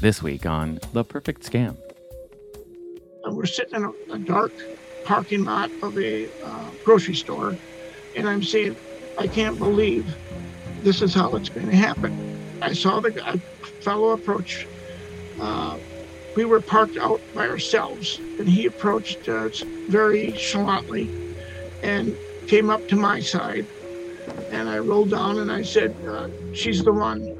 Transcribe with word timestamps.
This 0.00 0.22
week 0.22 0.44
on 0.44 0.80
The 0.92 1.04
Perfect 1.04 1.50
Scam. 1.50 1.76
We're 3.26 3.46
sitting 3.46 3.76
in 3.76 3.94
a, 4.10 4.18
dark 4.18 4.52
parking 5.04 5.44
lot 5.44 5.70
of 5.82 5.98
a 5.98 6.28
uh, 6.44 6.70
grocery 6.84 7.14
store, 7.14 7.56
and 8.14 8.28
I'm 8.28 8.42
saying, 8.42 8.76
I 9.18 9.26
can't 9.26 9.58
believe 9.58 10.14
this 10.82 11.00
is 11.00 11.14
how 11.14 11.34
it's 11.36 11.48
going 11.48 11.68
to 11.68 11.76
happen. 11.76 12.40
I 12.60 12.74
saw 12.74 13.00
the 13.00 13.12
fellow 13.80 14.10
approach. 14.10 14.66
Uh, 15.40 15.78
we 16.36 16.44
were 16.44 16.60
parked 16.60 16.98
out 16.98 17.20
by 17.34 17.48
ourselves, 17.48 18.18
and 18.38 18.48
he 18.48 18.66
approached 18.66 19.28
us 19.28 19.60
very 19.88 20.32
chalantly 20.32 21.08
and 21.82 22.16
came 22.46 22.68
up 22.68 22.86
to 22.88 22.96
my 22.96 23.20
side. 23.20 23.66
And 24.50 24.68
I 24.68 24.78
rolled 24.78 25.10
down 25.10 25.38
and 25.38 25.50
I 25.50 25.62
said, 25.62 25.96
uh, 26.06 26.28
She's 26.52 26.82
the 26.82 26.92
one. 26.92 27.38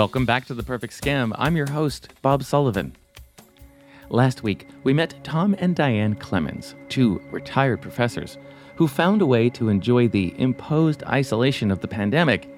Welcome 0.00 0.24
back 0.24 0.46
to 0.46 0.54
The 0.54 0.62
Perfect 0.62 0.98
Scam. 0.98 1.34
I'm 1.36 1.58
your 1.58 1.68
host, 1.68 2.08
Bob 2.22 2.42
Sullivan. 2.42 2.96
Last 4.08 4.42
week, 4.42 4.66
we 4.82 4.94
met 4.94 5.22
Tom 5.22 5.54
and 5.58 5.76
Dianne 5.76 6.18
Clemens, 6.18 6.74
two 6.88 7.20
retired 7.30 7.82
professors 7.82 8.38
who 8.76 8.88
found 8.88 9.20
a 9.20 9.26
way 9.26 9.50
to 9.50 9.68
enjoy 9.68 10.08
the 10.08 10.34
imposed 10.40 11.02
isolation 11.02 11.70
of 11.70 11.80
the 11.80 11.86
pandemic, 11.86 12.48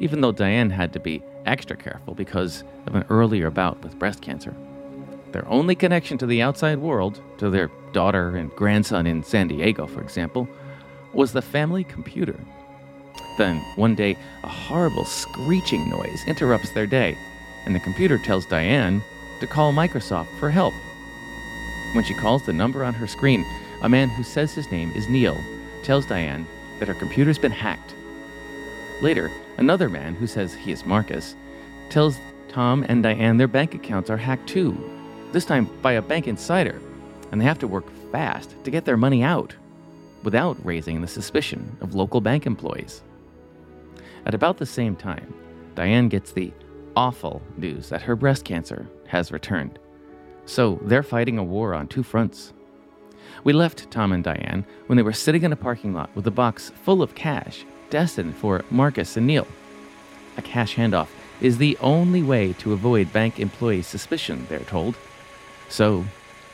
even 0.00 0.20
though 0.20 0.32
Dianne 0.32 0.72
had 0.72 0.92
to 0.94 0.98
be 0.98 1.22
extra 1.46 1.76
careful 1.76 2.12
because 2.12 2.64
of 2.88 2.96
an 2.96 3.04
earlier 3.08 3.52
bout 3.52 3.80
with 3.84 3.96
breast 3.96 4.20
cancer. 4.20 4.52
Their 5.30 5.46
only 5.46 5.76
connection 5.76 6.18
to 6.18 6.26
the 6.26 6.42
outside 6.42 6.78
world, 6.78 7.22
to 7.38 7.50
their 7.50 7.70
daughter 7.92 8.34
and 8.34 8.50
grandson 8.56 9.06
in 9.06 9.22
San 9.22 9.46
Diego, 9.46 9.86
for 9.86 10.00
example, 10.00 10.48
was 11.12 11.30
the 11.30 11.40
family 11.40 11.84
computer. 11.84 12.34
Then, 13.40 13.60
one 13.76 13.94
day, 13.94 14.18
a 14.44 14.48
horrible 14.48 15.06
screeching 15.06 15.88
noise 15.88 16.26
interrupts 16.26 16.72
their 16.72 16.86
day, 16.86 17.16
and 17.64 17.74
the 17.74 17.80
computer 17.80 18.18
tells 18.18 18.44
Dianne 18.44 19.00
to 19.40 19.46
call 19.46 19.72
Microsoft 19.72 20.28
for 20.38 20.50
help. 20.50 20.74
When 21.94 22.04
she 22.04 22.12
calls 22.12 22.44
the 22.44 22.52
number 22.52 22.84
on 22.84 22.92
her 22.92 23.06
screen, 23.06 23.46
a 23.80 23.88
man 23.88 24.10
who 24.10 24.22
says 24.24 24.52
his 24.52 24.70
name 24.70 24.92
is 24.94 25.08
Neil 25.08 25.42
tells 25.82 26.04
Dianne 26.04 26.44
that 26.80 26.88
her 26.88 26.92
computer's 26.92 27.38
been 27.38 27.50
hacked. 27.50 27.94
Later, 29.00 29.30
another 29.56 29.88
man 29.88 30.14
who 30.16 30.26
says 30.26 30.52
he 30.52 30.70
is 30.70 30.84
Marcus 30.84 31.34
tells 31.88 32.18
Tom 32.50 32.84
and 32.90 33.02
Dianne 33.02 33.38
their 33.38 33.48
bank 33.48 33.74
accounts 33.74 34.10
are 34.10 34.18
hacked 34.18 34.50
too, 34.50 34.76
this 35.32 35.46
time 35.46 35.64
by 35.80 35.92
a 35.92 36.02
bank 36.02 36.28
insider, 36.28 36.78
and 37.32 37.40
they 37.40 37.46
have 37.46 37.60
to 37.60 37.66
work 37.66 37.86
fast 38.12 38.54
to 38.64 38.70
get 38.70 38.84
their 38.84 38.98
money 38.98 39.22
out 39.22 39.54
without 40.24 40.62
raising 40.62 41.00
the 41.00 41.08
suspicion 41.08 41.78
of 41.80 41.94
local 41.94 42.20
bank 42.20 42.44
employees. 42.44 43.00
At 44.26 44.34
about 44.34 44.58
the 44.58 44.66
same 44.66 44.96
time, 44.96 45.32
Dianne 45.74 46.10
gets 46.10 46.32
the 46.32 46.52
awful 46.96 47.42
news 47.56 47.88
that 47.88 48.02
her 48.02 48.16
breast 48.16 48.44
cancer 48.44 48.86
has 49.06 49.32
returned. 49.32 49.78
So 50.44 50.78
they're 50.82 51.02
fighting 51.02 51.38
a 51.38 51.44
war 51.44 51.74
on 51.74 51.86
two 51.86 52.02
fronts. 52.02 52.52
We 53.44 53.52
left 53.52 53.90
Tom 53.90 54.12
and 54.12 54.24
Dianne 54.24 54.64
when 54.86 54.96
they 54.96 55.02
were 55.02 55.12
sitting 55.12 55.42
in 55.42 55.52
a 55.52 55.56
parking 55.56 55.94
lot 55.94 56.10
with 56.14 56.26
a 56.26 56.30
box 56.30 56.70
full 56.82 57.02
of 57.02 57.14
cash 57.14 57.64
destined 57.88 58.36
for 58.36 58.64
Marcus 58.70 59.16
and 59.16 59.26
Neil. 59.26 59.46
A 60.36 60.42
cash 60.42 60.76
handoff 60.76 61.08
is 61.40 61.58
the 61.58 61.76
only 61.80 62.22
way 62.22 62.52
to 62.54 62.72
avoid 62.72 63.12
bank 63.12 63.40
employees' 63.40 63.86
suspicion, 63.86 64.46
they're 64.48 64.60
told. 64.60 64.96
So 65.68 66.04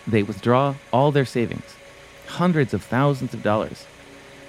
they 0.06 0.22
withdraw 0.22 0.74
all 0.92 1.10
their 1.10 1.24
savings, 1.24 1.76
hundreds 2.26 2.72
of 2.72 2.82
thousands 2.82 3.34
of 3.34 3.42
dollars. 3.42 3.86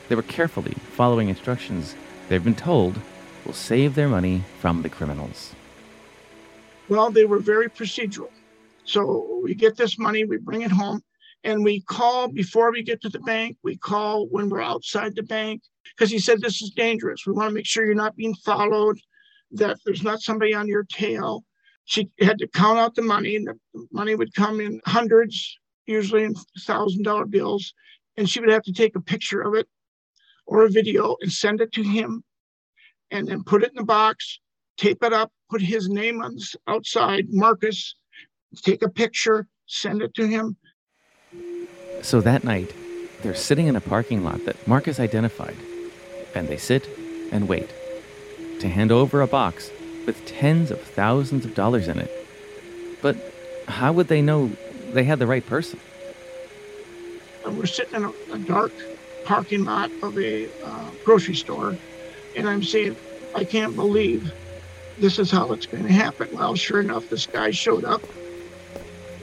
They 0.09 0.15
were 0.15 0.21
carefully 0.21 0.75
following 0.91 1.29
instructions 1.29 1.95
they've 2.29 2.43
been 2.43 2.55
told 2.55 2.99
will 3.45 3.53
save 3.53 3.95
their 3.95 4.09
money 4.09 4.43
from 4.59 4.81
the 4.81 4.89
criminals. 4.89 5.55
Well, 6.89 7.11
they 7.11 7.25
were 7.25 7.39
very 7.39 7.69
procedural. 7.69 8.29
So 8.83 9.41
we 9.43 9.55
get 9.55 9.75
this 9.75 9.99
money, 9.99 10.25
we 10.25 10.37
bring 10.37 10.61
it 10.61 10.71
home, 10.71 11.01
and 11.43 11.63
we 11.63 11.81
call 11.81 12.29
before 12.29 12.71
we 12.71 12.83
get 12.83 13.01
to 13.01 13.09
the 13.09 13.19
bank. 13.19 13.57
We 13.63 13.77
call 13.77 14.27
when 14.27 14.49
we're 14.49 14.61
outside 14.61 15.15
the 15.15 15.23
bank 15.23 15.61
because 15.95 16.09
he 16.09 16.19
said 16.19 16.41
this 16.41 16.61
is 16.61 16.71
dangerous. 16.71 17.25
We 17.25 17.33
want 17.33 17.49
to 17.49 17.55
make 17.55 17.65
sure 17.65 17.85
you're 17.85 17.95
not 17.95 18.15
being 18.15 18.35
followed, 18.35 18.99
that 19.51 19.77
there's 19.85 20.03
not 20.03 20.21
somebody 20.21 20.53
on 20.53 20.67
your 20.67 20.83
tail. 20.83 21.43
She 21.85 22.09
had 22.19 22.37
to 22.39 22.47
count 22.47 22.79
out 22.79 22.95
the 22.95 23.01
money, 23.01 23.35
and 23.37 23.47
the 23.47 23.87
money 23.91 24.15
would 24.15 24.33
come 24.33 24.59
in 24.59 24.81
hundreds, 24.85 25.57
usually 25.85 26.23
in 26.23 26.35
thousand 26.59 27.03
dollar 27.03 27.25
bills, 27.25 27.73
and 28.17 28.29
she 28.29 28.39
would 28.39 28.49
have 28.49 28.63
to 28.63 28.73
take 28.73 28.95
a 28.95 29.01
picture 29.01 29.41
of 29.41 29.53
it 29.53 29.67
or 30.47 30.65
a 30.65 30.69
video 30.69 31.15
and 31.21 31.31
send 31.31 31.61
it 31.61 31.71
to 31.73 31.83
him, 31.83 32.23
and 33.11 33.27
then 33.27 33.43
put 33.43 33.63
it 33.63 33.69
in 33.69 33.75
the 33.75 33.83
box, 33.83 34.39
tape 34.77 35.03
it 35.03 35.13
up, 35.13 35.31
put 35.49 35.61
his 35.61 35.89
name 35.89 36.21
on 36.21 36.35
the 36.35 36.55
outside, 36.67 37.27
Marcus, 37.29 37.95
take 38.63 38.81
a 38.81 38.89
picture, 38.89 39.47
send 39.65 40.01
it 40.01 40.13
to 40.15 40.25
him. 40.25 40.55
So 42.01 42.21
that 42.21 42.43
night, 42.43 42.73
they're 43.21 43.35
sitting 43.35 43.67
in 43.67 43.75
a 43.75 43.81
parking 43.81 44.23
lot 44.23 44.45
that 44.45 44.67
Marcus 44.67 44.99
identified, 44.99 45.57
and 46.33 46.47
they 46.47 46.57
sit 46.57 46.87
and 47.31 47.47
wait 47.47 47.69
to 48.59 48.69
hand 48.69 48.91
over 48.91 49.21
a 49.21 49.27
box 49.27 49.69
with 50.05 50.25
tens 50.25 50.71
of 50.71 50.81
thousands 50.81 51.45
of 51.45 51.53
dollars 51.53 51.87
in 51.87 51.99
it. 51.99 52.11
But 53.01 53.17
how 53.67 53.91
would 53.93 54.07
they 54.07 54.21
know 54.21 54.51
they 54.93 55.03
had 55.03 55.19
the 55.19 55.27
right 55.27 55.45
person? 55.45 55.79
And 57.45 57.57
we're 57.57 57.65
sitting 57.65 57.95
in 57.95 58.05
a, 58.05 58.33
a 58.33 58.39
dark 58.39 58.71
parking 59.27 59.65
lot 59.65 59.91
of 60.03 60.17
a 60.17 60.47
uh, 60.63 60.89
grocery 61.03 61.35
store, 61.35 61.75
and 62.37 62.47
I'm 62.47 62.63
saying, 62.63 62.95
I 63.35 63.43
can't 63.43 63.75
believe 63.75 64.31
this 64.99 65.19
is 65.19 65.29
how 65.29 65.51
it's 65.51 65.65
going 65.65 65.83
to 65.83 65.91
happen. 65.91 66.29
Well, 66.31 66.55
sure 66.55 66.79
enough, 66.79 67.09
this 67.09 67.25
guy 67.25 67.51
showed 67.51 67.83
up 67.83 68.01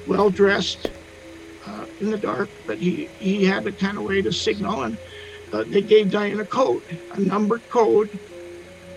well 0.06 0.28
dressed 0.28 0.90
uh, 1.66 1.86
in 2.00 2.10
the 2.10 2.18
dark, 2.18 2.50
but 2.66 2.76
he, 2.76 3.06
he 3.18 3.46
had 3.46 3.66
a 3.66 3.72
kind 3.72 3.96
of 3.96 4.04
way 4.04 4.20
to 4.20 4.30
signal. 4.30 4.82
And 4.82 4.98
uh, 5.54 5.64
they 5.66 5.80
gave 5.80 6.08
Dianne 6.08 6.38
a 6.38 6.44
code, 6.44 6.82
a 7.12 7.20
numbered 7.20 7.66
code 7.70 8.10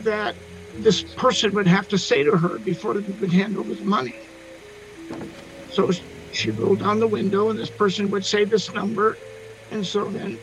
that 0.02 0.36
this 0.80 1.04
person 1.16 1.54
would 1.54 1.68
have 1.68 1.88
to 1.88 1.98
say 1.98 2.24
to 2.24 2.32
her 2.32 2.60
before 2.60 2.96
they 2.96 3.14
would 3.14 3.32
hand 3.32 3.58
over 3.58 3.74
the 3.74 3.86
money. 3.86 4.16
So 5.72 5.90
she 6.34 6.52
rolled 6.52 6.80
down 6.80 7.00
the 7.00 7.08
window, 7.08 7.50
and 7.50 7.58
this 7.58 7.70
person 7.70 8.12
would 8.12 8.26
say 8.26 8.44
this 8.44 8.74
number. 8.74 9.18
And 9.72 9.86
so 9.86 10.04
then, 10.06 10.38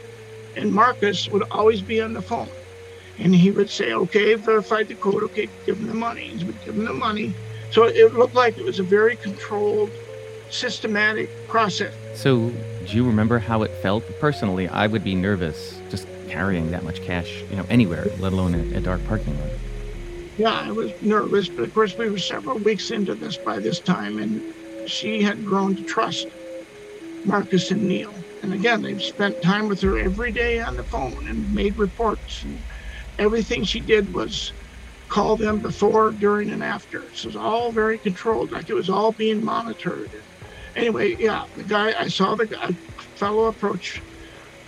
and 0.57 0.73
Marcus 0.73 1.29
would 1.29 1.43
always 1.51 1.81
be 1.81 2.01
on 2.01 2.13
the 2.13 2.23
phone. 2.23 2.49
And 3.19 3.35
he 3.35 3.51
would 3.51 3.71
say, 3.71 3.93
okay, 3.93 4.35
verified 4.35 4.89
the 4.89 4.95
code, 4.95 5.23
okay, 5.25 5.49
give 5.67 5.79
him 5.79 5.87
the 5.87 5.95
money. 5.95 6.29
He 6.29 6.45
would 6.45 6.65
give 6.65 6.75
him 6.75 6.85
the 6.85 6.93
money. 6.93 7.33
So 7.71 7.85
it 7.85 8.15
looked 8.15 8.35
like 8.35 8.59
it 8.59 8.65
was 8.65 8.79
a 8.79 8.83
very 8.83 9.17
controlled 9.17 9.91
systematic 10.51 11.29
process. 11.49 11.95
So, 12.15 12.51
do 12.87 12.97
you 12.97 13.05
remember 13.05 13.39
how 13.39 13.63
it 13.63 13.71
felt? 13.83 14.05
Personally, 14.21 14.69
I 14.69 14.87
would 14.87 15.03
be 15.03 15.15
nervous 15.15 15.81
just 15.91 16.07
carrying 16.29 16.71
that 16.71 16.85
much 16.85 17.03
cash, 17.03 17.43
you 17.51 17.57
know, 17.57 17.67
anywhere, 17.69 18.07
let 18.19 18.33
alone 18.33 18.55
a, 18.55 18.79
a 18.79 18.81
dark 18.81 19.05
parking 19.07 19.39
lot. 19.41 19.51
Yeah, 20.37 20.53
I 20.53 20.71
was 20.73 20.91
nervous, 21.01 21.49
but 21.49 21.63
of 21.63 21.75
course, 21.75 21.97
we 21.97 22.11
were 22.11 22.19
several 22.19 22.59
weeks 22.59 22.91
into 22.91 23.15
this 23.15 23.37
by 23.37 23.61
this 23.61 23.79
time, 23.79 24.19
and 24.19 24.43
she 24.87 25.23
had 25.23 25.45
grown 25.45 25.77
to 25.77 25.83
trust 25.85 26.27
Marcus 27.25 27.71
and 27.71 27.83
Neil. 27.83 28.25
And 28.43 28.53
again, 28.55 28.83
they've 28.83 29.01
spent 29.03 29.43
time 29.43 29.69
with 29.69 29.83
her 29.83 29.99
every 29.99 30.33
day 30.33 30.61
on 30.61 30.77
the 30.77 30.85
phone 30.85 31.29
and 31.29 31.51
made 31.53 31.79
reports. 31.79 32.43
And 32.45 32.65
everything 33.19 33.65
she 33.65 33.81
did 33.81 34.15
was 34.15 34.55
call 35.09 35.37
them 35.37 35.61
before, 35.61 36.13
during, 36.13 36.51
and 36.51 36.63
after. 36.65 37.11
So 37.15 37.27
it 37.27 37.31
was 37.31 37.37
all 37.37 37.73
very 37.73 37.99
controlled, 38.01 38.53
like 38.53 38.71
it 38.71 38.75
was 38.75 38.91
all 38.91 39.13
being 39.13 39.45
monitored 39.45 40.13
anyway, 40.77 41.17
yeah, 41.19 41.45
the 41.55 41.65
guy 41.65 41.95
I 41.99 42.09
saw 42.09 42.35
the 42.37 42.47
guy, 42.47 42.73
fellow 43.19 43.47
approach. 43.47 44.03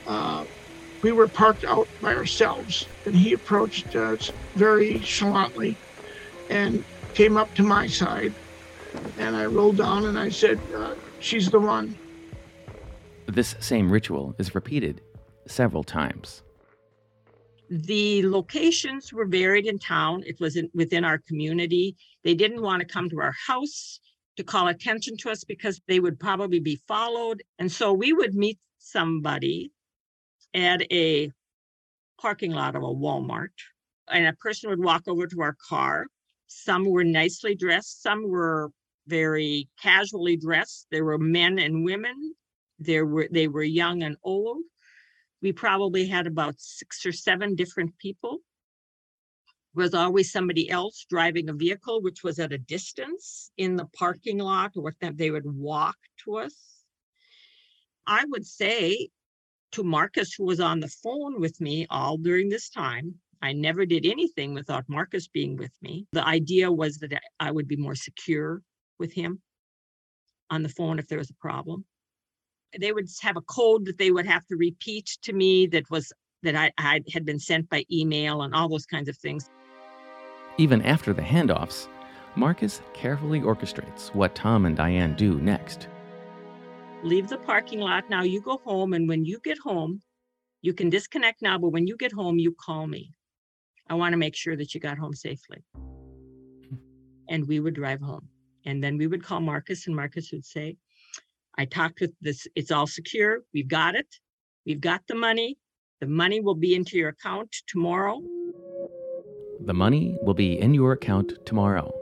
Uh, 0.07 0.47
we 1.03 1.13
were 1.13 1.29
parked 1.29 1.65
out 1.65 1.91
by 2.01 2.15
ourselves, 2.15 2.91
and 3.07 3.17
he 3.17 3.33
approached 3.33 3.95
us 3.97 4.33
very 4.57 5.01
chalantly 5.01 5.81
and 6.49 6.85
came 7.15 7.37
up 7.37 7.55
to 7.55 7.65
my 7.65 7.87
side. 7.89 8.35
And 9.19 9.37
I 9.37 9.47
rolled 9.47 9.79
down 9.79 10.07
and 10.07 10.19
I 10.19 10.31
said, 10.31 10.63
uh, 10.77 10.95
"She's 11.19 11.51
the 11.51 11.61
one." 11.61 12.01
This 13.27 13.57
same 13.61 13.91
ritual 13.91 14.35
is 14.39 14.55
repeated 14.55 15.03
several 15.47 15.85
times. 15.85 16.43
The 17.69 18.27
locations 18.27 19.13
were 19.13 19.27
varied 19.27 19.67
in 19.67 19.79
town. 19.79 20.23
It 20.25 20.39
was 20.39 20.57
in, 20.57 20.71
within 20.73 21.05
our 21.05 21.19
community. 21.19 21.97
They 22.23 22.35
didn't 22.35 22.63
want 22.63 22.81
to 22.81 22.87
come 22.87 23.11
to 23.11 23.21
our 23.21 23.35
house 23.47 23.99
to 24.37 24.45
call 24.45 24.69
attention 24.69 25.17
to 25.19 25.31
us 25.31 25.43
because 25.43 25.81
they 25.89 25.99
would 25.99 26.21
probably 26.21 26.61
be 26.61 26.81
followed. 26.87 27.43
And 27.59 27.71
so 27.71 27.93
we 27.93 28.13
would 28.13 28.35
meet 28.35 28.59
somebody 28.79 29.73
at 30.55 30.83
a 30.93 31.33
parking 32.21 32.53
lot 32.53 32.77
of 32.77 32.83
a 32.83 32.87
Walmart, 32.87 33.49
and 34.09 34.27
a 34.27 34.33
person 34.35 34.71
would 34.71 34.83
walk 34.83 35.03
over 35.07 35.27
to 35.27 35.41
our 35.43 35.57
car. 35.69 36.07
Some 36.47 36.89
were 36.89 37.05
nicely 37.05 37.55
dressed, 37.55 38.03
some 38.03 38.29
were 38.29 38.71
very 39.09 39.69
casually 39.83 40.37
dressed. 40.37 40.87
There 40.91 41.05
were 41.05 41.19
men 41.19 41.59
and 41.59 41.85
women. 41.85 42.35
There 42.79 43.07
were 43.07 43.29
they 43.31 43.49
were 43.49 43.63
young 43.63 44.03
and 44.03 44.17
old. 44.23 44.63
We 45.43 45.53
probably 45.53 46.07
had 46.07 46.27
about 46.27 46.55
six 46.59 47.05
or 47.07 47.13
seven 47.13 47.55
different 47.55 47.97
people. 47.99 48.41
was 49.75 49.95
always 49.95 50.33
somebody 50.33 50.71
else 50.71 51.05
driving 51.09 51.49
a 51.49 51.53
vehicle, 51.53 52.03
which 52.03 52.23
was 52.25 52.39
at 52.39 52.53
a 52.53 52.59
distance 52.59 53.51
in 53.59 53.77
the 53.77 53.87
parking 53.87 54.39
lot 54.39 54.73
or 54.77 54.95
that 55.01 55.19
they 55.19 55.31
would 55.31 55.45
walk 55.47 55.97
to 56.25 56.37
us. 56.37 56.83
I 58.07 58.25
would 58.29 58.47
say 58.47 59.09
to 59.73 59.85
Marcus, 59.85 60.33
who 60.33 60.45
was 60.45 60.61
on 60.61 60.81
the 60.81 60.89
phone 60.89 61.41
with 61.41 61.61
me 61.61 61.87
all 61.91 62.17
during 62.17 62.49
this 62.49 62.71
time, 62.71 63.15
I 63.43 63.53
never 63.53 63.85
did 63.85 64.07
anything 64.07 64.55
without 64.55 64.89
Marcus 64.89 65.29
being 65.29 65.57
with 65.57 65.73
me. 65.83 66.07
The 66.13 66.27
idea 66.27 66.73
was 66.73 66.99
that 66.99 67.21
I 67.39 67.51
would 67.51 67.69
be 67.69 67.77
more 67.77 67.95
secure 67.95 68.63
with 68.99 69.13
him 69.13 69.43
on 70.49 70.63
the 70.63 70.69
phone 70.71 70.99
if 70.99 71.07
there 71.09 71.19
was 71.19 71.31
a 71.31 71.35
problem. 71.35 71.85
They 72.79 72.93
would 72.93 73.09
have 73.23 73.37
a 73.37 73.43
code 73.43 73.85
that 73.87 73.99
they 73.99 74.11
would 74.11 74.27
have 74.27 74.47
to 74.47 74.57
repeat 74.57 75.19
to 75.23 75.33
me 75.33 75.67
that 75.69 75.91
was 75.91 76.13
that 76.43 76.55
I, 76.55 76.71
I 76.79 77.01
had 77.13 77.25
been 77.25 77.39
sent 77.39 77.69
by 77.69 77.85
email 77.91 78.43
and 78.43 78.55
all 78.55 78.69
those 78.69 78.87
kinds 78.87 79.09
of 79.09 79.17
things. 79.17 79.51
Even 80.59 80.83
after 80.83 81.13
the 81.13 81.23
handoffs, 81.23 81.89
Marcus 82.37 82.83
carefully 82.93 83.41
orchestrates 83.41 84.15
what 84.15 84.35
Tom 84.35 84.67
and 84.67 84.77
Dianne 84.77 85.17
do 85.17 85.39
next. 85.41 85.89
Leave 87.03 87.29
the 87.29 87.39
parking 87.39 87.81
lot 87.81 88.09
now. 88.11 88.23
You 88.23 88.41
go 88.41 88.61
home, 88.65 88.93
and 88.93 89.09
when 89.09 89.25
you 89.25 89.39
get 89.43 89.59
home, 89.59 90.03
you 90.63 90.73
can 90.73 90.91
disconnect 90.91 91.43
now, 91.43 91.59
but 91.59 91.71
when 91.71 91.87
you 91.87 91.97
get 91.97 92.13
home, 92.13 92.39
you 92.39 92.55
call 92.59 92.87
me. 92.87 93.13
I 93.89 93.95
want 93.95 94.13
to 94.13 94.17
make 94.17 94.35
sure 94.35 94.57
that 94.57 94.75
you 94.75 94.81
got 94.81 94.99
home 94.99 95.15
safely. 95.15 95.65
Hmm. 95.75 96.77
And 97.29 97.47
we 97.47 97.61
would 97.61 97.75
drive 97.75 98.01
home. 98.01 98.29
And 98.65 98.83
then 98.83 98.99
we 98.99 99.07
would 99.07 99.23
call 99.23 99.41
Marcus, 99.41 99.87
and 99.87 99.95
Marcus 99.95 100.33
would 100.33 100.45
say, 100.45 100.77
I 101.59 101.65
talked 101.65 102.01
with 102.01 102.13
this, 102.21 102.47
it's 102.55 102.71
all 102.71 102.87
secure. 102.87 103.41
We've 103.55 103.69
got 103.69 103.95
it. 103.95 104.07
We've 104.67 104.81
got 104.81 105.03
the 105.09 105.15
money. 105.15 105.57
The 106.01 106.07
money 106.07 106.41
will 106.41 106.55
be 106.55 106.75
into 106.75 106.99
your 106.99 107.09
account 107.09 107.55
tomorrow. 107.67 108.21
The 109.65 109.73
money 109.73 110.19
will 110.23 110.35
be 110.35 110.61
in 110.61 110.75
your 110.75 110.93
account 110.93 111.33
tomorrow. 111.47 111.93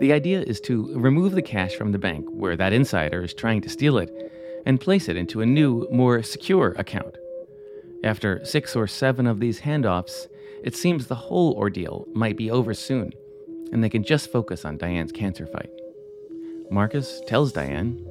The 0.00 0.12
idea 0.12 0.40
is 0.40 0.60
to 0.62 0.98
remove 0.98 1.32
the 1.32 1.42
cash 1.42 1.74
from 1.74 1.92
the 1.92 1.98
bank 1.98 2.26
where 2.30 2.56
that 2.56 2.72
insider 2.72 3.22
is 3.22 3.34
trying 3.34 3.60
to 3.60 3.68
steal 3.68 3.98
it 3.98 4.10
and 4.66 4.80
place 4.80 5.08
it 5.08 5.16
into 5.16 5.42
a 5.42 5.46
new, 5.46 5.86
more 5.92 6.22
secure 6.22 6.72
account. 6.72 7.16
After 8.02 8.44
six 8.44 8.74
or 8.74 8.86
seven 8.86 9.26
of 9.26 9.40
these 9.40 9.60
handoffs, 9.60 10.26
it 10.64 10.74
seems 10.74 11.06
the 11.06 11.14
whole 11.14 11.54
ordeal 11.54 12.06
might 12.14 12.36
be 12.36 12.50
over 12.50 12.74
soon, 12.74 13.12
and 13.72 13.84
they 13.84 13.88
can 13.90 14.02
just 14.02 14.32
focus 14.32 14.64
on 14.64 14.78
Dianne's 14.78 15.12
cancer 15.12 15.46
fight. 15.46 15.70
Marcus 16.70 17.20
tells 17.26 17.52
Dianne 17.52 18.04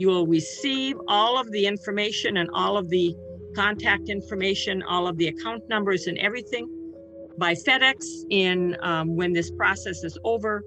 You 0.00 0.08
will 0.08 0.26
receive 0.26 0.96
all 1.08 1.38
of 1.38 1.52
the 1.52 1.66
information 1.66 2.38
and 2.38 2.48
all 2.54 2.78
of 2.78 2.88
the 2.88 3.14
contact 3.54 4.08
information, 4.08 4.82
all 4.82 5.06
of 5.06 5.18
the 5.18 5.28
account 5.28 5.68
numbers 5.68 6.06
and 6.06 6.16
everything 6.16 6.66
by 7.36 7.52
FedEx 7.52 8.02
in 8.30 8.78
um, 8.80 9.14
when 9.14 9.34
this 9.34 9.50
process 9.50 10.02
is 10.02 10.16
over 10.24 10.64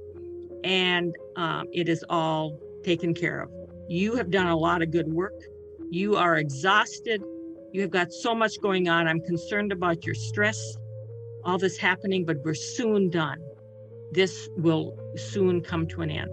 and 0.64 1.16
um, 1.36 1.66
it 1.74 1.90
is 1.90 2.06
all 2.12 2.60
taken 2.84 3.12
care 3.12 3.42
of. 3.42 3.50
You 3.88 4.16
have 4.18 4.30
done 4.30 4.46
a 4.46 4.56
lot 4.56 4.84
of 4.84 4.92
good 4.92 5.12
work. 5.12 5.42
You 5.90 6.16
are 6.16 6.38
exhausted. 6.38 7.24
You 7.72 7.82
have 7.82 7.90
got 7.90 8.14
so 8.14 8.36
much 8.36 8.62
going 8.62 8.88
on. 8.88 9.08
I'm 9.08 9.22
concerned 9.22 9.72
about 9.72 10.06
your 10.06 10.14
stress, 10.14 10.78
all 11.44 11.58
this 11.58 11.76
happening, 11.76 12.24
but 12.24 12.38
we're 12.46 12.54
soon 12.54 13.10
done. 13.10 13.40
This 14.12 14.48
will 14.58 14.96
soon 15.16 15.62
come 15.62 15.88
to 15.88 16.04
an 16.04 16.12
end. 16.12 16.30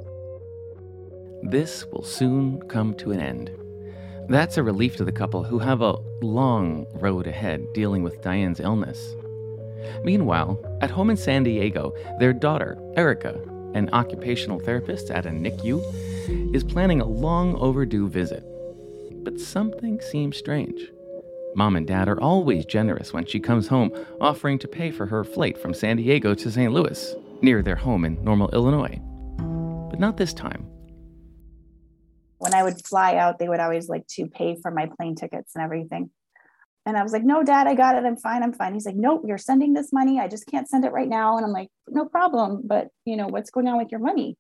This 1.43 1.87
will 1.87 2.03
soon 2.03 2.61
come 2.69 2.95
to 2.95 3.13
an 3.13 3.21
end. 3.21 3.51
That's 4.29 4.59
a 4.59 4.63
relief 4.63 4.97
to 4.97 5.05
the 5.05 5.13
couple 5.13 5.43
who 5.43 5.59
have 5.59 5.83
a 5.83 5.97
long 6.23 6.87
road 6.95 7.27
ahead 7.27 7.67
dealing 7.73 8.03
with 8.03 8.23
Dianne's 8.23 8.61
illness. 8.61 9.15
Meanwhile, 10.05 10.59
at 10.83 10.91
home 10.91 11.11
in 11.11 11.17
San 11.17 11.43
Diego, 11.43 11.95
their 12.19 12.33
daughter, 12.33 12.79
Erica, 12.97 13.41
an 13.75 13.89
occupational 13.93 14.61
therapist 14.61 15.11
at 15.11 15.27
a 15.27 15.31
NICU, 15.31 16.55
is 16.55 16.63
planning 16.63 17.01
a 17.01 17.07
long 17.07 17.57
overdue 17.57 18.09
visit. 18.09 18.45
But 19.25 19.41
something 19.41 20.01
seems 20.01 20.37
strange. 20.37 20.81
Mom 21.55 21.75
and 21.75 21.87
Dad 21.87 22.09
are 22.09 22.21
always 22.21 22.65
generous 22.65 23.13
when 23.13 23.27
she 23.27 23.41
comes 23.41 23.67
home, 23.67 23.93
offering 24.21 24.59
to 24.61 24.69
pay 24.69 24.91
for 24.91 25.07
her 25.07 25.25
flight 25.25 25.59
from 25.59 25.75
San 25.75 25.97
Diego 25.97 26.35
to 26.35 26.51
St. 26.51 26.73
Louis, 26.73 27.15
near 27.43 27.63
their 27.63 27.77
home 27.77 28.05
in 28.05 28.23
Normal, 28.23 28.51
Illinois. 28.51 29.01
But 29.91 29.99
not 29.99 30.17
this 30.17 30.33
time. 30.33 30.69
When 32.41 32.55
I 32.55 32.63
would 32.63 32.85
fly 32.87 33.17
out, 33.17 33.39
they 33.39 33.49
would 33.49 33.61
always 33.61 33.89
like 33.89 34.07
to 34.17 34.27
pay 34.27 34.57
for 34.61 34.71
my 34.71 34.89
plane 34.97 35.15
tickets 35.15 35.53
and 35.55 35.63
everything. 35.63 36.11
And 36.87 36.97
I 36.97 37.03
was 37.03 37.13
like, 37.13 37.23
no, 37.23 37.43
dad, 37.43 37.67
I 37.67 37.75
got 37.75 37.97
it. 37.97 38.07
I'm 38.07 38.17
fine. 38.17 38.43
I'm 38.43 38.55
fine. 38.55 38.73
He's 38.73 38.87
like, 38.87 38.97
nope, 38.97 39.23
you're 39.27 39.37
sending 39.37 39.75
this 39.75 39.93
money. 39.93 40.19
I 40.19 40.27
just 40.27 40.47
can't 40.47 40.69
send 40.69 40.87
it 40.87 40.93
right 40.93 41.09
now. 41.09 41.37
And 41.37 41.45
I'm 41.45 41.53
like, 41.53 41.69
no 41.87 42.07
problem. 42.07 42.63
But, 42.65 42.89
you 43.05 43.17
know, 43.17 43.27
what's 43.29 43.51
going 43.51 43.69
on 43.69 43.77
with 43.77 43.89
your 43.91 44.01
money? 44.01 44.39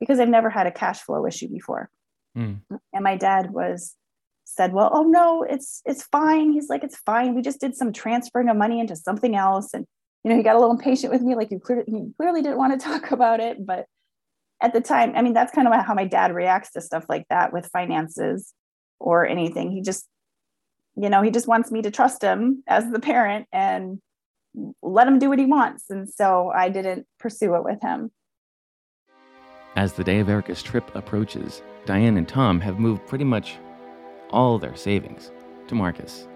Because 0.00 0.18
I've 0.18 0.28
never 0.28 0.50
had 0.50 0.66
a 0.66 0.72
cash 0.72 1.00
flow 1.00 1.24
issue 1.26 1.48
before. 1.48 1.88
Mm. 2.36 2.62
And 2.92 3.04
my 3.04 3.16
dad 3.16 3.52
was 3.52 3.94
said, 4.44 4.72
well, 4.72 4.90
oh 4.92 5.04
no, 5.04 5.44
it's, 5.44 5.80
it's 5.86 6.02
fine. 6.02 6.50
He's 6.50 6.68
like, 6.68 6.82
it's 6.82 6.98
fine. 7.06 7.36
We 7.36 7.42
just 7.42 7.60
did 7.60 7.76
some 7.76 7.92
transferring 7.92 8.48
of 8.48 8.56
money 8.56 8.80
into 8.80 8.96
something 8.96 9.36
else. 9.36 9.72
And, 9.72 9.86
you 10.24 10.30
know, 10.30 10.36
he 10.36 10.42
got 10.42 10.56
a 10.56 10.58
little 10.58 10.74
impatient 10.74 11.12
with 11.12 11.22
me. 11.22 11.36
Like 11.36 11.52
you 11.52 11.60
clearly, 11.60 11.84
he 11.86 12.10
clearly 12.18 12.42
didn't 12.42 12.58
want 12.58 12.78
to 12.78 12.84
talk 12.84 13.12
about 13.12 13.38
it. 13.38 13.64
But 13.64 13.86
at 14.60 14.72
the 14.72 14.80
time, 14.80 15.12
I 15.14 15.22
mean, 15.22 15.34
that's 15.34 15.52
kind 15.52 15.68
of 15.68 15.74
how 15.84 15.94
my 15.94 16.04
dad 16.04 16.34
reacts 16.34 16.72
to 16.72 16.80
stuff 16.80 17.04
like 17.08 17.26
that 17.30 17.52
with 17.52 17.70
finances 17.72 18.52
or 18.98 19.26
anything. 19.26 19.70
He 19.70 19.82
just 19.82 20.08
you 20.98 21.08
know, 21.08 21.22
he 21.22 21.30
just 21.30 21.46
wants 21.46 21.70
me 21.70 21.80
to 21.82 21.92
trust 21.92 22.22
him 22.22 22.64
as 22.66 22.90
the 22.90 22.98
parent 22.98 23.46
and 23.52 24.00
let 24.82 25.06
him 25.06 25.20
do 25.20 25.28
what 25.28 25.38
he 25.38 25.46
wants. 25.46 25.84
And 25.90 26.08
so 26.08 26.50
I 26.50 26.68
didn't 26.70 27.06
pursue 27.20 27.54
it 27.54 27.62
with 27.62 27.80
him. 27.80 28.10
As 29.76 29.92
the 29.92 30.02
day 30.02 30.18
of 30.18 30.28
Erica's 30.28 30.60
trip 30.60 30.90
approaches, 30.96 31.62
Dianne 31.86 32.18
and 32.18 32.26
Tom 32.26 32.60
have 32.60 32.80
moved 32.80 33.06
pretty 33.06 33.24
much 33.24 33.58
all 34.30 34.58
their 34.58 34.74
savings 34.74 35.30
to 35.68 35.76
Marcus. 35.76 36.26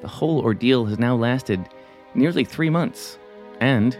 The 0.00 0.08
whole 0.08 0.40
ordeal 0.40 0.84
has 0.86 0.98
now 0.98 1.14
lasted 1.14 1.68
nearly 2.14 2.44
three 2.44 2.70
months, 2.70 3.18
and 3.60 3.96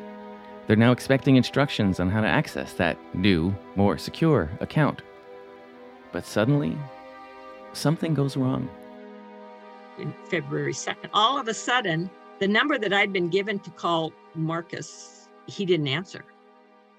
they're 0.68 0.76
now 0.76 0.92
expecting 0.92 1.36
instructions 1.36 1.98
on 1.98 2.10
how 2.10 2.20
to 2.20 2.28
access 2.28 2.74
that 2.74 2.98
new, 3.14 3.54
more 3.74 3.96
secure 3.96 4.50
account. 4.60 5.00
But 6.12 6.26
suddenly, 6.26 6.76
something 7.72 8.12
goes 8.12 8.36
wrong 8.36 8.68
in 9.98 10.12
February 10.30 10.74
2nd. 10.74 11.08
All 11.14 11.38
of 11.38 11.48
a 11.48 11.54
sudden, 11.54 12.10
the 12.38 12.46
number 12.46 12.78
that 12.78 12.92
I'd 12.92 13.12
been 13.12 13.30
given 13.30 13.58
to 13.60 13.70
call 13.70 14.12
Marcus, 14.34 15.28
he 15.46 15.64
didn't 15.64 15.88
answer. 15.88 16.22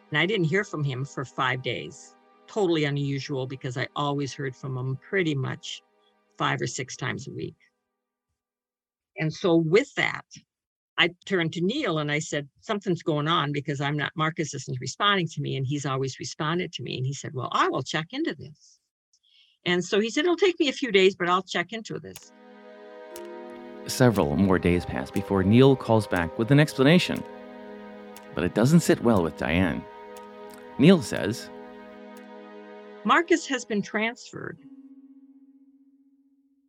And 0.10 0.18
I 0.18 0.26
didn't 0.26 0.46
hear 0.46 0.64
from 0.64 0.84
him 0.84 1.06
for 1.06 1.24
five 1.24 1.62
days. 1.62 2.16
Totally 2.48 2.86
unusual 2.86 3.46
because 3.46 3.78
I 3.78 3.88
always 3.96 4.34
heard 4.34 4.56
from 4.56 4.76
him 4.76 4.98
pretty 4.98 5.36
much 5.36 5.84
five 6.38 6.60
or 6.60 6.68
six 6.68 6.98
times 6.98 7.28
a 7.28 7.32
week. 7.32 7.56
And 9.18 9.32
so, 9.32 9.56
with 9.56 9.94
that, 9.96 10.26
I 11.00 11.10
turned 11.26 11.54
to 11.54 11.62
Neil 11.62 12.00
and 12.00 12.12
I 12.12 12.20
said, 12.20 12.50
Something's 12.60 13.02
going 13.02 13.30
on 13.30 13.54
because 13.54 13.80
I'm 13.80 13.96
not, 13.96 14.12
Marcus 14.16 14.54
isn't 14.54 14.82
responding 14.82 15.30
to 15.30 15.42
me. 15.42 15.56
And 15.56 15.66
he's 15.66 15.86
always 15.86 16.20
responded 16.20 16.74
to 16.74 16.84
me. 16.84 16.98
And 16.98 17.06
he 17.06 17.14
said, 17.14 17.34
Well, 17.34 17.50
I 17.54 17.70
will 17.70 17.82
check 17.82 18.08
into 18.12 18.36
this. 18.36 18.80
And 19.66 19.84
so 19.84 20.02
he 20.02 20.10
said, 20.10 20.26
It'll 20.26 20.36
take 20.36 20.60
me 20.60 20.68
a 20.68 20.74
few 20.74 20.92
days, 20.92 21.16
but 21.16 21.30
I'll 21.30 21.42
check 21.42 21.72
into 21.72 22.00
this. 22.00 22.34
Several 23.88 24.36
more 24.36 24.60
days 24.60 24.86
pass 24.86 25.10
before 25.10 25.42
Neil 25.42 25.74
calls 25.76 26.06
back 26.06 26.38
with 26.38 26.52
an 26.52 26.60
explanation. 26.60 27.24
But 28.36 28.44
it 28.44 28.54
doesn't 28.54 28.82
sit 28.82 29.02
well 29.02 29.24
with 29.24 29.38
Dianne. 29.38 29.84
Neil 30.80 31.02
says 31.02 31.50
Marcus 33.06 33.48
has 33.48 33.64
been 33.64 33.82
transferred. 33.82 34.60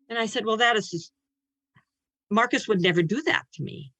And 0.08 0.16
I 0.20 0.26
said, 0.26 0.46
Well, 0.46 0.58
that 0.58 0.76
is 0.76 0.88
just, 0.88 1.10
Marcus 2.30 2.68
would 2.68 2.80
never 2.80 3.02
do 3.02 3.22
that 3.22 3.42
to 3.54 3.64
me. 3.64 3.92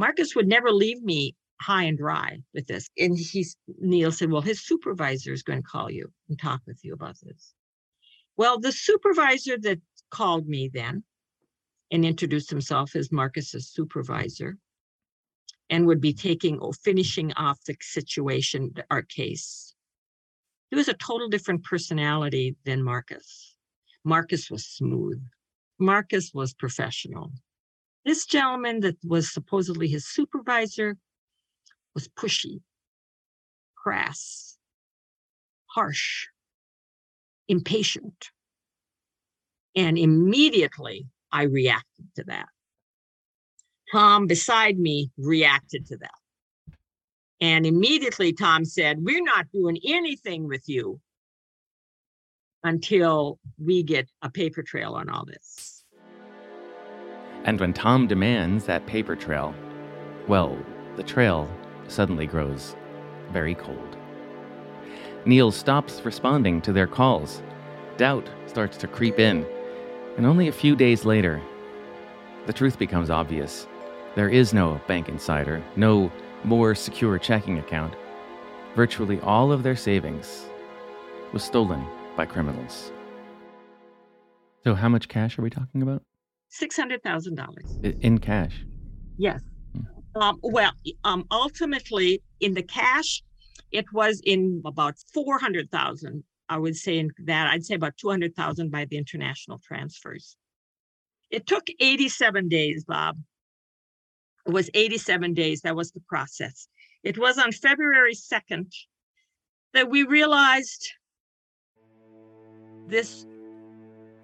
Marcus 0.00 0.34
would 0.34 0.48
never 0.48 0.72
leave 0.72 1.02
me 1.02 1.36
high 1.60 1.82
and 1.82 1.98
dry 1.98 2.38
with 2.54 2.66
this. 2.66 2.88
And 2.96 3.18
he's, 3.18 3.54
Neil 3.80 4.10
said, 4.10 4.30
Well, 4.30 4.40
his 4.40 4.64
supervisor 4.64 5.30
is 5.30 5.42
going 5.42 5.60
to 5.60 5.68
call 5.68 5.90
you 5.90 6.10
and 6.30 6.38
talk 6.38 6.62
with 6.66 6.82
you 6.82 6.94
about 6.94 7.16
this. 7.22 7.52
Well, 8.38 8.58
the 8.58 8.72
supervisor 8.72 9.58
that 9.58 9.78
called 10.10 10.48
me 10.48 10.70
then 10.72 11.04
and 11.90 12.06
introduced 12.06 12.48
himself 12.48 12.96
as 12.96 13.12
Marcus's 13.12 13.68
supervisor 13.68 14.56
and 15.68 15.86
would 15.86 16.00
be 16.00 16.14
taking 16.14 16.58
or 16.60 16.72
finishing 16.72 17.34
off 17.34 17.62
the 17.66 17.76
situation, 17.82 18.72
our 18.90 19.02
case. 19.02 19.74
He 20.70 20.76
was 20.76 20.88
a 20.88 20.94
total 20.94 21.28
different 21.28 21.62
personality 21.62 22.56
than 22.64 22.82
Marcus. 22.82 23.54
Marcus 24.02 24.50
was 24.50 24.64
smooth. 24.64 25.22
Marcus 25.78 26.32
was 26.32 26.54
professional. 26.54 27.32
This 28.04 28.24
gentleman 28.24 28.80
that 28.80 28.96
was 29.04 29.32
supposedly 29.32 29.88
his 29.88 30.06
supervisor 30.06 30.96
was 31.94 32.08
pushy, 32.08 32.60
crass, 33.76 34.56
harsh, 35.66 36.28
impatient. 37.48 38.30
And 39.76 39.98
immediately 39.98 41.06
I 41.30 41.42
reacted 41.42 42.06
to 42.16 42.24
that. 42.24 42.48
Tom 43.92 44.26
beside 44.26 44.78
me 44.78 45.10
reacted 45.18 45.86
to 45.88 45.96
that. 45.98 46.10
And 47.40 47.66
immediately 47.66 48.32
Tom 48.32 48.64
said, 48.64 48.98
We're 49.02 49.22
not 49.22 49.50
doing 49.52 49.78
anything 49.84 50.46
with 50.46 50.68
you 50.68 51.00
until 52.62 53.38
we 53.58 53.82
get 53.82 54.08
a 54.22 54.30
paper 54.30 54.62
trail 54.62 54.94
on 54.94 55.08
all 55.08 55.24
this. 55.24 55.79
And 57.44 57.58
when 57.58 57.72
Tom 57.72 58.06
demands 58.06 58.66
that 58.66 58.86
paper 58.86 59.16
trail, 59.16 59.54
well, 60.28 60.56
the 60.96 61.02
trail 61.02 61.48
suddenly 61.88 62.26
grows 62.26 62.76
very 63.32 63.54
cold. 63.54 63.96
Neil 65.24 65.50
stops 65.50 66.04
responding 66.04 66.60
to 66.62 66.72
their 66.72 66.86
calls. 66.86 67.42
Doubt 67.96 68.28
starts 68.46 68.76
to 68.78 68.86
creep 68.86 69.18
in. 69.18 69.46
And 70.16 70.26
only 70.26 70.48
a 70.48 70.52
few 70.52 70.74
days 70.74 71.04
later, 71.04 71.40
the 72.46 72.52
truth 72.52 72.78
becomes 72.78 73.10
obvious. 73.10 73.66
There 74.14 74.28
is 74.28 74.52
no 74.52 74.80
bank 74.86 75.08
insider, 75.08 75.62
no 75.76 76.10
more 76.44 76.74
secure 76.74 77.18
checking 77.18 77.58
account. 77.58 77.94
Virtually 78.74 79.20
all 79.20 79.52
of 79.52 79.62
their 79.62 79.76
savings 79.76 80.46
was 81.32 81.44
stolen 81.44 81.84
by 82.16 82.26
criminals. 82.26 82.92
So, 84.64 84.74
how 84.74 84.88
much 84.88 85.08
cash 85.08 85.38
are 85.38 85.42
we 85.42 85.50
talking 85.50 85.82
about? 85.82 86.02
$600,000. 86.52 88.00
In 88.00 88.18
cash? 88.18 88.64
Yes. 89.16 89.40
Hmm. 89.72 90.22
Um, 90.22 90.40
well, 90.42 90.72
um, 91.04 91.24
ultimately, 91.30 92.22
in 92.40 92.54
the 92.54 92.62
cash, 92.62 93.22
it 93.70 93.92
was 93.92 94.20
in 94.24 94.62
about 94.64 94.96
400,000. 95.14 96.24
I 96.48 96.58
would 96.58 96.76
say 96.76 96.98
in 96.98 97.10
that, 97.26 97.48
I'd 97.48 97.64
say 97.64 97.74
about 97.74 97.96
200,000 97.96 98.70
by 98.70 98.84
the 98.86 98.96
international 98.96 99.60
transfers. 99.64 100.36
It 101.30 101.46
took 101.46 101.68
87 101.78 102.48
days, 102.48 102.84
Bob, 102.84 103.16
it 104.46 104.52
was 104.52 104.70
87 104.74 105.34
days. 105.34 105.60
That 105.62 105.76
was 105.76 105.92
the 105.92 106.00
process. 106.08 106.68
It 107.02 107.18
was 107.18 107.38
on 107.38 107.52
February 107.52 108.14
2nd 108.14 108.72
that 109.74 109.88
we 109.88 110.02
realized 110.02 110.92
this 112.88 113.26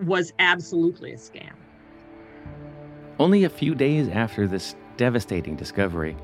was 0.01 0.33
absolutely 0.39 1.13
a 1.13 1.17
scam. 1.17 1.55
Only 3.19 3.45
a 3.45 3.49
few 3.49 3.75
days 3.75 4.09
after 4.09 4.47
this 4.47 4.77
devastating 4.99 5.57
discovery, 5.57 6.17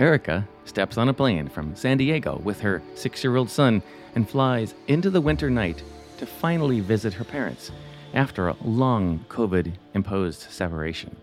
Erica 0.00 0.48
steps 0.64 0.98
on 0.98 1.08
a 1.08 1.14
plane 1.14 1.48
from 1.48 1.76
San 1.76 1.98
Diego 1.98 2.40
with 2.42 2.58
her 2.60 2.82
six 2.96 3.22
year 3.22 3.36
old 3.36 3.48
son 3.48 3.80
and 4.16 4.28
flies 4.28 4.74
into 4.88 5.08
the 5.08 5.20
winter 5.20 5.50
night 5.50 5.84
to 6.18 6.26
finally 6.26 6.80
visit 6.80 7.14
her 7.14 7.24
parents 7.24 7.70
after 8.14 8.48
a 8.48 8.56
long 8.64 9.24
COVID 9.28 9.72
imposed 9.94 10.40
separation. 10.50 11.14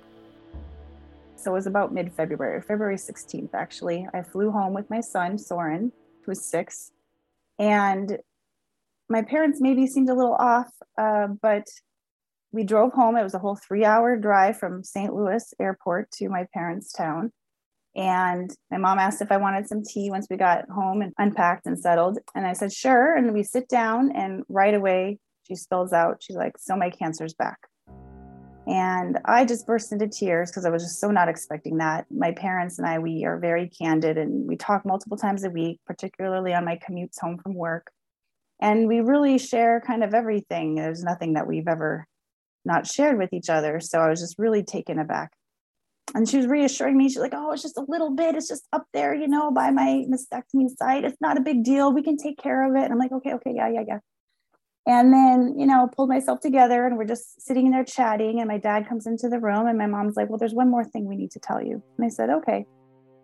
So 1.36 1.52
it 1.52 1.56
was 1.56 1.68
about 1.68 1.94
mid 1.94 2.14
February, 2.14 2.62
February 2.62 2.96
16th, 2.96 3.54
actually. 3.54 4.08
I 4.14 4.24
flew 4.24 4.52
home 4.52 4.74
with 4.74 4.90
my 4.90 5.02
son, 5.02 5.38
Soren, 5.38 5.92
who's 6.26 6.46
six. 6.46 6.92
And 7.58 8.20
my 9.10 9.22
parents 9.22 9.60
maybe 9.60 9.86
seemed 9.86 10.10
a 10.10 10.14
little 10.14 10.36
off, 10.36 10.72
uh, 10.98 11.28
but 11.42 11.68
we 12.52 12.64
drove 12.64 12.94
home. 12.94 13.16
It 13.16 13.24
was 13.24 13.34
a 13.34 13.40
whole 13.40 13.56
three 13.56 13.86
hour 13.86 14.18
drive 14.18 14.58
from 14.58 14.84
St. 14.84 15.14
Louis 15.14 15.54
airport 15.60 16.12
to 16.12 16.30
my 16.30 16.48
parents' 16.54 16.92
town. 16.92 17.32
And 17.96 18.52
my 18.72 18.78
mom 18.78 19.00
asked 19.00 19.22
if 19.22 19.32
I 19.32 19.38
wanted 19.38 19.68
some 19.68 19.84
tea 19.84 20.10
once 20.10 20.28
we 20.30 20.38
got 20.38 20.70
home 20.70 21.02
and 21.02 21.14
unpacked 21.18 21.66
and 21.66 21.78
settled. 21.78 22.20
And 22.36 22.46
I 22.46 22.54
said, 22.54 22.72
sure. 22.72 23.16
And 23.16 23.34
we 23.34 23.44
sit 23.44 23.68
down, 23.68 24.12
and 24.12 24.44
right 24.48 24.74
away, 24.74 25.20
she 25.48 25.56
spills 25.56 25.92
out, 25.92 26.22
she's 26.22 26.36
like, 26.36 26.58
So 26.58 26.76
my 26.76 26.90
cancer's 26.90 27.34
back. 27.34 27.58
And 28.68 29.18
I 29.26 29.46
just 29.46 29.66
burst 29.66 29.92
into 29.92 30.08
tears 30.08 30.52
because 30.52 30.64
I 30.66 30.70
was 30.70 30.84
just 30.84 31.00
so 31.00 31.10
not 31.10 31.28
expecting 31.28 31.78
that. 31.78 32.06
My 32.12 32.32
parents 32.32 32.78
and 32.78 32.88
I, 32.88 33.00
we 33.00 33.26
are 33.26 33.40
very 33.40 33.68
candid 33.68 34.20
and 34.20 34.48
we 34.48 34.58
talk 34.58 34.86
multiple 34.86 35.18
times 35.18 35.44
a 35.44 35.50
week, 35.50 35.80
particularly 35.88 36.54
on 36.54 36.66
my 36.66 36.78
commutes 36.78 37.20
home 37.20 37.40
from 37.40 37.56
work. 37.56 37.92
And 38.62 38.88
we 38.88 39.00
really 39.00 39.40
share 39.40 39.82
kind 39.82 40.04
of 40.04 40.14
everything. 40.14 40.76
There's 40.76 41.04
nothing 41.04 41.34
that 41.34 41.48
we've 41.48 41.68
ever 41.68 42.06
not 42.66 42.88
shared 42.88 43.18
with 43.18 43.34
each 43.34 43.50
other. 43.50 43.80
So 43.80 44.00
I 44.00 44.10
was 44.10 44.20
just 44.20 44.38
really 44.38 44.64
taken 44.64 45.00
aback. 45.00 45.32
And 46.16 46.28
she 46.28 46.38
was 46.38 46.48
reassuring 46.48 46.98
me. 46.98 47.08
She's 47.08 47.18
like, 47.18 47.34
oh, 47.36 47.52
it's 47.52 47.62
just 47.62 47.78
a 47.78 47.86
little 47.88 48.16
bit. 48.16 48.36
It's 48.36 48.48
just 48.48 48.68
up 48.74 48.86
there, 48.94 49.14
you 49.14 49.28
know, 49.28 49.52
by 49.52 49.70
my 49.70 50.06
mastectomy 50.10 50.70
site. 50.76 51.04
It's 51.04 51.22
not 51.22 51.38
a 51.38 51.42
big 51.42 51.64
deal. 51.64 51.94
We 51.94 52.02
can 52.02 52.18
take 52.18 52.38
care 52.40 52.68
of 52.68 52.76
it. 52.76 52.84
And 52.84 52.92
I'm 52.92 52.98
like, 52.98 53.12
okay, 53.12 53.34
okay, 53.34 53.54
yeah, 53.56 53.70
yeah, 53.70 53.84
yeah. 53.88 54.00
And 54.88 55.14
then, 55.14 55.60
you 55.60 55.68
know, 55.68 55.88
pulled 55.96 56.10
myself 56.10 56.40
together 56.40 56.88
and 56.88 56.98
we're 56.98 57.06
just 57.06 57.42
sitting 57.42 57.70
there 57.70 57.84
chatting. 57.84 58.40
And 58.40 58.48
my 58.48 58.58
dad 58.58 58.88
comes 58.90 59.06
into 59.06 59.30
the 59.30 59.40
room 59.40 59.68
and 59.68 59.78
my 59.78 59.86
mom's 59.86 60.16
like, 60.16 60.30
Well, 60.30 60.40
there's 60.40 60.54
one 60.54 60.72
more 60.72 60.84
thing 60.84 61.06
we 61.06 61.16
need 61.16 61.32
to 61.32 61.40
tell 61.40 61.62
you. 61.62 61.84
And 61.98 62.06
I 62.06 62.10
said, 62.10 62.30
Okay, 62.30 62.66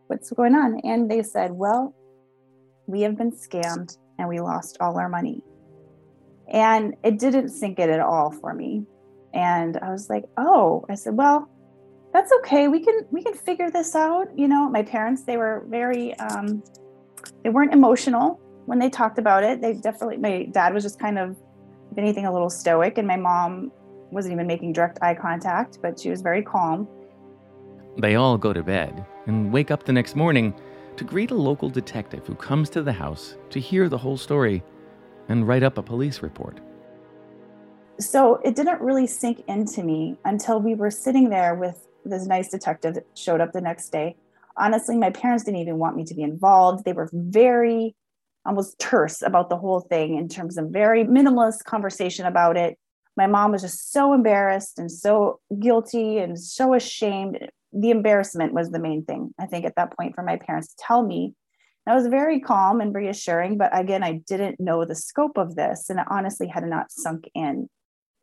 what's 0.05 0.29
going 0.31 0.53
on? 0.53 0.79
And 0.83 1.09
they 1.09 1.23
said, 1.23 1.53
Well, 1.53 1.95
we 2.85 3.01
have 3.01 3.17
been 3.17 3.31
scammed 3.31 3.97
and 4.19 4.29
we 4.29 4.39
lost 4.39 4.77
all 4.79 4.99
our 4.99 5.09
money. 5.09 5.41
And 6.47 6.95
it 7.03 7.17
didn't 7.17 7.49
sink 7.49 7.79
it 7.79 7.89
at 7.89 7.99
all 7.99 8.31
for 8.31 8.53
me. 8.53 8.85
And 9.35 9.77
I 9.77 9.91
was 9.91 10.09
like, 10.09 10.23
Oh, 10.37 10.85
I 10.89 10.95
said, 10.95 11.15
Well, 11.15 11.47
that's 12.13 12.31
okay. 12.39 12.67
We 12.69 12.79
can 12.79 13.05
we 13.11 13.21
can 13.21 13.33
figure 13.33 13.69
this 13.69 13.93
out. 13.93 14.27
You 14.35 14.47
know, 14.47 14.69
my 14.69 14.81
parents, 14.81 15.25
they 15.25 15.37
were 15.37 15.65
very 15.69 16.17
um 16.19 16.63
they 17.43 17.49
weren't 17.49 17.73
emotional 17.73 18.39
when 18.65 18.79
they 18.79 18.89
talked 18.89 19.19
about 19.19 19.43
it. 19.43 19.61
They 19.61 19.73
definitely 19.73 20.17
my 20.17 20.47
dad 20.51 20.73
was 20.73 20.83
just 20.83 20.97
kind 20.97 21.19
of 21.19 21.35
if 21.91 21.97
anything, 21.97 22.25
a 22.25 22.31
little 22.31 22.49
stoic. 22.49 22.97
And 22.97 23.07
my 23.07 23.17
mom 23.17 23.71
wasn't 24.11 24.33
even 24.33 24.47
making 24.47 24.73
direct 24.73 24.99
eye 25.01 25.13
contact, 25.13 25.79
but 25.81 25.99
she 25.99 26.09
was 26.09 26.21
very 26.21 26.41
calm. 26.41 26.87
They 27.97 28.15
all 28.15 28.37
go 28.37 28.53
to 28.53 28.63
bed 28.63 29.05
and 29.27 29.51
wake 29.51 29.71
up 29.71 29.83
the 29.83 29.93
next 29.93 30.15
morning 30.15 30.53
to 30.97 31.03
greet 31.03 31.31
a 31.31 31.35
local 31.35 31.69
detective 31.69 32.25
who 32.25 32.35
comes 32.35 32.69
to 32.71 32.81
the 32.81 32.93
house 32.93 33.35
to 33.49 33.59
hear 33.59 33.89
the 33.89 33.97
whole 33.97 34.17
story 34.17 34.63
and 35.27 35.47
write 35.47 35.63
up 35.63 35.77
a 35.77 35.83
police 35.83 36.21
report. 36.21 36.59
So 37.99 38.35
it 38.43 38.55
didn't 38.55 38.81
really 38.81 39.07
sink 39.07 39.43
into 39.47 39.83
me 39.83 40.17
until 40.25 40.59
we 40.59 40.75
were 40.75 40.91
sitting 40.91 41.29
there 41.29 41.55
with 41.55 41.87
this 42.03 42.25
nice 42.25 42.49
detective 42.49 42.95
that 42.95 43.07
showed 43.15 43.41
up 43.41 43.53
the 43.53 43.61
next 43.61 43.89
day. 43.89 44.15
Honestly, 44.57 44.97
my 44.97 45.09
parents 45.09 45.43
didn't 45.43 45.61
even 45.61 45.77
want 45.77 45.95
me 45.95 46.03
to 46.05 46.13
be 46.13 46.21
involved. 46.21 46.83
They 46.83 46.93
were 46.93 47.09
very 47.13 47.95
almost 48.45 48.77
terse 48.79 49.21
about 49.21 49.49
the 49.49 49.57
whole 49.57 49.79
thing 49.79 50.17
in 50.17 50.27
terms 50.27 50.57
of 50.57 50.69
very 50.69 51.03
minimalist 51.03 51.63
conversation 51.63 52.25
about 52.25 52.57
it. 52.57 52.77
My 53.17 53.27
mom 53.27 53.53
was 53.53 53.61
just 53.61 53.91
so 53.91 54.13
embarrassed 54.13 54.77
and 54.77 54.91
so 54.91 55.39
guilty 55.59 56.17
and 56.19 56.39
so 56.39 56.73
ashamed. 56.73 57.49
The 57.73 57.91
embarrassment 57.91 58.53
was 58.53 58.71
the 58.71 58.79
main 58.79 59.05
thing, 59.05 59.33
I 59.39 59.45
think, 59.45 59.65
at 59.65 59.75
that 59.77 59.95
point 59.97 60.15
for 60.15 60.23
my 60.23 60.35
parents 60.35 60.69
to 60.69 60.75
tell 60.85 61.03
me. 61.03 61.33
And 61.85 61.93
I 61.93 61.95
was 61.95 62.07
very 62.07 62.39
calm 62.39 62.81
and 62.81 62.93
reassuring, 62.93 63.57
but 63.57 63.77
again, 63.77 64.03
I 64.03 64.21
didn't 64.27 64.59
know 64.59 64.85
the 64.85 64.95
scope 64.95 65.37
of 65.37 65.55
this. 65.55 65.89
And 65.89 65.99
it 65.99 66.05
honestly 66.09 66.47
had 66.47 66.65
not 66.65 66.91
sunk 66.91 67.29
in 67.33 67.69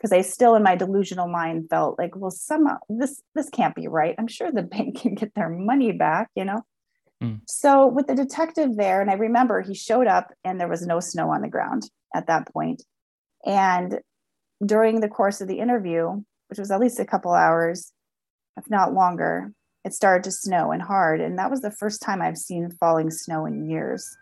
because 0.02 0.12
I 0.12 0.22
still 0.22 0.56
in 0.56 0.64
my 0.64 0.74
delusional 0.74 1.28
mind 1.28 1.70
felt 1.70 1.96
like, 1.96 2.16
well, 2.16 2.32
somehow 2.32 2.78
this 2.88 3.22
this 3.36 3.48
can't 3.48 3.74
be 3.74 3.86
right. 3.86 4.16
I'm 4.18 4.26
sure 4.26 4.50
the 4.50 4.62
bank 4.74 5.00
can 5.00 5.14
get 5.14 5.34
their 5.34 5.48
money 5.48 5.92
back, 5.92 6.28
you 6.34 6.44
know. 6.44 6.62
Mm. 7.22 7.40
So 7.46 7.86
with 7.86 8.08
the 8.08 8.16
detective 8.16 8.76
there, 8.76 9.00
and 9.00 9.10
I 9.10 9.14
remember 9.14 9.60
he 9.60 9.74
showed 9.74 10.08
up 10.08 10.32
and 10.44 10.60
there 10.60 10.68
was 10.68 10.84
no 10.84 10.98
snow 10.98 11.30
on 11.30 11.42
the 11.42 11.48
ground 11.48 11.88
at 12.14 12.26
that 12.26 12.52
point. 12.52 12.82
And 13.46 14.00
during 14.64 15.00
the 15.00 15.08
course 15.08 15.40
of 15.40 15.46
the 15.46 15.60
interview, 15.60 16.22
which 16.48 16.58
was 16.58 16.72
at 16.72 16.80
least 16.80 16.98
a 16.98 17.04
couple 17.04 17.32
hours, 17.32 17.92
if 18.56 18.68
not 18.68 18.92
longer, 18.92 19.52
it 19.84 19.94
started 19.94 20.24
to 20.24 20.32
snow 20.32 20.72
and 20.72 20.82
hard. 20.82 21.20
And 21.20 21.38
that 21.38 21.50
was 21.50 21.60
the 21.60 21.70
first 21.70 22.02
time 22.02 22.20
I've 22.20 22.38
seen 22.38 22.70
falling 22.78 23.10
snow 23.10 23.46
in 23.46 23.70
years. 23.70 24.16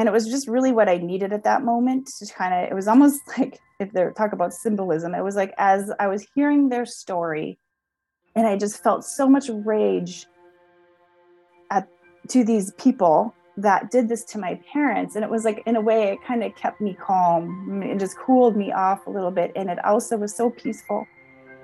And 0.00 0.08
it 0.08 0.12
was 0.12 0.26
just 0.28 0.48
really 0.48 0.72
what 0.72 0.88
I 0.88 0.96
needed 0.96 1.30
at 1.34 1.44
that 1.44 1.62
moment 1.62 2.06
to 2.06 2.26
kind 2.32 2.54
of, 2.54 2.72
it 2.72 2.74
was 2.74 2.88
almost 2.88 3.20
like 3.38 3.60
if 3.78 3.92
they're 3.92 4.12
talk 4.12 4.32
about 4.32 4.54
symbolism, 4.54 5.14
it 5.14 5.22
was 5.22 5.36
like 5.36 5.52
as 5.58 5.92
I 6.00 6.06
was 6.06 6.26
hearing 6.34 6.70
their 6.70 6.86
story, 6.86 7.58
and 8.34 8.46
I 8.46 8.56
just 8.56 8.82
felt 8.82 9.04
so 9.04 9.28
much 9.28 9.50
rage 9.50 10.24
at 11.70 11.86
to 12.28 12.44
these 12.44 12.72
people 12.78 13.34
that 13.58 13.90
did 13.90 14.08
this 14.08 14.24
to 14.24 14.38
my 14.38 14.58
parents. 14.72 15.16
And 15.16 15.22
it 15.22 15.30
was 15.30 15.44
like 15.44 15.62
in 15.66 15.76
a 15.76 15.82
way 15.82 16.12
it 16.12 16.18
kind 16.26 16.42
of 16.42 16.56
kept 16.56 16.80
me 16.80 16.94
calm 16.94 17.82
and 17.82 18.00
just 18.00 18.16
cooled 18.16 18.56
me 18.56 18.72
off 18.72 19.06
a 19.06 19.10
little 19.10 19.30
bit. 19.30 19.52
And 19.54 19.68
it 19.68 19.84
also 19.84 20.16
was 20.16 20.34
so 20.34 20.48
peaceful. 20.48 21.06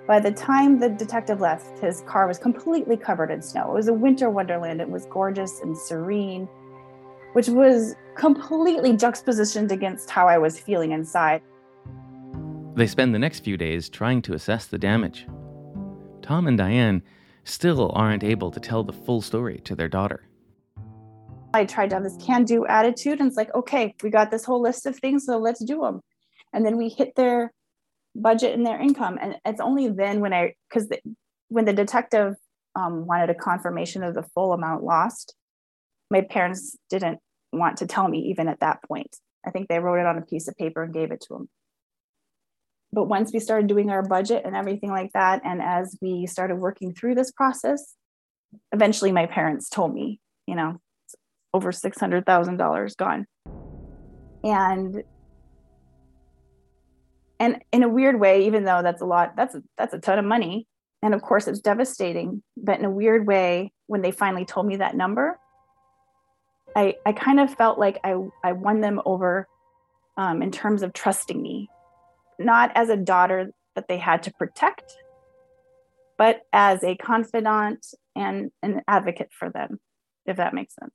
By 0.07 0.21
the 0.21 0.31
time 0.31 0.79
the 0.79 0.91
detective 0.91 1.41
left 1.41 1.79
his 1.79 2.03
car 2.03 2.27
was 2.27 2.37
completely 2.39 2.99
covered 2.99 3.31
in 3.31 3.41
snow. 3.41 3.71
It 3.71 3.75
was 3.77 3.89
a 3.89 3.95
winter 3.95 4.29
wonderland. 4.29 4.83
It 4.83 4.91
was 4.91 5.07
gorgeous 5.07 5.61
and 5.61 5.75
serene 5.75 6.47
which 7.37 7.49
was 7.49 7.95
completely 8.17 8.93
juxtapositioned 8.93 9.71
against 9.71 10.09
how 10.09 10.27
i 10.27 10.39
was 10.39 10.59
feeling 10.59 10.93
inside 10.93 11.43
they 12.75 12.87
spend 12.87 13.15
the 13.15 13.19
next 13.19 13.41
few 13.41 13.59
days 13.59 13.91
trying 13.91 14.23
to 14.23 14.33
assess 14.33 14.67
the 14.67 14.79
damage 14.79 15.27
tom 16.23 16.47
and 16.47 16.59
dianne 16.59 17.03
still 17.45 17.93
aren't 17.95 18.25
able 18.25 18.51
to 18.51 18.59
tell 18.59 18.83
the 18.83 18.93
full 18.93 19.21
story 19.21 19.59
to 19.59 19.75
their 19.75 19.89
daughter 19.89 20.23
I 21.55 21.65
tried 21.65 21.89
to 21.91 21.97
have 21.97 22.05
this 22.05 22.19
can 22.21 22.45
do 22.45 22.67
attitude. 22.67 23.19
And 23.19 23.29
it's 23.29 23.37
like, 23.39 23.55
okay, 23.55 23.95
we 24.03 24.11
got 24.11 24.31
this 24.31 24.45
whole 24.45 24.61
list 24.61 24.85
of 24.85 24.95
things, 24.95 25.25
so 25.25 25.39
let's 25.39 25.65
do 25.65 25.81
them. 25.81 26.03
And 26.53 26.67
then 26.67 26.77
we 26.77 26.91
hit 26.91 27.15
their 27.17 27.51
budget 28.15 28.53
and 28.53 28.67
their 28.67 28.79
income. 28.79 29.17
And 29.19 29.37
it's 29.47 29.61
only 29.61 29.89
then 29.89 30.21
when 30.21 30.35
I, 30.35 30.53
because 30.69 30.89
the, 30.89 30.99
when 31.49 31.65
the 31.65 31.73
detective 31.73 32.35
um, 32.77 33.07
wanted 33.07 33.31
a 33.31 33.35
confirmation 33.35 34.03
of 34.03 34.15
the 34.15 34.23
full 34.23 34.53
amount 34.53 34.85
lost. 34.85 35.35
My 36.11 36.21
parents 36.21 36.77
didn't 36.91 37.19
want 37.57 37.79
to 37.79 37.87
tell 37.87 38.09
me 38.09 38.19
even 38.31 38.49
at 38.49 38.61
that 38.61 38.83
point. 38.83 39.17
I 39.47 39.51
think 39.51 39.69
they 39.69 39.79
wrote 39.79 40.01
it 40.01 40.07
on 40.07 40.19
a 40.19 40.23
piece 40.23 40.49
of 40.49 40.57
paper 40.57 40.83
and 40.83 40.95
gave 40.95 41.13
it 41.13 41.23
to 41.29 41.35
him. 41.35 41.49
But 42.93 43.05
once 43.05 43.33
we 43.33 43.41
started 43.41 43.67
doing 43.67 43.91
our 43.91 44.03
budget 44.03 44.43
and 44.45 44.57
everything 44.57 44.91
like 44.91 45.13
that, 45.13 45.43
and 45.45 45.61
as 45.61 45.99
we 46.01 46.27
started 46.27 46.57
working 46.57 46.95
through 46.95 47.15
this 47.15 47.31
process, 47.31 47.95
eventually 48.73 49.13
my 49.13 49.27
parents 49.27 49.69
told 49.69 49.95
me, 49.95 50.21
you 50.47 50.55
know, 50.55 50.81
over 51.53 51.73
$600,000 51.73 52.97
gone. 52.97 53.27
And 54.45 55.03
and 57.39 57.63
in 57.73 57.83
a 57.83 57.89
weird 57.89 58.19
way 58.19 58.47
even 58.47 58.65
though 58.65 58.81
that's 58.83 59.03
a 59.03 59.05
lot 59.05 59.37
that's 59.37 59.55
a, 59.55 59.63
that's 59.77 59.93
a 59.93 59.99
ton 59.99 60.19
of 60.19 60.25
money 60.25 60.67
and 61.03 61.15
of 61.15 61.21
course 61.21 61.47
it's 61.47 61.61
devastating 61.61 62.43
but 62.57 62.79
in 62.79 62.85
a 62.85 62.91
weird 62.91 63.27
way 63.27 63.73
when 63.87 64.03
they 64.03 64.11
finally 64.11 64.45
told 64.45 64.67
me 64.67 64.77
that 64.77 64.97
number 64.97 65.39
i 66.77 66.95
i 67.05 67.13
kind 67.13 67.41
of 67.41 67.53
felt 67.53 67.79
like 67.79 67.99
i 68.05 68.15
i 68.45 68.53
won 68.53 68.81
them 68.81 69.01
over 69.05 69.49
um, 70.19 70.41
in 70.43 70.51
terms 70.51 70.83
of 70.83 70.93
trusting 70.93 71.41
me 71.41 71.69
not 72.39 72.71
as 72.75 72.89
a 72.89 72.97
daughter 72.97 73.51
that 73.75 73.89
they 73.89 73.99
had 73.99 74.23
to 74.23 74.33
protect 74.35 74.97
but 76.19 76.43
as 76.53 76.83
a 76.85 76.97
confidant 76.97 77.85
and 78.15 78.51
an 78.63 78.83
advocate 78.87 79.31
for 79.37 79.51
them 79.51 79.81
if 80.27 80.37
that 80.37 80.55
makes 80.55 80.75
sense 80.81 80.95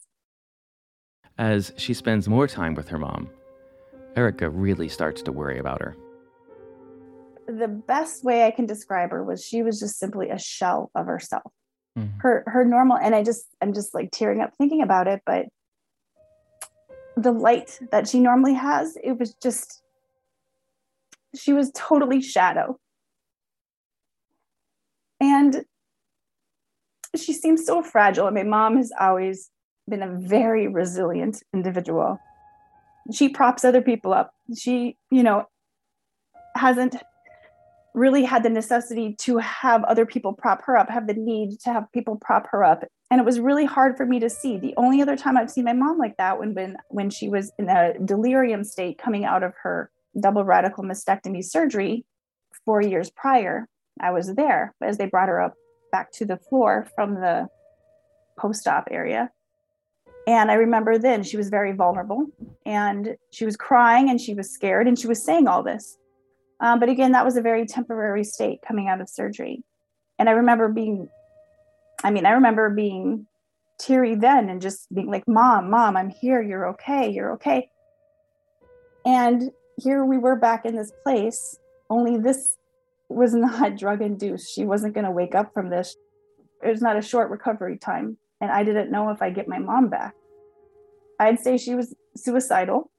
as 1.38 1.74
she 1.78 1.94
spends 1.94 2.28
more 2.30 2.48
time 2.48 2.74
with 2.74 2.88
her 2.88 2.98
mom 2.98 3.30
erica 4.16 4.50
really 4.50 4.88
starts 4.88 5.22
to 5.22 5.32
worry 5.32 5.60
about 5.60 5.82
her 5.82 5.96
the 7.48 7.68
best 7.68 8.24
way 8.24 8.46
I 8.46 8.52
can 8.52 8.66
describe 8.66 9.12
her 9.12 9.24
was 9.24 9.44
she 9.44 9.64
was 9.64 9.80
just 9.80 10.00
simply 10.00 10.30
a 10.30 10.38
shell 10.38 10.92
of 10.96 11.06
herself. 11.06 11.52
Mm-hmm. 11.98 12.20
Her 12.20 12.44
her 12.48 12.64
normal 12.64 12.98
and 12.98 13.14
I 13.14 13.24
just 13.24 13.46
I'm 13.62 13.74
just 13.74 13.94
like 13.94 14.12
tearing 14.12 14.42
up 14.42 14.54
thinking 14.58 14.82
about 14.82 15.08
it, 15.08 15.22
but 15.26 15.48
the 17.18 17.32
light 17.32 17.80
that 17.91 18.08
she 18.08 18.20
normally 18.20 18.53
has, 18.53 18.98
it 19.03 19.20
was 19.20 19.34
just 19.36 19.82
she 21.36 21.53
was 21.53 21.72
totally 21.74 22.22
shadow. 22.22 22.77
And 25.20 25.63
she 27.15 27.34
seems 27.34 27.65
so 27.65 27.84
fragile. 27.84 28.27
And 28.27 28.36
my 28.36 28.44
mom 28.44 28.77
has 28.77 28.91
always 29.00 29.50
been 29.88 30.01
a 30.01 30.18
very 30.20 30.68
resilient 30.68 31.44
individual. 31.53 32.20
She 33.12 33.30
props 33.30 33.63
other 33.63 33.82
people 33.82 34.13
up. 34.13 34.34
She, 34.58 34.98
you 35.10 35.24
know, 35.24 35.46
hasn't 36.56 36.96
really 37.94 38.24
had 38.24 38.44
the 38.44 38.50
necessity 38.50 39.15
to 39.20 39.38
have 39.38 39.84
other 39.84 40.06
people 40.06 40.34
prop 40.34 40.63
her 40.63 40.77
up, 40.77 40.89
have 40.89 41.08
the 41.08 41.13
need 41.13 41.60
to 41.62 41.74
have 41.74 41.91
people 41.91 42.15
prop 42.15 42.48
her 42.51 42.63
up. 42.63 42.84
And 43.12 43.20
it 43.20 43.25
was 43.25 43.41
really 43.41 43.65
hard 43.65 43.98
for 43.98 44.06
me 44.06 44.20
to 44.22 44.30
see. 44.30 44.58
The 44.58 44.74
only 44.77 45.01
other 45.01 45.18
time 45.18 45.38
I've 45.38 45.51
seen 45.51 45.65
my 45.65 45.74
mom 45.74 45.98
like 45.98 46.15
that 46.18 46.39
when 46.39 46.53
when 46.53 46.77
when 46.88 47.10
she 47.10 47.27
was 47.30 47.51
in 47.60 47.70
a 47.70 48.00
delirium 48.00 48.63
state 48.63 48.98
coming 48.98 49.25
out 49.25 49.44
of 49.44 49.53
her 49.62 49.91
double 50.20 50.46
radical 50.46 50.84
mastectomy 50.84 51.44
surgery 51.44 52.06
four 52.65 52.82
years 52.82 53.10
prior. 53.10 53.68
I 54.00 54.12
was 54.12 54.34
there 54.36 54.74
as 54.82 54.98
they 54.98 55.08
brought 55.08 55.30
her 55.30 55.41
up 55.41 55.53
back 55.91 56.12
to 56.13 56.25
the 56.25 56.38
floor 56.38 56.88
from 56.96 57.15
the 57.15 57.48
post-op 58.39 58.88
area. 58.89 59.30
And 60.27 60.50
I 60.50 60.56
remember 60.56 60.98
then 60.98 61.24
she 61.24 61.38
was 61.38 61.50
very 61.50 61.74
vulnerable 61.74 62.27
and 62.65 63.18
she 63.32 63.44
was 63.46 63.58
crying 63.58 64.10
and 64.10 64.22
she 64.22 64.34
was 64.34 64.50
scared 64.50 64.88
and 64.88 64.98
she 64.98 65.08
was 65.08 65.24
saying 65.24 65.48
all 65.48 65.63
this. 65.63 65.98
Um, 66.60 66.80
but 66.80 66.89
again, 66.89 67.12
that 67.12 67.25
was 67.25 67.38
a 67.38 67.41
very 67.41 67.65
temporary 67.65 68.24
state 68.24 68.60
coming 68.65 68.88
out 68.88 69.01
of 69.01 69.10
surgery. 69.10 69.63
And 70.20 70.30
I 70.30 70.34
remember 70.34 70.70
being, 70.70 71.10
I 72.03 72.12
mean, 72.12 72.25
I 72.25 72.31
remember 72.31 72.70
being 72.70 73.27
teary 73.79 74.15
then 74.15 74.50
and 74.50 74.62
just 74.62 74.93
being 74.93 75.10
like, 75.10 75.27
Mom, 75.27 75.70
Mom, 75.70 75.98
I'm 75.98 76.10
here. 76.10 76.41
You're 76.41 76.70
okay. 76.70 77.10
You're 77.10 77.34
okay. 77.34 77.70
And 79.05 79.51
here 79.77 80.05
we 80.05 80.18
were 80.18 80.35
back 80.35 80.66
in 80.66 80.75
this 80.75 80.92
place, 81.03 81.57
only 81.90 82.18
this 82.18 82.57
was 83.09 83.33
not 83.35 83.77
drug 83.77 84.01
induced. 84.01 84.53
She 84.53 84.66
wasn't 84.66 84.94
going 84.94 85.05
to 85.05 85.11
wake 85.11 85.35
up 85.35 85.53
from 85.53 85.70
this. 85.70 85.96
It 86.64 86.70
was 86.70 86.81
not 86.81 86.98
a 86.98 87.01
short 87.01 87.29
recovery 87.29 87.77
time. 87.77 88.18
And 88.40 88.51
I 88.51 88.64
didn't 88.64 88.92
know 88.92 89.09
if 89.09 89.22
I'd 89.22 89.35
get 89.35 89.48
my 89.48 89.59
mom 89.59 89.90
back. 89.90 90.14
I'd 91.20 91.40
say 91.40 91.57
she 91.57 91.75
was 91.75 91.96
suicidal 92.16 92.90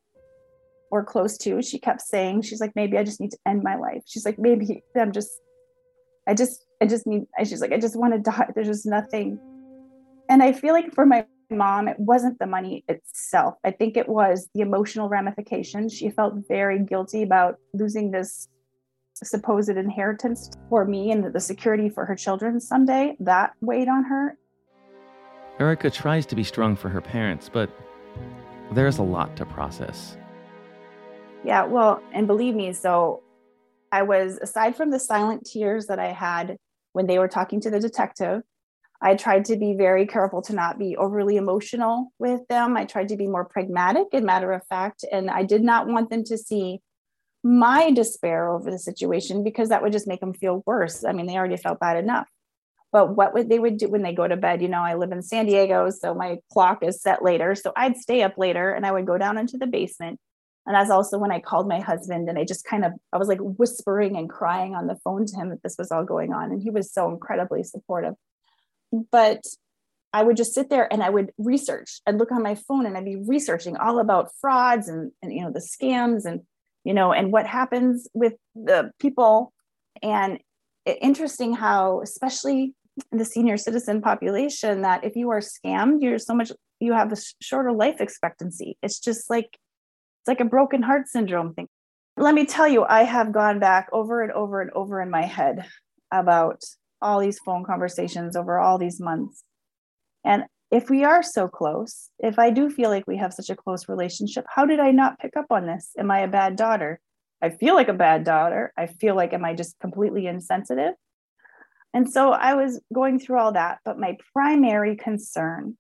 or 0.91 1.05
close 1.05 1.37
to. 1.39 1.63
She 1.63 1.79
kept 1.79 2.01
saying, 2.03 2.43
she's 2.43 2.61
like, 2.61 2.77
maybe 2.77 2.97
I 2.97 3.03
just 3.03 3.21
need 3.21 3.33
to 3.33 3.39
end 3.47 3.63
my 3.63 3.77
life. 3.77 4.03
She's 4.07 4.25
like, 4.25 4.39
maybe 4.39 4.83
I'm 4.97 5.11
just, 5.11 5.31
I 6.29 6.35
just, 6.35 6.65
I 6.83 6.87
just 6.87 7.07
need, 7.07 7.27
she's 7.45 7.61
like, 7.61 7.71
I 7.71 7.79
just 7.79 7.95
want 7.95 8.13
to 8.13 8.19
die. 8.19 8.49
There's 8.57 8.67
just 8.67 8.87
nothing. 8.87 9.39
And 10.29 10.43
I 10.43 10.53
feel 10.53 10.75
like 10.75 10.93
for 10.93 11.07
my 11.07 11.25
mom, 11.49 11.87
it 11.87 11.97
wasn't 11.97 12.41
the 12.41 12.47
money 12.47 12.83
itself. 12.89 13.55
I 13.63 13.71
think 13.71 13.97
it 13.97 14.09
was 14.09 14.49
the 14.53 14.63
emotional 14.63 15.09
ramifications. 15.09 15.95
She 15.95 16.11
felt 16.11 16.35
very 16.49 16.81
guilty 16.81 17.23
about 17.23 17.59
losing 17.73 18.11
this 18.11 18.49
supposed 19.15 19.69
inheritance 19.69 20.51
for 20.69 20.85
me 20.85 21.13
and 21.13 21.33
the 21.33 21.39
security 21.39 21.89
for 21.89 22.05
her 22.05 22.17
children 22.17 22.59
someday. 22.59 23.17
That 23.21 23.53
weighed 23.61 23.87
on 23.87 24.03
her. 24.03 24.37
Erica 25.61 25.89
tries 25.89 26.27
to 26.27 26.35
be 26.35 26.43
strong 26.43 26.75
for 26.75 26.89
her 26.89 27.01
parents, 27.01 27.49
but 27.49 27.71
there's 28.73 28.99
a 28.99 29.05
lot 29.05 29.37
to 29.37 29.47
process. 29.47 30.17
Yeah, 31.45 31.63
well, 31.65 32.03
and 32.13 32.27
believe 32.27 32.57
me, 32.57 32.73
so 32.73 33.23
I 33.93 34.03
was, 34.03 34.37
aside 34.43 34.75
from 34.75 34.91
the 34.91 34.99
silent 34.99 35.47
tears 35.47 35.87
that 35.87 36.01
I 36.01 36.11
had 36.11 36.57
when 36.93 37.07
they 37.07 37.19
were 37.19 37.29
talking 37.29 37.61
to 37.61 37.71
the 37.71 37.81
detective, 37.81 38.43
I 39.01 39.17
tried 39.17 39.47
to 39.47 39.57
be 39.57 39.75
very 39.75 40.07
careful 40.07 40.43
to 40.43 40.55
not 40.55 40.79
be 40.79 40.97
overly 40.97 41.37
emotional 41.37 42.13
with 42.21 42.47
them. 42.49 42.77
I 42.77 42.85
tried 42.85 43.09
to 43.09 43.17
be 43.17 43.27
more 43.27 43.45
pragmatic 43.45 44.07
and 44.13 44.25
matter 44.25 44.53
of 44.53 44.65
fact. 44.69 45.05
And 45.11 45.29
I 45.29 45.43
did 45.43 45.63
not 45.63 45.89
want 45.89 46.09
them 46.09 46.23
to 46.25 46.39
see 46.39 46.81
my 47.43 47.91
despair 47.91 48.49
over 48.49 48.71
the 48.71 48.79
situation 48.79 49.43
because 49.43 49.71
that 49.71 49.83
would 49.83 49.93
just 49.93 50.07
make 50.07 50.21
them 50.21 50.35
feel 50.35 50.63
worse. 50.67 51.05
I 51.05 51.13
mean, 51.13 51.27
they 51.27 51.37
already 51.37 51.57
felt 51.57 51.81
bad 51.81 51.97
enough. 51.97 52.29
But 52.93 53.17
what 53.17 53.35
would 53.35 53.49
they 53.49 53.59
would 53.59 53.79
do 53.79 53.89
when 53.89 54.03
they 54.03 54.13
go 54.13 54.29
to 54.29 54.37
bed? 54.37 54.63
You 54.63 54.69
know, 54.69 54.83
I 54.83 54.95
live 54.95 55.11
in 55.11 55.23
San 55.23 55.47
Diego, 55.47 55.91
so 55.91 56.15
my 56.15 56.39
clock 56.53 56.85
is 56.85 57.03
set 57.03 57.25
later. 57.25 57.57
So 57.57 57.73
I'd 57.75 57.97
stay 57.97 58.23
up 58.23 58.39
later 58.39 58.73
and 58.73 58.87
I 58.87 58.93
would 58.93 59.07
go 59.07 59.19
down 59.19 59.39
into 59.39 59.57
the 59.57 59.67
basement 59.67 60.21
and 60.67 60.77
that's 60.77 60.91
also 60.91 61.19
when 61.19 61.33
I 61.33 61.41
called 61.41 61.69
my 61.69 61.81
husband 61.81 62.29
and 62.29 62.39
I 62.39 62.45
just 62.45 62.65
kind 62.65 62.85
of, 62.85 62.93
I 63.13 63.19
was 63.19 63.27
like 63.27 63.41
whispering 63.41 64.17
and 64.17 64.31
crying 64.31 64.75
on 64.75 64.87
the 64.87 64.97
phone 65.03 65.27
to 65.27 65.37
him 65.37 65.49
that 65.49 65.63
this 65.63 65.77
was 65.77 65.91
all 65.91 66.05
going 66.05 66.33
on. 66.33 66.53
And 66.53 66.63
he 66.63 66.71
was 66.71 66.93
so 66.93 67.11
incredibly 67.11 67.65
supportive. 67.65 68.15
But 69.11 69.43
I 70.13 70.23
would 70.23 70.37
just 70.37 70.55
sit 70.55 70.71
there 70.71 70.93
and 70.93 71.03
I 71.03 71.11
would 71.11 71.33
research. 71.37 72.01
I'd 72.07 72.19
look 72.19 72.31
on 72.31 72.43
my 72.43 72.55
phone 72.55 72.87
and 72.87 72.97
I'd 72.97 73.05
be 73.05 73.17
researching 73.17 73.77
all 73.77 73.99
about 73.99 74.31
frauds 74.41 74.89
and, 74.89 75.11
and 75.21 75.33
you 75.33 75.43
know, 75.43 75.51
the 75.51 75.59
scams 75.59 76.27
and, 76.27 76.43
you 76.85 76.95
know, 76.95 77.13
and 77.13 77.33
what 77.33 77.47
happens 77.47 78.09
with 78.15 78.35
the 78.55 78.93
people. 79.01 79.53
And 80.01 80.39
interesting 80.87 81.55
how, 81.55 82.03
especially 82.03 82.75
in 83.11 83.19
the 83.19 83.25
senior 83.25 83.57
citizen 83.57 84.01
population, 84.01 84.83
that 84.83 85.03
if 85.03 85.17
you 85.17 85.31
are 85.31 85.41
scammed, 85.41 86.03
you're 86.03 86.19
so 86.19 86.35
much, 86.35 86.53
you 86.79 86.93
have 86.93 87.11
a 87.13 87.17
shorter 87.41 87.73
life 87.73 88.01
expectancy. 88.01 88.77
It's 88.83 89.01
just 89.01 89.29
like 89.31 89.59
it's 90.23 90.29
like 90.29 90.41
a 90.41 90.45
broken 90.49 90.83
heart 90.83 91.09
syndrome 91.09 91.53
thing. 91.53 91.67
Let 92.17 92.35
me 92.35 92.47
tell 92.47 92.69
you, 92.69 92.85
I 92.85 93.03
have 93.03 93.33
gone 93.33 93.59
back 93.59 93.89
over 93.93 94.23
and 94.23 94.31
over 94.31 94.61
and 94.61 94.71
over 94.71 95.01
in 95.03 95.11
my 95.11 95.23
head 95.23 95.67
about 96.13 96.63
all 97.01 97.19
these 97.19 97.41
phone 97.41 97.65
conversations 97.65 98.37
over 98.37 98.61
all 98.61 98.79
these 98.79 99.01
months. 99.01 99.43
And 100.25 100.45
if 100.71 100.89
we 100.89 101.03
are 101.03 101.25
so 101.25 101.49
close, 101.49 102.09
if 102.21 102.39
I 102.39 102.51
do 102.51 102.71
feel 102.71 102.89
like 102.89 103.09
we 103.09 103.17
have 103.17 103.33
such 103.33 103.51
a 103.51 103.57
close 103.57 103.89
relationship, 103.89 104.45
how 104.49 104.65
did 104.65 104.79
I 104.79 104.93
not 104.93 105.19
pick 105.19 105.37
up 105.37 105.47
on 105.51 105.67
this? 105.67 105.91
Am 105.99 106.09
I 106.11 106.21
a 106.21 106.29
bad 106.29 106.55
daughter? 106.55 107.01
I 107.43 107.51
feel 107.51 107.75
like 107.75 107.89
a 107.89 107.93
bad 107.95 108.23
daughter. 108.23 108.73
I 108.79 108.87
feel 108.87 109.17
like, 109.17 109.33
am 109.33 109.45
I 109.45 109.55
just 109.55 109.77
completely 109.81 110.29
insensitive? 110.29 110.95
And 111.93 112.09
so 112.11 112.31
I 112.31 112.55
was 112.55 112.81
going 112.95 113.19
through 113.19 113.41
all 113.41 113.53
that, 113.53 113.79
but 113.85 113.99
my 113.99 114.17
primary 114.33 114.95
concern 114.95 115.77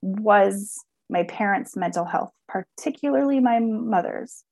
was 0.00 0.78
my 1.08 1.24
parents' 1.24 1.76
mental 1.76 2.04
health, 2.04 2.30
particularly 2.48 3.40
my 3.40 3.60
mother's. 3.60 4.44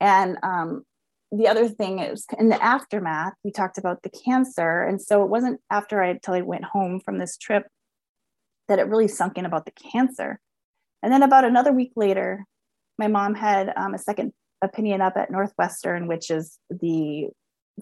And 0.00 0.38
um, 0.42 0.84
the 1.30 1.48
other 1.48 1.68
thing 1.68 1.98
is 2.00 2.26
in 2.38 2.48
the 2.48 2.62
aftermath, 2.62 3.34
we 3.44 3.50
talked 3.50 3.78
about 3.78 4.02
the 4.02 4.10
cancer. 4.10 4.82
And 4.82 5.00
so 5.00 5.22
it 5.22 5.30
wasn't 5.30 5.60
after 5.70 6.02
I 6.02 6.08
until 6.08 6.34
I 6.34 6.42
went 6.42 6.64
home 6.64 7.00
from 7.00 7.18
this 7.18 7.36
trip 7.36 7.66
that 8.68 8.78
it 8.78 8.88
really 8.88 9.08
sunk 9.08 9.36
in 9.38 9.44
about 9.44 9.66
the 9.66 9.72
cancer. 9.72 10.40
And 11.02 11.12
then 11.12 11.22
about 11.22 11.44
another 11.44 11.72
week 11.72 11.92
later, 11.96 12.44
my 12.98 13.08
mom 13.08 13.34
had 13.34 13.72
um, 13.76 13.94
a 13.94 13.98
second 13.98 14.32
opinion 14.62 15.00
up 15.00 15.16
at 15.16 15.30
Northwestern, 15.30 16.06
which 16.06 16.30
is 16.30 16.58
the 16.70 17.28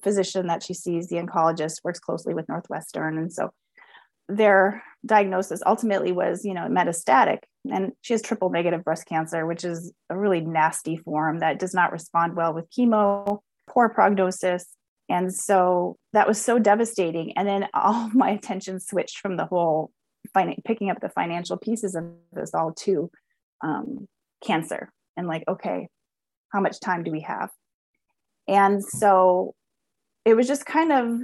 physician 0.02 0.46
that 0.46 0.62
she 0.62 0.74
sees, 0.74 1.08
the 1.08 1.16
oncologist, 1.16 1.84
works 1.84 2.00
closely 2.00 2.34
with 2.34 2.48
Northwestern. 2.48 3.18
And 3.18 3.32
so 3.32 3.50
their 4.28 4.82
diagnosis 5.04 5.62
ultimately 5.66 6.12
was, 6.12 6.44
you 6.44 6.54
know, 6.54 6.68
metastatic. 6.68 7.40
And 7.70 7.92
she 8.00 8.14
has 8.14 8.22
triple 8.22 8.50
negative 8.50 8.84
breast 8.84 9.06
cancer, 9.06 9.46
which 9.46 9.64
is 9.64 9.92
a 10.10 10.18
really 10.18 10.40
nasty 10.40 10.96
form 10.96 11.38
that 11.40 11.58
does 11.58 11.74
not 11.74 11.92
respond 11.92 12.34
well 12.34 12.52
with 12.52 12.70
chemo, 12.70 13.40
poor 13.68 13.88
prognosis. 13.88 14.66
And 15.08 15.32
so 15.32 15.96
that 16.12 16.26
was 16.26 16.40
so 16.40 16.58
devastating. 16.58 17.36
And 17.36 17.46
then 17.46 17.68
all 17.74 18.10
my 18.12 18.30
attention 18.30 18.80
switched 18.80 19.18
from 19.18 19.36
the 19.36 19.46
whole 19.46 19.92
fin- 20.34 20.60
picking 20.64 20.90
up 20.90 21.00
the 21.00 21.08
financial 21.08 21.56
pieces 21.56 21.94
of 21.94 22.04
this 22.32 22.54
all 22.54 22.72
to 22.80 23.10
um, 23.62 24.08
cancer 24.44 24.90
and 25.16 25.28
like, 25.28 25.44
okay, 25.46 25.88
how 26.52 26.60
much 26.60 26.80
time 26.80 27.04
do 27.04 27.12
we 27.12 27.20
have? 27.20 27.50
And 28.48 28.84
so 28.84 29.54
it 30.24 30.34
was 30.34 30.48
just 30.48 30.66
kind 30.66 30.92
of, 30.92 31.20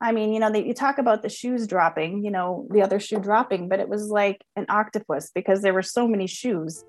I 0.00 0.12
mean, 0.12 0.32
you 0.32 0.40
know, 0.40 0.50
they, 0.50 0.64
you 0.64 0.72
talk 0.72 0.98
about 0.98 1.22
the 1.22 1.28
shoes 1.28 1.66
dropping, 1.66 2.24
you 2.24 2.30
know, 2.30 2.66
the 2.70 2.82
other 2.82 2.98
shoe 2.98 3.18
dropping, 3.18 3.68
but 3.68 3.80
it 3.80 3.88
was 3.88 4.08
like 4.08 4.44
an 4.56 4.66
octopus 4.68 5.30
because 5.34 5.60
there 5.60 5.74
were 5.74 5.82
so 5.82 6.08
many 6.08 6.26
shoes. 6.26 6.84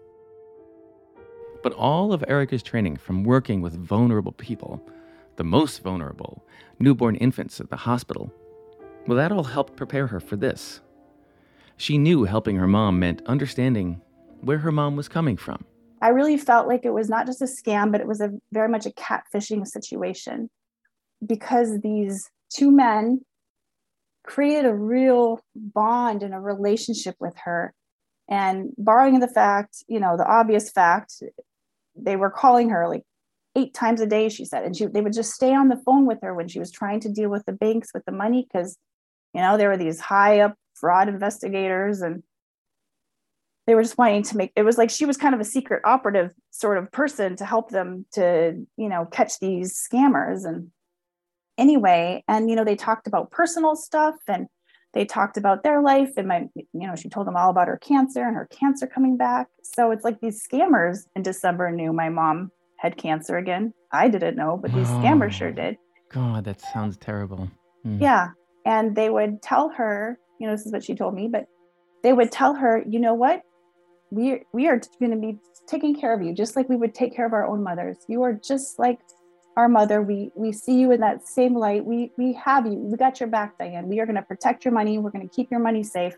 But 1.62 1.74
all 1.74 2.14
of 2.14 2.24
Erica's 2.28 2.64
training 2.64 2.98
from 2.98 3.24
working 3.24 3.62
with 3.62 3.76
vulnerable 3.76 4.32
people, 4.32 4.82
the 5.36 5.44
most 5.44 5.84
vulnerable, 5.84 6.44
newborn 6.80 7.16
infants 7.16 7.60
at 7.60 7.70
the 7.70 7.76
hospital, 7.76 8.34
well, 9.08 9.18
that 9.18 9.32
all 9.32 9.44
helped 9.44 9.76
prepare 9.76 10.08
her 10.08 10.20
for 10.20 10.38
this. 10.38 10.82
She 11.78 11.98
knew 11.98 12.24
helping 12.24 12.56
her 12.56 12.68
mom 12.68 13.00
meant 13.00 13.22
understanding 13.26 14.02
where 14.42 14.60
her 14.60 14.72
mom 14.72 14.96
was 14.96 15.08
coming 15.08 15.38
from. 15.38 15.66
I 16.02 16.10
really 16.10 16.38
felt 16.38 16.68
like 16.68 16.86
it 16.86 16.94
was 16.94 17.10
not 17.10 17.26
just 17.28 17.42
a 17.42 17.46
scam, 17.46 17.92
but 17.92 18.02
it 18.02 18.08
was 18.08 18.22
a 18.22 18.32
very 18.52 18.70
much 18.70 18.86
a 18.86 18.92
catfishing 18.92 19.68
situation 19.68 20.50
because 21.26 21.80
these 21.82 22.30
two 22.54 22.72
men 22.72 23.22
created 24.24 24.66
a 24.66 24.74
real 24.74 25.40
bond 25.56 26.24
and 26.24 26.34
a 26.34 26.40
relationship 26.40 27.16
with 27.20 27.36
her. 27.44 27.74
And 28.30 28.70
barring 28.78 29.20
the 29.20 29.28
fact, 29.28 29.84
you 29.88 30.00
know, 30.00 30.16
the 30.16 30.26
obvious 30.26 30.70
fact, 30.70 31.22
they 31.96 32.16
were 32.16 32.30
calling 32.30 32.70
her 32.70 32.88
like 32.88 33.04
eight 33.56 33.74
times 33.74 34.00
a 34.00 34.06
day, 34.06 34.30
she 34.30 34.46
said. 34.46 34.64
And 34.64 34.76
she, 34.76 34.86
they 34.86 35.02
would 35.02 35.14
just 35.14 35.34
stay 35.34 35.54
on 35.54 35.70
the 35.70 35.82
phone 35.86 36.06
with 36.06 36.20
her 36.22 36.34
when 36.34 36.48
she 36.48 36.60
was 36.60 36.72
trying 36.72 37.00
to 37.02 37.10
deal 37.10 37.30
with 37.30 37.46
the 37.46 37.52
banks 37.54 37.90
with 37.94 38.06
the 38.06 38.12
money 38.12 38.48
because, 38.48 38.78
you 39.34 39.42
know, 39.42 39.58
there 39.58 39.70
were 39.70 39.78
these 39.78 40.00
high 40.00 40.40
up 40.40 40.56
fraud 40.76 41.10
investigators 41.10 42.02
and 42.02 42.24
they 43.68 43.76
were 43.76 43.84
just 43.84 43.98
wanting 43.98 44.24
to 44.24 44.38
make 44.38 44.52
it 44.56 44.64
was 44.64 44.78
like 44.78 44.90
she 44.90 45.06
was 45.06 45.18
kind 45.18 45.36
of 45.36 45.40
a 45.40 45.46
secret 45.46 45.82
operative 45.86 46.32
sort 46.50 46.78
of 46.78 46.92
person 46.92 47.36
to 47.36 47.46
help 47.46 47.70
them 47.70 48.06
to 48.12 48.66
you 48.76 48.90
know 48.90 49.06
catch 49.06 49.40
these 49.40 49.80
scammers 49.80 50.46
and 50.46 50.72
anyway 51.62 52.24
and 52.28 52.50
you 52.50 52.56
know 52.56 52.66
they 52.66 52.76
talked 52.76 53.08
about 53.08 53.30
personal 53.32 53.76
stuff 53.76 54.16
and 54.28 54.48
they 54.94 55.06
talked 55.06 55.38
about 55.38 55.64
their 55.64 55.82
life 55.82 56.12
and 56.18 56.28
my 56.28 56.40
you 56.56 56.88
know 56.88 56.96
she 56.96 57.10
told 57.10 57.28
them 57.28 57.38
all 57.38 57.50
about 57.50 57.68
her 57.68 57.78
cancer 57.78 58.24
and 58.24 58.36
her 58.36 58.48
cancer 58.48 58.88
coming 58.88 59.16
back. 59.16 59.48
So 59.64 59.92
it's 59.92 60.04
like 60.04 60.20
these 60.20 60.46
scammers 60.46 61.08
in 61.16 61.22
december 61.22 61.72
knew 61.72 61.94
my 61.94 62.10
mom 62.10 62.52
had 62.78 62.98
cancer 62.98 63.38
again. 63.38 63.74
I 63.92 64.08
didn't 64.08 64.36
know 64.36 64.58
but 64.62 64.74
these 64.74 64.88
scammers 64.88 65.32
sure 65.32 65.52
did. 65.52 65.78
God, 66.10 66.44
that 66.46 66.60
sounds 66.74 66.98
terrible. 66.98 67.50
Mm. 67.86 68.00
yeah 68.00 68.30
and 68.66 68.96
they 68.96 69.10
would 69.10 69.42
tell 69.42 69.70
her 69.70 70.20
you 70.40 70.46
know 70.46 70.54
this 70.54 70.68
is 70.68 70.72
what 70.72 70.84
she 70.84 70.94
told 70.94 71.16
me 71.16 71.28
but 71.28 71.48
they 72.04 72.14
would 72.14 72.32
tell 72.32 72.54
her 72.56 72.84
you 72.88 73.00
know 73.00 73.14
what? 73.14 73.44
We 74.10 74.44
we 74.52 74.68
are 74.68 74.82
going 75.00 75.12
to 75.12 75.18
be 75.18 75.38
taking 75.68 75.96
care 75.96 76.14
of 76.14 76.22
you 76.22 76.34
just 76.34 76.56
like 76.56 76.68
we 76.68 76.76
would 76.76 76.94
take 76.94 77.16
care 77.16 77.26
of 77.26 77.34
our 77.34 77.48
own 77.48 77.64
mothers. 77.64 77.98
You 78.08 78.24
are 78.24 78.34
just 78.34 78.78
like 78.78 79.00
our 79.58 79.68
mother 79.68 80.02
we 80.02 80.32
we 80.36 80.52
see 80.52 80.80
you 80.80 80.92
in 80.92 81.02
that 81.02 81.28
same 81.28 81.56
light. 81.56 81.86
We 81.86 82.12
we 82.18 82.34
have 82.34 82.66
you. 82.66 82.74
We 82.74 82.98
got 82.98 83.20
your 83.20 83.30
back 83.30 83.58
dianne. 83.58 83.86
We 83.86 84.00
are 84.00 84.06
going 84.06 84.16
to 84.16 84.22
protect 84.22 84.64
your 84.64 84.74
money. 84.74 84.98
We're 84.98 85.12
going 85.12 85.28
to 85.28 85.36
keep 85.36 85.52
your 85.52 85.60
money 85.60 85.84
safe. 85.84 86.16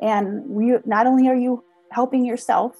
And 0.00 0.46
we 0.46 0.76
not 0.86 1.06
only 1.06 1.28
are 1.28 1.34
you 1.34 1.62
helping 1.90 2.24
yourself 2.24 2.76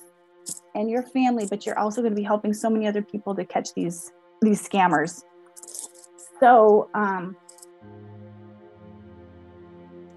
and 0.75 0.89
your 0.89 1.03
family 1.03 1.47
but 1.49 1.67
you're 1.67 1.79
also 1.79 2.01
going 2.01 2.13
to 2.13 2.17
be 2.17 2.25
helping 2.25 2.55
so 2.55 2.71
many 2.71 2.87
other 2.87 3.03
people 3.03 3.35
to 3.35 3.45
catch 3.45 3.75
these 3.75 4.13
these 4.41 4.67
scammers. 4.67 5.23
So 6.41 6.89
um 6.95 7.37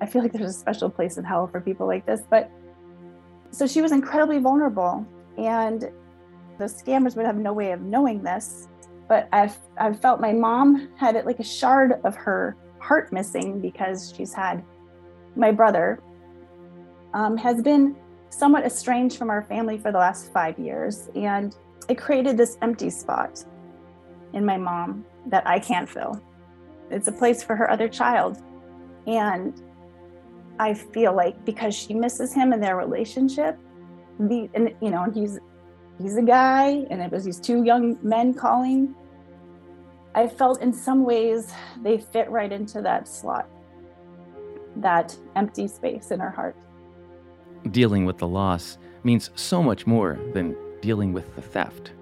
i 0.04 0.06
feel 0.06 0.22
like 0.22 0.34
there's 0.34 0.50
a 0.50 0.60
special 0.60 0.90
place 0.90 1.18
in 1.18 1.24
hell 1.24 1.48
for 1.48 1.62
people 1.62 1.88
like 1.88 2.06
this 2.06 2.22
but 2.30 2.52
so 3.52 3.66
she 3.66 3.82
was 3.82 3.92
incredibly 3.92 4.38
vulnerable 4.38 5.08
and 5.38 5.90
the 6.60 6.66
scammers 6.66 7.16
would 7.16 7.26
have 7.26 7.38
no 7.38 7.54
way 7.54 7.72
of 7.72 7.82
knowing 7.82 8.22
this 8.22 8.68
but 9.08 9.28
i've 9.32 9.58
i've 9.78 10.00
felt 10.00 10.20
my 10.20 10.34
mom 10.34 10.90
had 10.98 11.16
it 11.16 11.26
like 11.26 11.40
a 11.40 11.44
shard 11.44 11.94
of 12.04 12.16
her 12.16 12.56
heart 12.80 13.12
missing 13.12 13.60
because 13.60 14.14
she's 14.16 14.34
had 14.34 14.64
my 15.36 15.52
brother 15.52 16.02
um, 17.14 17.38
has 17.38 17.62
been 17.62 17.96
somewhat 18.30 18.66
estranged 18.66 19.18
from 19.18 19.30
our 19.30 19.44
family 19.44 19.78
for 19.78 19.92
the 19.92 19.98
last 19.98 20.32
five 20.34 20.58
years 20.58 21.10
and 21.16 21.56
it 21.90 21.98
created 21.98 22.38
this 22.38 22.58
empty 22.62 22.90
spot 22.90 23.44
in 24.34 24.46
my 24.46 24.58
mom 24.58 25.06
that 25.28 25.46
i 25.48 25.60
can't 25.60 25.90
fill. 25.90 26.22
It's 26.90 27.08
a 27.08 27.12
place 27.12 27.42
for 27.42 27.56
her 27.56 27.70
other 27.70 27.88
child 27.88 28.42
and 29.08 29.62
I 30.60 30.74
feel 30.74 31.16
like 31.16 31.44
because 31.46 31.76
she 31.76 31.94
misses 31.94 32.34
him 32.34 32.54
and 32.54 32.62
their 32.62 32.78
relationship, 32.78 33.58
the 34.20 34.50
and 34.54 34.74
you 34.82 34.92
know, 34.92 35.04
and 35.04 35.16
he's 35.16 35.40
he's 36.02 36.18
a 36.18 36.22
guy, 36.22 36.86
and 36.90 37.02
it 37.02 37.12
was 37.12 37.24
these 37.24 37.40
two 37.40 37.64
young 37.64 37.98
men 38.02 38.34
calling. 38.34 38.96
I 40.16 40.28
felt 40.28 40.62
in 40.62 40.74
some 40.74 41.04
ways 41.04 41.52
they 41.82 41.98
fit 41.98 42.30
right 42.30 42.52
into 42.52 42.82
that 42.82 43.08
slot, 43.08 43.48
that 44.78 45.18
empty 45.36 45.68
space 45.68 46.12
in 46.12 46.20
her 46.20 46.30
heart. 46.30 46.56
Dealing 47.72 48.06
with 48.06 48.18
the 48.18 48.28
loss 48.28 48.78
means 49.04 49.32
so 49.36 49.64
much 49.64 49.88
more 49.88 50.20
than 50.34 50.56
dealing 50.82 51.14
with 51.14 51.36
the 51.36 51.42
theft. 51.42 51.94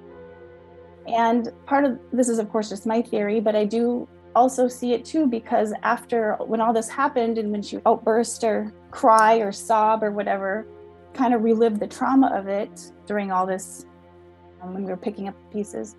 And 1.08 1.50
part 1.66 1.86
of 1.86 2.00
this 2.12 2.30
is, 2.30 2.40
of 2.40 2.50
course, 2.50 2.70
just 2.70 2.86
my 2.86 3.02
theory, 3.02 3.40
but 3.40 3.56
I 3.56 3.66
do 3.66 4.08
also 4.36 4.68
see 4.68 4.94
it 4.94 5.04
too 5.06 5.28
because 5.28 5.74
after 5.84 6.36
when 6.40 6.62
all 6.62 6.74
this 6.74 6.88
happened 6.88 7.38
and 7.38 7.52
when 7.52 7.62
she 7.62 7.80
outburst 7.86 8.44
or 8.44 8.74
cry 8.90 9.36
or 9.36 9.52
sob 9.52 10.04
or 10.04 10.12
whatever 10.12 10.66
kind 11.14 11.34
of 11.34 11.44
relive 11.44 11.80
the 11.80 11.88
trauma 11.88 12.28
of 12.34 12.48
it 12.48 12.92
during 13.12 13.30
all 13.32 13.46
this 13.46 13.86
um, 14.62 14.74
when 14.74 14.84
we 14.86 14.92
were 14.92 15.04
picking 15.08 15.28
up 15.28 15.36
pieces 15.52 15.96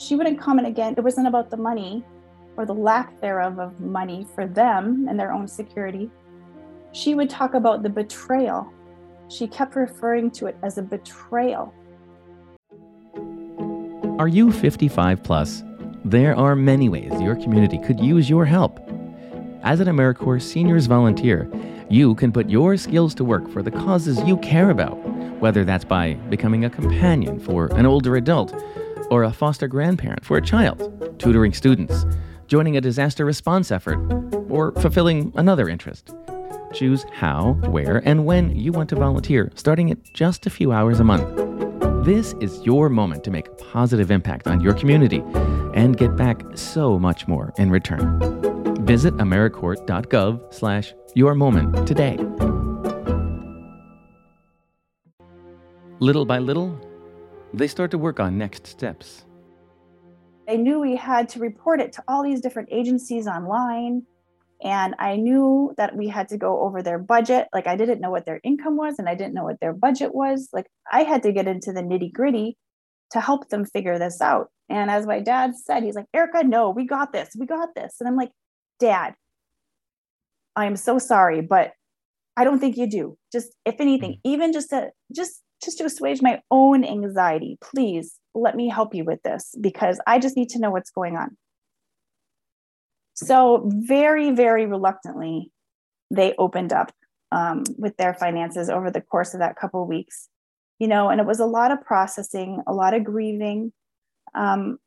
she 0.00 0.16
wouldn't 0.16 0.40
comment 0.40 0.66
again. 0.66 0.94
It 0.96 1.04
wasn't 1.04 1.28
about 1.28 1.50
the 1.50 1.58
money 1.58 2.02
or 2.56 2.64
the 2.64 2.74
lack 2.74 3.20
thereof 3.20 3.60
of 3.60 3.78
money 3.80 4.26
for 4.34 4.46
them 4.46 5.06
and 5.08 5.20
their 5.20 5.30
own 5.32 5.46
security. 5.46 6.10
She 6.92 7.14
would 7.14 7.28
talk 7.28 7.54
about 7.54 7.82
the 7.82 7.90
betrayal. 7.90 8.72
She 9.28 9.46
kept 9.46 9.76
referring 9.76 10.30
to 10.32 10.46
it 10.46 10.56
as 10.62 10.78
a 10.78 10.82
betrayal. 10.82 11.74
Are 14.18 14.28
you 14.28 14.50
55 14.50 15.22
plus? 15.22 15.62
There 16.04 16.34
are 16.34 16.56
many 16.56 16.88
ways 16.88 17.12
your 17.20 17.36
community 17.36 17.78
could 17.78 18.00
use 18.00 18.28
your 18.28 18.46
help. 18.46 18.80
As 19.62 19.80
an 19.80 19.88
AmeriCorps 19.88 20.42
Seniors 20.42 20.86
volunteer, 20.86 21.48
you 21.90 22.14
can 22.14 22.32
put 22.32 22.48
your 22.48 22.78
skills 22.78 23.14
to 23.16 23.24
work 23.24 23.48
for 23.50 23.62
the 23.62 23.70
causes 23.70 24.18
you 24.22 24.38
care 24.38 24.70
about, 24.70 24.98
whether 25.40 25.64
that's 25.64 25.84
by 25.84 26.14
becoming 26.28 26.64
a 26.64 26.70
companion 26.70 27.40
for 27.40 27.66
an 27.76 27.86
older 27.86 28.16
adult, 28.16 28.54
or 29.10 29.24
a 29.24 29.32
foster 29.32 29.66
grandparent 29.66 30.24
for 30.24 30.36
a 30.36 30.42
child, 30.42 31.18
tutoring 31.18 31.52
students, 31.52 32.06
joining 32.46 32.76
a 32.76 32.80
disaster 32.80 33.24
response 33.24 33.70
effort, 33.70 33.98
or 34.48 34.72
fulfilling 34.72 35.32
another 35.36 35.68
interest. 35.68 36.14
Choose 36.72 37.04
how, 37.12 37.54
where, 37.68 38.02
and 38.04 38.24
when 38.24 38.56
you 38.56 38.70
want 38.72 38.88
to 38.90 38.96
volunteer, 38.96 39.50
starting 39.56 39.90
at 39.90 39.98
just 40.14 40.46
a 40.46 40.50
few 40.50 40.70
hours 40.72 41.00
a 41.00 41.04
month. 41.04 41.26
This 42.04 42.34
is 42.40 42.64
your 42.64 42.88
moment 42.88 43.24
to 43.24 43.30
make 43.30 43.48
a 43.48 43.52
positive 43.52 44.10
impact 44.10 44.46
on 44.46 44.60
your 44.60 44.74
community 44.74 45.22
and 45.74 45.96
get 45.96 46.16
back 46.16 46.42
so 46.54 46.98
much 46.98 47.28
more 47.28 47.52
in 47.58 47.70
return. 47.70 48.18
Visit 48.86 49.14
AmeriCorps.gov 49.16 50.54
slash 50.54 50.94
your 51.14 51.34
moment 51.34 51.86
today. 51.86 52.16
Little 56.00 56.24
by 56.24 56.38
little, 56.38 56.80
they 57.52 57.68
start 57.68 57.90
to 57.90 57.98
work 57.98 58.20
on 58.20 58.38
next 58.38 58.66
steps. 58.66 59.26
I 60.48 60.56
knew 60.56 60.80
we 60.80 60.96
had 60.96 61.28
to 61.30 61.38
report 61.38 61.78
it 61.78 61.92
to 61.92 62.04
all 62.08 62.22
these 62.22 62.40
different 62.40 62.70
agencies 62.72 63.26
online. 63.26 64.06
And 64.64 64.94
I 64.98 65.16
knew 65.16 65.74
that 65.76 65.94
we 65.94 66.08
had 66.08 66.28
to 66.30 66.38
go 66.38 66.60
over 66.62 66.82
their 66.82 66.98
budget. 66.98 67.48
Like, 67.52 67.66
I 67.66 67.76
didn't 67.76 68.00
know 68.00 68.10
what 68.10 68.24
their 68.24 68.40
income 68.42 68.78
was 68.78 68.98
and 68.98 69.10
I 69.10 69.14
didn't 69.14 69.34
know 69.34 69.44
what 69.44 69.60
their 69.60 69.74
budget 69.74 70.14
was. 70.14 70.48
Like, 70.54 70.66
I 70.90 71.02
had 71.02 71.22
to 71.24 71.32
get 71.32 71.46
into 71.46 71.70
the 71.70 71.82
nitty 71.82 72.12
gritty 72.12 72.56
to 73.10 73.20
help 73.20 73.50
them 73.50 73.66
figure 73.66 73.98
this 73.98 74.22
out. 74.22 74.50
And 74.70 74.90
as 74.90 75.06
my 75.06 75.20
dad 75.20 75.54
said, 75.54 75.82
he's 75.82 75.96
like, 75.96 76.06
Erica, 76.14 76.44
no, 76.44 76.70
we 76.70 76.86
got 76.86 77.12
this. 77.12 77.28
We 77.38 77.44
got 77.44 77.74
this. 77.74 77.96
And 78.00 78.08
I'm 78.08 78.16
like, 78.16 78.30
Dad, 78.78 79.14
I 80.56 80.64
am 80.64 80.76
so 80.76 80.98
sorry, 80.98 81.42
but 81.42 81.72
I 82.36 82.44
don't 82.44 82.58
think 82.58 82.78
you 82.78 82.88
do. 82.88 83.18
Just 83.32 83.48
if 83.66 83.80
anything, 83.80 84.12
hmm. 84.24 84.30
even 84.30 84.52
just 84.54 84.70
to 84.70 84.92
just 85.14 85.42
just 85.62 85.78
to 85.78 85.84
assuage 85.84 86.22
my 86.22 86.40
own 86.50 86.84
anxiety, 86.84 87.58
please 87.60 88.18
let 88.34 88.56
me 88.56 88.68
help 88.68 88.94
you 88.94 89.04
with 89.04 89.22
this 89.22 89.54
because 89.60 90.00
I 90.06 90.18
just 90.18 90.36
need 90.36 90.50
to 90.50 90.58
know 90.58 90.70
what's 90.70 90.90
going 90.90 91.16
on. 91.16 91.36
So 93.14 93.62
very, 93.66 94.30
very 94.30 94.66
reluctantly, 94.66 95.52
they 96.10 96.34
opened 96.38 96.72
up 96.72 96.92
um, 97.32 97.64
with 97.76 97.96
their 97.96 98.14
finances 98.14 98.70
over 98.70 98.90
the 98.90 99.00
course 99.00 99.34
of 99.34 99.40
that 99.40 99.56
couple 99.56 99.86
weeks. 99.86 100.28
You 100.78 100.88
know, 100.88 101.10
and 101.10 101.20
it 101.20 101.26
was 101.26 101.40
a 101.40 101.46
lot 101.46 101.70
of 101.70 101.82
processing, 101.82 102.62
a 102.66 102.72
lot 102.72 102.94
of 102.94 103.04
grieving. 103.04 103.72
Um, 104.34 104.78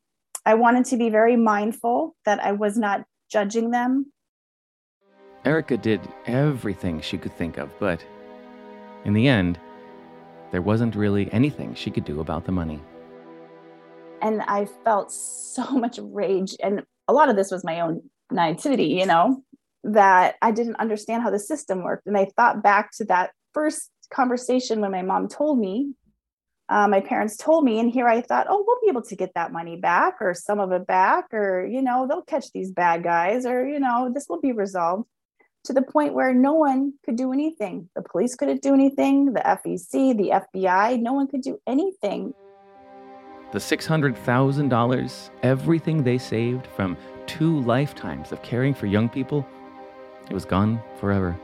I 0.44 0.54
wanted 0.54 0.86
to 0.86 0.96
be 0.96 1.08
very 1.08 1.36
mindful 1.36 2.16
that 2.24 2.40
I 2.44 2.52
was 2.52 2.76
not 2.76 3.04
judging 3.30 3.70
them. 3.70 4.12
Erica 5.44 5.76
did 5.76 6.00
everything 6.26 7.00
she 7.00 7.16
could 7.16 7.36
think 7.36 7.58
of, 7.58 7.70
but 7.78 8.04
in 9.04 9.12
the 9.12 9.28
end, 9.28 9.60
there 10.54 10.62
wasn't 10.62 10.94
really 10.94 11.28
anything 11.32 11.74
she 11.74 11.90
could 11.90 12.04
do 12.04 12.20
about 12.20 12.44
the 12.44 12.52
money. 12.52 12.80
And 14.22 14.40
I 14.42 14.68
felt 14.84 15.10
so 15.10 15.64
much 15.72 15.98
rage. 16.00 16.54
And 16.62 16.84
a 17.08 17.12
lot 17.12 17.28
of 17.28 17.34
this 17.34 17.50
was 17.50 17.64
my 17.64 17.80
own 17.80 18.02
naivety, 18.30 18.84
you 18.84 19.04
know, 19.04 19.42
that 19.82 20.36
I 20.40 20.52
didn't 20.52 20.76
understand 20.76 21.24
how 21.24 21.30
the 21.30 21.40
system 21.40 21.82
worked. 21.82 22.06
And 22.06 22.16
I 22.16 22.28
thought 22.36 22.62
back 22.62 22.92
to 22.98 23.04
that 23.06 23.32
first 23.52 23.90
conversation 24.12 24.80
when 24.80 24.92
my 24.92 25.02
mom 25.02 25.26
told 25.26 25.58
me, 25.58 25.94
uh, 26.68 26.86
my 26.86 27.00
parents 27.00 27.36
told 27.36 27.64
me, 27.64 27.80
and 27.80 27.90
here 27.90 28.06
I 28.06 28.20
thought, 28.20 28.46
oh, 28.48 28.62
we'll 28.64 28.80
be 28.80 28.88
able 28.88 29.02
to 29.02 29.16
get 29.16 29.32
that 29.34 29.52
money 29.52 29.74
back 29.76 30.18
or 30.20 30.34
some 30.34 30.60
of 30.60 30.70
it 30.70 30.86
back, 30.86 31.34
or, 31.34 31.66
you 31.66 31.82
know, 31.82 32.06
they'll 32.08 32.22
catch 32.22 32.52
these 32.54 32.70
bad 32.70 33.02
guys, 33.02 33.44
or, 33.44 33.66
you 33.66 33.80
know, 33.80 34.08
this 34.14 34.26
will 34.28 34.40
be 34.40 34.52
resolved 34.52 35.08
to 35.64 35.72
the 35.72 35.82
point 35.82 36.14
where 36.14 36.32
no 36.34 36.52
one 36.52 36.92
could 37.04 37.16
do 37.16 37.32
anything. 37.32 37.88
The 37.96 38.02
police 38.02 38.34
couldn't 38.34 38.62
do 38.62 38.74
anything, 38.74 39.32
the 39.32 39.40
FTC, 39.40 40.16
the 40.16 40.42
FBI, 40.54 41.00
no 41.00 41.14
one 41.14 41.26
could 41.26 41.40
do 41.40 41.58
anything. 41.66 42.34
The 43.52 43.58
$600,000, 43.58 45.30
everything 45.42 46.02
they 46.02 46.18
saved 46.18 46.66
from 46.66 46.96
two 47.26 47.60
lifetimes 47.60 48.32
of 48.32 48.42
caring 48.42 48.74
for 48.74 48.86
young 48.86 49.08
people, 49.08 49.46
it 50.28 50.34
was 50.34 50.44
gone 50.44 50.82
forever. 50.98 51.38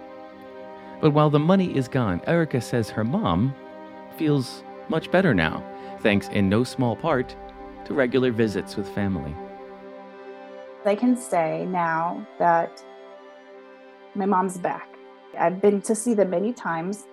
But 1.00 1.12
while 1.12 1.30
the 1.30 1.38
money 1.38 1.74
is 1.74 1.88
gone, 1.88 2.20
Erica 2.26 2.61
says 2.61 2.90
her 2.90 3.04
mom 3.04 3.54
feels 4.16 4.64
much 4.88 5.11
better 5.11 5.33
now, 5.33 5.64
thanks 6.00 6.28
in 6.28 6.48
no 6.48 6.62
small 6.62 6.94
part 6.94 7.35
to 7.87 7.94
regular 7.94 8.33
visits 8.33 8.76
with 8.76 8.88
family. 8.88 9.35
I 10.85 10.94
can 10.94 11.16
say 11.16 11.66
now 11.66 12.26
that 12.38 12.85
my 14.14 14.26
mom's 14.26 14.58
back. 14.58 14.88
I've 15.38 15.60
been 15.60 15.80
to 15.82 15.94
see 15.94 16.14
them 16.14 16.30
many 16.30 16.52
times. 16.52 17.06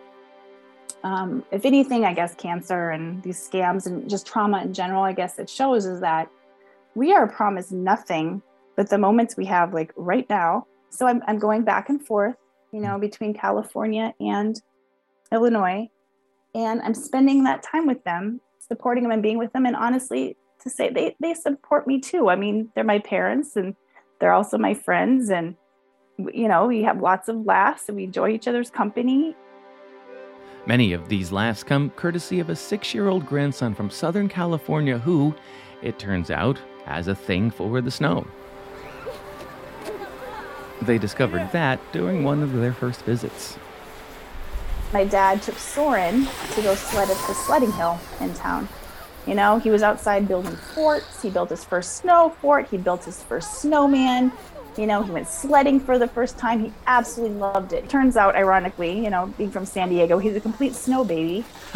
Um, 1.03 1.43
if 1.51 1.65
anything, 1.65 2.05
I 2.05 2.13
guess 2.13 2.35
cancer 2.35 2.89
and 2.89 3.21
these 3.23 3.47
scams 3.47 3.85
and 3.85 4.09
just 4.09 4.25
trauma 4.25 4.61
in 4.61 4.73
general, 4.73 5.03
I 5.03 5.13
guess 5.13 5.39
it 5.39 5.49
shows 5.49 5.85
is 5.85 6.01
that 6.01 6.29
we 6.95 7.13
are 7.13 7.27
promised 7.27 7.71
nothing 7.71 8.41
but 8.75 8.89
the 8.89 8.97
moments 8.97 9.37
we 9.37 9.45
have, 9.45 9.73
like 9.73 9.93
right 9.95 10.27
now. 10.29 10.65
So 10.89 11.05
I'm, 11.05 11.21
I'm 11.27 11.39
going 11.39 11.63
back 11.63 11.89
and 11.89 12.03
forth, 12.03 12.35
you 12.71 12.79
know, 12.79 12.97
between 12.97 13.33
California 13.33 14.13
and 14.19 14.59
Illinois. 15.31 15.89
And 16.55 16.81
I'm 16.81 16.93
spending 16.93 17.43
that 17.43 17.63
time 17.63 17.85
with 17.85 18.03
them, 18.03 18.41
supporting 18.59 19.03
them 19.03 19.11
and 19.11 19.21
being 19.21 19.37
with 19.37 19.53
them. 19.53 19.65
And 19.65 19.75
honestly, 19.75 20.35
to 20.61 20.69
say 20.69 20.89
they, 20.89 21.15
they 21.19 21.33
support 21.33 21.87
me 21.87 21.99
too. 21.99 22.29
I 22.29 22.35
mean, 22.35 22.69
they're 22.73 22.83
my 22.83 22.99
parents 22.99 23.55
and 23.55 23.75
they're 24.19 24.33
also 24.33 24.57
my 24.57 24.73
friends. 24.73 25.29
And 25.29 25.55
you 26.17 26.47
know, 26.47 26.67
we 26.67 26.83
have 26.83 27.01
lots 27.01 27.27
of 27.27 27.45
laughs 27.45 27.87
and 27.87 27.95
we 27.95 28.03
enjoy 28.03 28.29
each 28.29 28.47
other's 28.47 28.69
company. 28.69 29.35
Many 30.65 30.93
of 30.93 31.07
these 31.07 31.31
laughs 31.31 31.63
come 31.63 31.91
courtesy 31.91 32.39
of 32.39 32.49
a 32.49 32.55
six 32.55 32.93
year 32.93 33.07
old 33.07 33.25
grandson 33.25 33.73
from 33.73 33.89
Southern 33.89 34.27
California 34.27 34.97
who, 34.97 35.33
it 35.81 35.99
turns 35.99 36.29
out, 36.29 36.59
has 36.85 37.07
a 37.07 37.15
thing 37.15 37.49
for 37.51 37.81
the 37.81 37.91
snow. 37.91 38.27
They 40.81 40.97
discovered 40.97 41.49
that 41.53 41.79
during 41.91 42.23
one 42.23 42.43
of 42.43 42.53
their 42.53 42.73
first 42.73 43.03
visits. 43.03 43.57
My 44.93 45.03
dad 45.03 45.41
took 45.41 45.57
Soren 45.57 46.27
to 46.53 46.61
go 46.61 46.75
sled 46.75 47.09
at 47.09 47.27
the 47.27 47.33
sledding 47.33 47.71
hill 47.73 47.99
in 48.21 48.33
town. 48.33 48.67
You 49.25 49.35
know, 49.35 49.59
he 49.59 49.69
was 49.69 49.83
outside 49.83 50.27
building 50.27 50.55
forts. 50.55 51.21
He 51.21 51.29
built 51.29 51.49
his 51.49 51.63
first 51.63 51.97
snow 51.97 52.35
fort. 52.41 52.67
He 52.69 52.77
built 52.77 53.03
his 53.03 53.21
first 53.21 53.61
snowman. 53.61 54.31
You 54.77 54.87
know, 54.87 55.01
he 55.01 55.11
went 55.11 55.27
sledding 55.27 55.79
for 55.79 55.97
the 55.97 56.07
first 56.07 56.37
time. 56.37 56.63
He 56.65 56.73
absolutely 56.85 57.37
loved 57.37 57.73
it. 57.73 57.89
Turns 57.89 58.15
out, 58.15 58.35
ironically, 58.35 59.03
you 59.03 59.09
know, 59.09 59.33
being 59.37 59.51
from 59.51 59.65
San 59.65 59.89
Diego, 59.89 60.17
he's 60.19 60.35
a 60.35 60.39
complete 60.39 60.75
snow 60.75 61.03
baby. 61.03 61.43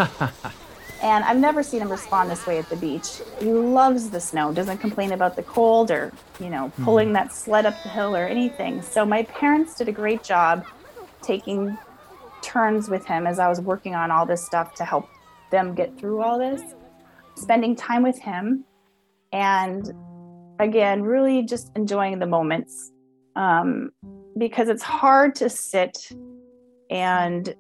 and 1.02 1.24
I've 1.24 1.38
never 1.38 1.64
seen 1.64 1.82
him 1.82 1.90
respond 1.90 2.30
this 2.30 2.46
way 2.46 2.60
at 2.60 2.70
the 2.70 2.76
beach. 2.76 3.22
He 3.40 3.52
loves 3.52 4.10
the 4.10 4.20
snow, 4.20 4.54
doesn't 4.54 4.78
complain 4.78 5.14
about 5.14 5.36
the 5.36 5.44
cold 5.44 5.90
or, 5.90 6.12
you 6.40 6.50
know, 6.50 6.70
hmm. 6.70 6.84
pulling 6.84 7.10
mm. 7.10 7.14
that 7.14 7.34
sled 7.34 7.66
up 7.66 7.82
the 7.84 7.90
hill 7.90 8.16
or 8.16 8.26
anything. 8.26 8.82
So 8.82 9.06
my 9.06 9.24
parents 9.24 9.76
did 9.76 9.88
a 9.88 9.92
great 9.92 10.24
job 10.24 10.66
taking 11.22 11.78
turns 12.42 12.90
with 12.90 13.06
him 13.06 13.26
as 13.26 13.40
I 13.40 13.48
was 13.48 13.62
working 13.62 13.96
on 13.96 14.12
all 14.12 14.26
this 14.26 14.46
stuff 14.46 14.74
to 14.76 14.86
help 14.86 15.08
them 15.52 15.74
get 15.74 15.98
through 15.98 16.22
all 16.22 16.40
this, 16.40 16.62
spending 17.36 17.76
time 17.76 18.04
with 18.04 18.20
him 18.20 18.66
and 19.32 19.94
again, 20.62 21.04
really 21.04 21.44
just 21.44 21.72
enjoying 21.76 22.20
the 22.20 22.28
moments 22.28 22.92
um, 23.36 23.90
because 24.38 24.70
it's 24.70 24.84
hard 24.84 25.36
to 25.36 25.50
sit 25.50 26.10
and 26.90 27.56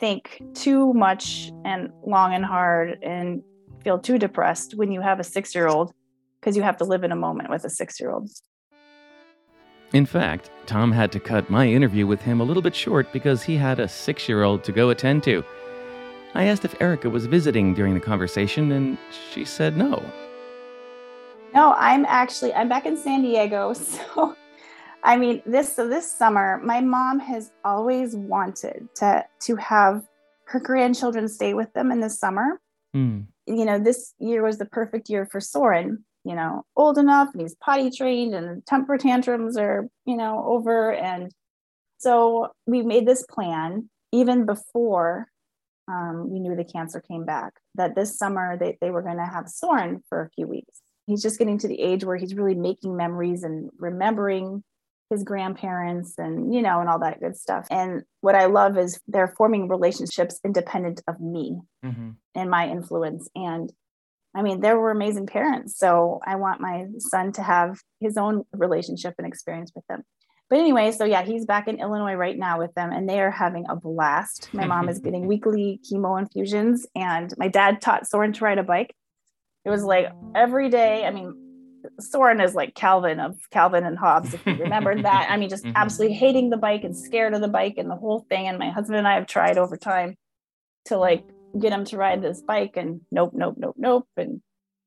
think 0.00 0.42
too 0.54 0.92
much 0.94 1.52
and 1.64 1.90
long 2.06 2.32
and 2.32 2.44
hard 2.44 2.98
and 3.02 3.42
feel 3.82 3.98
too 3.98 4.18
depressed 4.18 4.74
when 4.76 4.90
you 4.90 5.00
have 5.00 5.20
a 5.20 5.24
six 5.24 5.54
year 5.54 5.68
old 5.68 5.92
because 6.40 6.56
you 6.56 6.62
have 6.62 6.76
to 6.76 6.84
live 6.84 7.04
in 7.04 7.12
a 7.12 7.16
moment 7.16 7.50
with 7.50 7.64
a 7.64 7.70
six 7.70 8.00
year 8.00 8.10
old. 8.10 8.30
In 9.92 10.06
fact, 10.06 10.50
Tom 10.66 10.90
had 10.90 11.12
to 11.12 11.20
cut 11.20 11.50
my 11.50 11.68
interview 11.68 12.06
with 12.06 12.20
him 12.22 12.40
a 12.40 12.44
little 12.44 12.62
bit 12.62 12.74
short 12.74 13.12
because 13.12 13.42
he 13.42 13.56
had 13.56 13.78
a 13.78 13.88
six 13.88 14.28
year 14.28 14.42
old 14.42 14.64
to 14.64 14.72
go 14.72 14.90
attend 14.90 15.22
to. 15.24 15.44
I 16.34 16.44
asked 16.44 16.64
if 16.64 16.80
Erica 16.80 17.08
was 17.10 17.26
visiting 17.26 17.74
during 17.74 17.94
the 17.94 18.00
conversation, 18.00 18.72
and 18.72 18.98
she 19.32 19.44
said 19.44 19.76
no. 19.76 20.04
No, 21.54 21.72
I'm 21.78 22.04
actually 22.06 22.52
I'm 22.52 22.68
back 22.68 22.84
in 22.84 22.96
San 22.96 23.22
Diego. 23.22 23.74
So 23.84 24.36
I 25.04 25.16
mean 25.18 25.42
this 25.44 25.76
so 25.76 25.86
this 25.86 26.10
summer 26.10 26.60
my 26.64 26.80
mom 26.80 27.20
has 27.20 27.52
always 27.64 28.16
wanted 28.16 28.88
to 28.96 29.24
to 29.42 29.56
have 29.56 30.02
her 30.46 30.58
grandchildren 30.58 31.28
stay 31.28 31.54
with 31.54 31.72
them 31.74 31.92
in 31.92 32.00
the 32.00 32.10
summer. 32.10 32.60
Mm. 32.96 33.26
You 33.46 33.64
know, 33.64 33.78
this 33.78 34.14
year 34.18 34.42
was 34.42 34.58
the 34.58 34.64
perfect 34.64 35.08
year 35.10 35.26
for 35.30 35.40
Soren, 35.40 36.04
you 36.24 36.34
know, 36.34 36.64
old 36.74 36.98
enough 36.98 37.28
and 37.32 37.42
he's 37.42 37.54
potty 37.56 37.90
trained 37.90 38.34
and 38.34 38.64
temper 38.66 38.96
tantrums 38.96 39.56
are, 39.56 39.86
you 40.06 40.16
know, 40.16 40.42
over 40.46 40.92
and 40.92 41.30
so 41.98 42.48
we 42.66 42.82
made 42.82 43.06
this 43.06 43.24
plan 43.30 43.88
even 44.12 44.46
before 44.46 45.28
um, 45.86 46.30
we 46.30 46.40
knew 46.40 46.56
the 46.56 46.64
cancer 46.64 47.00
came 47.00 47.26
back 47.26 47.52
that 47.74 47.94
this 47.94 48.16
summer 48.16 48.56
they, 48.58 48.78
they 48.80 48.90
were 48.90 49.02
going 49.02 49.18
to 49.18 49.26
have 49.26 49.48
Soren 49.48 50.02
for 50.08 50.22
a 50.22 50.30
few 50.30 50.46
weeks 50.46 50.80
he's 51.06 51.22
just 51.22 51.38
getting 51.38 51.58
to 51.58 51.68
the 51.68 51.80
age 51.80 52.04
where 52.04 52.16
he's 52.16 52.34
really 52.34 52.54
making 52.54 52.96
memories 52.96 53.42
and 53.42 53.70
remembering 53.78 54.62
his 55.10 55.22
grandparents 55.22 56.14
and 56.18 56.54
you 56.54 56.62
know 56.62 56.80
and 56.80 56.88
all 56.88 56.98
that 56.98 57.20
good 57.20 57.36
stuff. 57.36 57.66
And 57.70 58.02
what 58.20 58.34
i 58.34 58.46
love 58.46 58.78
is 58.78 59.00
they're 59.06 59.34
forming 59.36 59.68
relationships 59.68 60.40
independent 60.44 61.02
of 61.06 61.20
me 61.20 61.60
mm-hmm. 61.84 62.10
and 62.34 62.50
my 62.50 62.68
influence. 62.68 63.28
And 63.34 63.72
i 64.34 64.42
mean 64.42 64.60
they 64.60 64.72
were 64.72 64.90
amazing 64.90 65.26
parents. 65.26 65.78
So 65.78 66.20
i 66.26 66.36
want 66.36 66.60
my 66.60 66.86
son 66.98 67.32
to 67.32 67.42
have 67.42 67.80
his 68.00 68.16
own 68.16 68.44
relationship 68.52 69.14
and 69.18 69.26
experience 69.26 69.72
with 69.74 69.86
them. 69.88 70.02
But 70.48 70.58
anyway 70.58 70.90
so 70.90 71.04
yeah 71.04 71.22
he's 71.22 71.44
back 71.44 71.68
in 71.68 71.80
illinois 71.80 72.14
right 72.14 72.38
now 72.38 72.58
with 72.58 72.72
them 72.74 72.90
and 72.90 73.08
they 73.08 73.20
are 73.20 73.30
having 73.30 73.66
a 73.68 73.76
blast. 73.76 74.48
My 74.52 74.66
mom 74.66 74.88
is 74.88 75.00
getting 75.00 75.26
weekly 75.32 75.80
chemo 75.86 76.18
infusions 76.18 76.86
and 76.94 77.32
my 77.36 77.48
dad 77.48 77.82
taught 77.82 78.08
soren 78.08 78.32
to 78.32 78.44
ride 78.44 78.58
a 78.58 78.62
bike 78.62 78.94
it 79.64 79.70
was 79.70 79.82
like 79.82 80.12
every 80.34 80.68
day. 80.68 81.04
I 81.04 81.10
mean, 81.10 81.34
Soren 81.98 82.40
is 82.40 82.54
like 82.54 82.74
Calvin 82.74 83.20
of 83.20 83.36
Calvin 83.50 83.84
and 83.84 83.98
Hobbes, 83.98 84.34
if 84.34 84.46
you 84.46 84.54
remember 84.54 84.94
that. 85.02 85.28
I 85.30 85.36
mean, 85.36 85.48
just 85.48 85.64
mm-hmm. 85.64 85.76
absolutely 85.76 86.16
hating 86.16 86.50
the 86.50 86.56
bike 86.56 86.84
and 86.84 86.96
scared 86.96 87.34
of 87.34 87.40
the 87.40 87.48
bike 87.48 87.74
and 87.78 87.90
the 87.90 87.96
whole 87.96 88.26
thing. 88.28 88.46
And 88.46 88.58
my 88.58 88.70
husband 88.70 88.98
and 88.98 89.08
I 89.08 89.14
have 89.14 89.26
tried 89.26 89.58
over 89.58 89.76
time 89.76 90.16
to 90.86 90.96
like 90.96 91.24
get 91.58 91.72
him 91.72 91.84
to 91.86 91.96
ride 91.96 92.22
this 92.22 92.42
bike, 92.42 92.76
and 92.76 93.00
nope, 93.10 93.32
nope, 93.34 93.54
nope, 93.56 93.76
nope. 93.78 94.08
And 94.16 94.40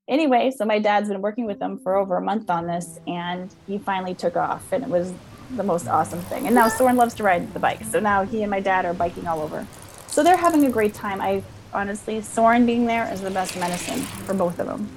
anyway, 0.07 0.51
so 0.55 0.65
my 0.65 0.79
dad's 0.79 1.09
been 1.09 1.21
working 1.21 1.45
with 1.45 1.61
him 1.61 1.79
for 1.79 1.95
over 1.95 2.17
a 2.17 2.21
month 2.21 2.49
on 2.49 2.67
this, 2.67 2.99
and 3.07 3.53
he 3.65 3.77
finally 3.77 4.13
took 4.13 4.35
off, 4.35 4.71
and 4.71 4.83
it 4.83 4.89
was 4.89 5.13
the 5.55 5.63
most 5.63 5.87
awesome 5.87 6.21
thing. 6.23 6.45
And 6.45 6.53
now 6.53 6.67
Soren 6.67 6.97
loves 6.97 7.13
to 7.15 7.23
ride 7.23 7.53
the 7.53 7.59
bike, 7.59 7.83
so 7.85 7.99
now 7.99 8.23
he 8.23 8.43
and 8.43 8.51
my 8.51 8.59
dad 8.59 8.85
are 8.85 8.93
biking 8.93 9.27
all 9.27 9.39
over. 9.39 9.65
So 10.07 10.23
they're 10.23 10.37
having 10.37 10.65
a 10.65 10.69
great 10.69 10.93
time. 10.93 11.21
I 11.21 11.43
honestly. 11.73 12.21
Soren 12.21 12.65
being 12.65 12.86
there 12.86 13.12
is 13.12 13.21
the 13.21 13.32
best 13.32 13.58
medicine 13.60 13.99
for 14.25 14.34
both 14.34 14.60
of 14.60 14.67
them. 14.67 14.89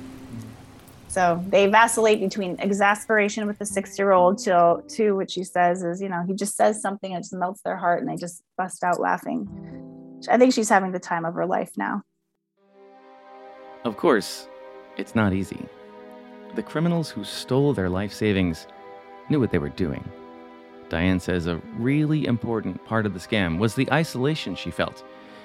So 1.09 1.45
they 1.49 1.67
vacillate 1.67 2.21
between 2.21 2.57
exasperation 2.61 3.47
with 3.47 3.59
the 3.59 3.67
six 3.67 3.99
year 3.99 4.13
old 4.13 4.39
till 4.39 4.83
to 4.91 5.17
what 5.17 5.31
she 5.31 5.43
says 5.43 5.83
is, 5.83 6.01
you 6.01 6.09
know, 6.09 6.23
he 6.25 6.35
just 6.35 6.57
says 6.57 6.81
something 6.81 7.13
and 7.13 7.19
it 7.19 7.25
just 7.25 7.35
melts 7.35 7.63
their 7.63 7.77
heart 7.77 8.01
and 8.01 8.09
they 8.09 8.17
just 8.17 8.45
bust 8.57 8.85
out 8.85 9.01
laughing. 9.01 9.49
I 10.31 10.39
think 10.39 10.53
she's 10.55 10.69
having 10.69 10.93
the 10.93 11.01
time 11.01 11.25
of 11.25 11.35
her 11.35 11.47
life 11.47 11.73
now. 11.77 12.03
Of 13.85 13.97
course, 13.97 14.49
it's 14.97 15.17
not 15.17 15.33
easy. 15.33 15.67
The 16.55 16.63
criminals 16.63 17.11
who 17.11 17.25
stole 17.25 17.73
their 17.73 17.89
life 17.89 18.13
savings 18.13 18.69
knew 19.31 19.41
what 19.41 19.51
they 19.51 19.59
were 19.59 19.71
doing. 19.71 20.09
Dianne 20.91 21.21
says 21.21 21.47
a 21.47 21.57
really 21.77 22.27
important 22.27 22.85
part 22.85 23.07
of 23.07 23.15
the 23.15 23.21
scam 23.21 23.59
was 23.59 23.75
the 23.75 23.91
isolation 23.93 24.55
she 24.55 24.71
felt 24.71 25.05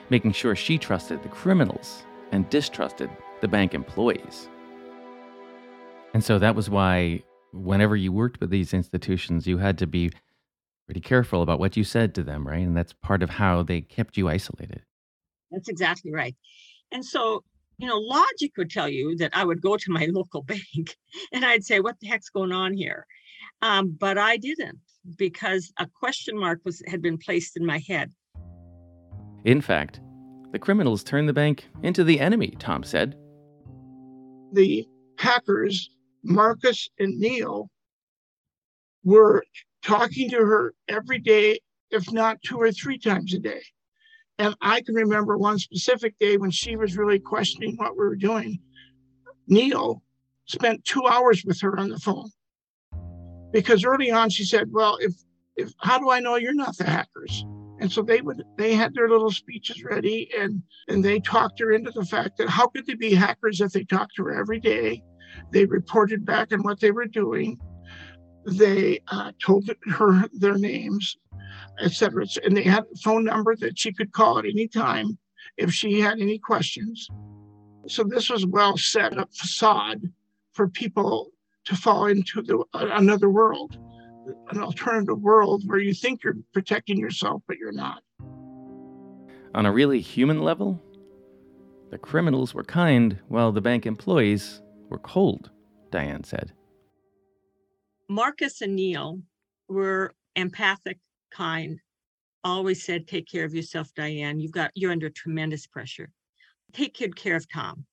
making 0.09 0.31
sure 0.31 0.55
she 0.55 0.77
trusted 0.77 1.23
the 1.23 1.29
criminals 1.29 2.03
and 2.31 2.49
distrusted 2.49 3.09
the 3.41 3.47
bank 3.47 3.73
employees. 3.73 4.49
And 6.13 6.23
so 6.23 6.39
that 6.39 6.55
was 6.55 6.69
why, 6.69 7.23
whenever 7.51 7.95
you 7.95 8.11
worked 8.11 8.39
with 8.39 8.49
these 8.49 8.73
institutions, 8.73 9.47
you 9.47 9.57
had 9.57 9.77
to 9.79 9.87
be 9.87 10.11
pretty 10.85 11.01
careful 11.01 11.41
about 11.41 11.59
what 11.59 11.75
you 11.75 11.83
said 11.83 12.15
to 12.15 12.23
them, 12.23 12.47
right? 12.47 12.65
And 12.65 12.75
that's 12.75 12.93
part 12.93 13.23
of 13.23 13.29
how 13.29 13.63
they 13.63 13.81
kept 13.81 14.17
you 14.17 14.29
isolated. 14.29 14.81
That's 15.51 15.67
exactly 15.69 16.11
right. 16.13 16.35
And 16.91 17.03
so, 17.03 17.43
you 17.77 17.87
know, 17.87 17.97
logic 17.97 18.51
would 18.57 18.69
tell 18.69 18.87
you 18.87 19.15
that 19.17 19.35
I 19.35 19.43
would 19.43 19.61
go 19.61 19.77
to 19.77 19.91
my 19.91 20.05
local 20.11 20.43
bank 20.43 20.95
and 21.33 21.45
I'd 21.45 21.63
say, 21.63 21.79
what 21.79 21.99
the 21.99 22.07
heck's 22.07 22.29
going 22.29 22.51
on 22.51 22.73
here? 22.73 23.05
Um, 23.61 23.95
but 23.99 24.17
I 24.17 24.37
didn't 24.37 24.79
because 25.17 25.71
a 25.79 25.87
question 25.99 26.37
mark 26.37 26.61
was 26.65 26.81
had 26.87 27.01
been 27.01 27.17
placed 27.17 27.57
in 27.57 27.65
my 27.65 27.81
head. 27.87 28.11
In 29.45 29.61
fact, 29.61 30.01
the 30.51 30.59
criminals 30.59 31.03
turned 31.03 31.29
the 31.29 31.33
bank 31.33 31.67
into 31.83 32.03
the 32.03 32.19
enemy, 32.19 32.55
Tom 32.57 32.83
said. 32.83 33.15
The 34.53 34.87
hackers, 35.17 35.91
Marcus 36.23 36.89
and 36.97 37.19
Neil, 37.19 37.69
were 39.03 39.43
talking 39.83 40.31
to 40.31 40.37
her 40.37 40.73
every 40.87 41.19
day, 41.19 41.59
if 41.91 42.11
not 42.11 42.41
two 42.41 42.57
or 42.57 42.71
three 42.71 42.97
times 42.97 43.35
a 43.35 43.39
day. 43.39 43.61
And 44.39 44.55
I 44.61 44.81
can 44.81 44.95
remember 44.95 45.37
one 45.37 45.59
specific 45.59 46.17
day 46.19 46.37
when 46.37 46.51
she 46.51 46.75
was 46.75 46.97
really 46.97 47.19
questioning 47.19 47.75
what 47.77 47.91
we 47.91 48.03
were 48.03 48.15
doing. 48.15 48.59
Neil 49.47 50.01
spent 50.45 50.83
two 50.85 51.05
hours 51.05 51.45
with 51.45 51.61
her 51.61 51.79
on 51.79 51.89
the 51.89 51.99
phone 51.99 52.29
because 53.53 53.85
early 53.85 54.11
on 54.11 54.29
she 54.29 54.43
said, 54.43 54.71
"Well, 54.71 54.97
if 54.99 55.13
if 55.55 55.71
how 55.77 55.99
do 55.99 56.09
I 56.09 56.19
know 56.19 56.35
you're 56.35 56.53
not 56.53 56.77
the 56.77 56.85
hackers?" 56.85 57.45
And 57.79 57.91
so 57.91 58.01
they 58.01 58.21
would 58.21 58.43
they 58.57 58.73
had 58.73 58.93
their 58.93 59.09
little 59.09 59.31
speeches 59.31 59.83
ready 59.83 60.29
and 60.37 60.61
and 60.87 61.03
they 61.03 61.19
talked 61.19 61.59
her 61.59 61.71
into 61.71 61.91
the 61.91 62.05
fact 62.05 62.37
that 62.37 62.49
how 62.49 62.67
could 62.67 62.85
they 62.85 62.95
be 62.95 63.13
hackers 63.13 63.61
if 63.61 63.73
they 63.73 63.83
talked 63.83 64.15
to 64.15 64.23
her 64.23 64.39
every 64.39 64.59
day? 64.59 65.03
They 65.51 65.65
reported 65.65 66.25
back 66.25 66.53
on 66.53 66.63
what 66.63 66.79
they 66.79 66.91
were 66.91 67.05
doing. 67.05 67.59
They 68.45 68.99
uh, 69.07 69.31
told 69.43 69.69
her 69.87 70.29
their 70.33 70.57
names, 70.57 71.17
etc. 71.81 72.25
And 72.43 72.55
they 72.55 72.63
had 72.63 72.83
a 72.83 72.97
phone 72.97 73.25
number 73.25 73.55
that 73.57 73.77
she 73.77 73.91
could 73.91 74.13
call 74.13 74.39
at 74.39 74.45
any 74.45 74.67
time 74.67 75.17
if 75.57 75.73
she 75.73 75.99
had 75.99 76.19
any 76.19 76.37
questions. 76.37 77.09
So 77.87 78.03
this 78.03 78.29
was 78.29 78.45
well 78.45 78.77
set 78.77 79.17
up 79.17 79.33
facade 79.33 80.01
for 80.53 80.67
people 80.67 81.31
to 81.65 81.75
fall 81.75 82.05
into 82.05 82.41
the, 82.41 82.63
another 82.73 83.29
world, 83.29 83.77
an 84.49 84.61
alternative 84.61 85.21
world 85.21 85.63
where 85.65 85.79
you 85.79 85.93
think 85.93 86.23
you're 86.23 86.37
protecting 86.53 86.97
yourself, 86.97 87.41
but 87.47 87.57
you're 87.57 87.71
not. 87.71 88.01
On 89.53 89.65
a 89.65 89.71
really 89.71 90.01
human 90.01 90.41
level, 90.41 90.81
the 91.91 91.97
criminals 91.97 92.53
were 92.53 92.63
kind 92.63 93.19
while 93.27 93.51
the 93.51 93.61
bank 93.61 93.85
employees 93.85 94.61
were 94.89 94.99
cold, 94.99 95.51
Dianne 95.91 96.25
said. 96.25 96.51
Marcus 98.09 98.61
and 98.61 98.75
Neil 98.75 99.21
were 99.67 100.13
empathic, 100.35 100.99
kind, 101.31 101.79
always 102.43 102.83
said, 102.83 103.07
Take 103.07 103.27
care 103.27 103.45
of 103.45 103.53
yourself, 103.53 103.89
Dianne. 103.97 104.41
You've 104.41 104.51
got 104.51 104.71
you're 104.75 104.91
under 104.91 105.09
tremendous 105.09 105.65
pressure. 105.67 106.09
Take 106.73 106.97
good 106.97 107.15
care 107.15 107.35
of 107.35 107.49
Tom. 107.49 107.85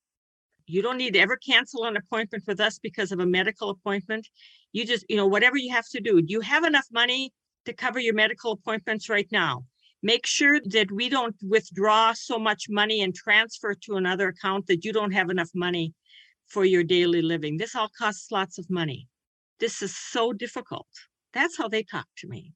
You 0.66 0.82
don't 0.82 0.98
need 0.98 1.14
to 1.14 1.20
ever 1.20 1.36
cancel 1.36 1.84
an 1.84 1.96
appointment 1.96 2.44
with 2.46 2.60
us 2.60 2.78
because 2.78 3.12
of 3.12 3.20
a 3.20 3.26
medical 3.26 3.70
appointment. 3.70 4.28
You 4.72 4.86
just, 4.86 5.04
you 5.08 5.16
know, 5.16 5.26
whatever 5.26 5.56
you 5.56 5.72
have 5.72 5.88
to 5.90 6.00
do. 6.00 6.22
Do 6.22 6.32
you 6.32 6.40
have 6.40 6.64
enough 6.64 6.86
money 6.92 7.32
to 7.66 7.72
cover 7.72 7.98
your 7.98 8.14
medical 8.14 8.52
appointments 8.52 9.08
right 9.08 9.28
now? 9.30 9.64
Make 10.02 10.26
sure 10.26 10.60
that 10.66 10.90
we 10.90 11.08
don't 11.08 11.36
withdraw 11.48 12.12
so 12.12 12.38
much 12.38 12.66
money 12.68 13.02
and 13.02 13.14
transfer 13.14 13.74
to 13.74 13.96
another 13.96 14.28
account 14.28 14.66
that 14.66 14.84
you 14.84 14.92
don't 14.92 15.12
have 15.12 15.30
enough 15.30 15.50
money 15.54 15.94
for 16.48 16.64
your 16.64 16.82
daily 16.82 17.22
living. 17.22 17.56
This 17.56 17.76
all 17.76 17.90
costs 17.96 18.32
lots 18.32 18.58
of 18.58 18.68
money. 18.68 19.08
This 19.60 19.80
is 19.80 19.96
so 19.96 20.32
difficult. 20.32 20.88
That's 21.32 21.56
how 21.56 21.68
they 21.68 21.84
talked 21.84 22.18
to 22.18 22.28
me. 22.28 22.52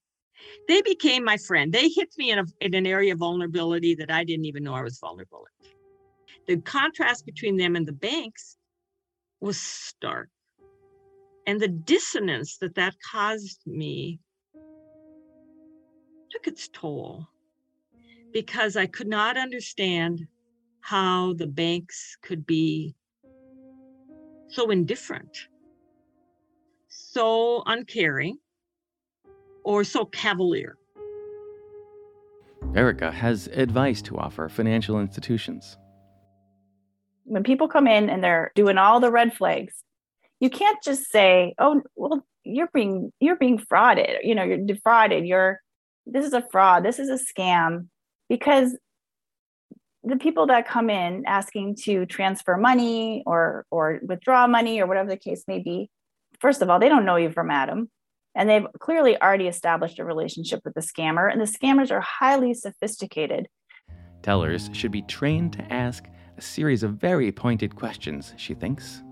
They 0.69 0.83
became 0.83 1.25
my 1.25 1.37
friend. 1.37 1.73
They 1.73 1.89
hit 1.89 2.09
me 2.19 2.31
in, 2.31 2.41
a, 2.41 2.45
in 2.61 2.75
an 2.75 2.87
area 2.87 3.13
of 3.13 3.21
vulnerability 3.21 3.95
that 3.95 4.11
I 4.11 4.25
didn't 4.25 4.45
even 4.47 4.65
know 4.65 4.75
I 4.75 4.83
was 4.83 4.99
vulnerable 4.99 5.47
in 5.63 5.71
the 6.47 6.59
contrast 6.59 7.27
between 7.27 7.57
them 7.57 7.77
and 7.77 7.87
the 7.87 7.93
banks 7.93 8.57
was 9.41 9.61
stark. 9.61 10.29
And 11.47 11.61
the 11.61 11.69
dissonance 11.69 12.59
that 12.59 12.75
that 12.75 12.95
caused 13.11 13.61
me 13.67 14.21
took 16.31 16.47
its 16.47 16.69
toll 16.69 17.27
because 18.33 18.77
I 18.77 18.87
could 18.87 19.07
not 19.07 19.37
understand 19.37 20.27
how 20.81 21.35
the 21.35 21.47
banks 21.47 22.17
could 22.23 22.47
be 22.47 22.95
so 24.49 24.71
indifferent, 24.71 25.49
so 26.89 27.63
uncaring, 27.67 28.39
or 29.65 29.85
so 29.85 30.05
cavalier. 30.05 30.77
Erica 32.75 33.11
has 33.11 33.47
advice 33.49 34.03
to 34.03 34.17
offer 34.19 34.49
financial 34.49 35.01
institutions 35.01 35.77
when 37.27 37.43
people 37.43 37.69
come 37.69 37.87
in 37.87 38.09
and 38.09 38.23
they're 38.23 38.53
doing 38.55 38.79
all 38.79 39.01
the 39.01 39.11
red 39.11 39.35
flags, 39.35 39.83
you 40.41 40.51
can't 40.51 40.83
just 40.83 41.11
say, 41.11 41.55
"Oh, 41.59 41.83
well, 41.95 42.25
you're 42.45 42.71
being 42.73 43.13
you're 43.21 43.37
being 43.37 43.59
frauded. 43.59 44.19
You 44.23 44.35
know, 44.35 44.45
you're 44.45 44.59
defrauded. 44.59 45.27
You're 45.27 45.61
this 46.07 46.27
is 46.27 46.33
a 46.33 46.47
fraud. 46.51 46.85
This 46.85 46.99
is 46.99 47.09
a 47.09 47.19
scam," 47.25 47.89
because 48.29 48.77
the 50.05 50.17
people 50.17 50.47
that 50.47 50.69
come 50.69 50.89
in 50.89 51.25
asking 51.27 51.77
to 51.83 52.07
transfer 52.07 52.57
money 52.57 53.23
or 53.27 53.67
or 53.71 54.01
withdraw 54.03 54.47
money 54.47 54.81
or 54.81 54.87
whatever 54.87 55.09
the 55.09 55.17
case 55.17 55.45
may 55.49 55.59
be, 55.59 55.91
first 56.41 56.63
of 56.63 56.71
all, 56.71 56.79
they 56.79 56.89
don't 56.89 57.05
know 57.05 57.17
you 57.17 57.31
from 57.31 57.51
Adam. 57.51 57.91
And 58.35 58.51
they've 58.51 58.67
clearly 58.81 59.21
already 59.21 59.49
established 59.49 59.99
a 59.99 60.05
relationship 60.05 60.61
with 60.65 60.75
the 60.75 60.83
scammer, 60.83 61.33
and 61.33 61.41
the 61.41 61.47
scammers 61.47 61.91
are 61.91 62.03
highly 62.03 62.53
sophisticated. 62.53 63.49
Tellers 64.23 64.69
should 64.75 64.93
be 64.93 65.03
trained 65.03 65.55
to 65.55 65.73
ask 65.73 66.05
a 66.37 66.43
series 66.43 66.83
of 66.83 66.93
very 66.93 67.33
pointed 67.33 67.75
questions, 67.75 68.35
she 68.37 68.53
thinks. 68.53 69.03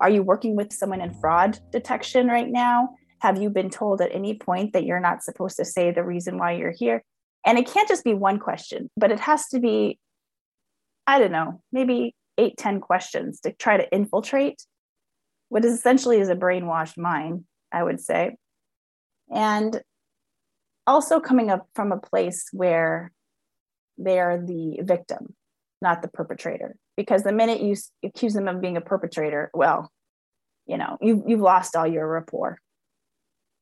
Are 0.00 0.10
you 0.10 0.22
working 0.22 0.56
with 0.56 0.72
someone 0.72 1.00
in 1.00 1.14
fraud 1.14 1.58
detection 1.70 2.28
right 2.28 2.48
now? 2.48 2.90
Have 3.20 3.40
you 3.40 3.50
been 3.50 3.70
told 3.70 4.00
at 4.00 4.14
any 4.14 4.34
point 4.34 4.72
that 4.72 4.84
you're 4.84 5.00
not 5.00 5.22
supposed 5.22 5.56
to 5.58 5.64
say 5.64 5.90
the 5.90 6.04
reason 6.04 6.38
why 6.38 6.52
you're 6.52 6.74
here? 6.76 7.04
And 7.44 7.58
it 7.58 7.66
can't 7.66 7.88
just 7.88 8.04
be 8.04 8.14
one 8.14 8.38
question, 8.38 8.90
but 8.96 9.10
it 9.10 9.20
has 9.20 9.48
to 9.48 9.60
be, 9.60 9.98
I 11.06 11.18
don't 11.18 11.32
know, 11.32 11.62
maybe 11.72 12.14
eight, 12.38 12.56
ten 12.56 12.80
questions 12.80 13.40
to 13.40 13.52
try 13.52 13.76
to 13.76 13.94
infiltrate 13.94 14.62
what 15.48 15.64
is 15.64 15.74
essentially 15.74 16.20
is 16.20 16.28
a 16.28 16.36
brainwashed 16.36 16.96
mind, 16.96 17.44
I 17.72 17.82
would 17.82 18.00
say. 18.00 18.36
And 19.34 19.82
also 20.86 21.20
coming 21.20 21.50
up 21.50 21.66
from 21.74 21.92
a 21.92 21.98
place 21.98 22.46
where 22.52 23.10
they 23.98 24.18
are 24.18 24.38
the 24.38 24.78
victim 24.82 25.34
not 25.82 26.02
the 26.02 26.08
perpetrator. 26.08 26.76
Because 27.00 27.22
the 27.22 27.32
minute 27.32 27.62
you 27.62 27.74
accuse 28.04 28.34
them 28.34 28.46
of 28.46 28.60
being 28.60 28.76
a 28.76 28.82
perpetrator, 28.82 29.50
well, 29.54 29.90
you 30.66 30.76
know, 30.76 30.98
you, 31.00 31.24
you've 31.26 31.40
lost 31.40 31.74
all 31.74 31.86
your 31.86 32.06
rapport. 32.06 32.58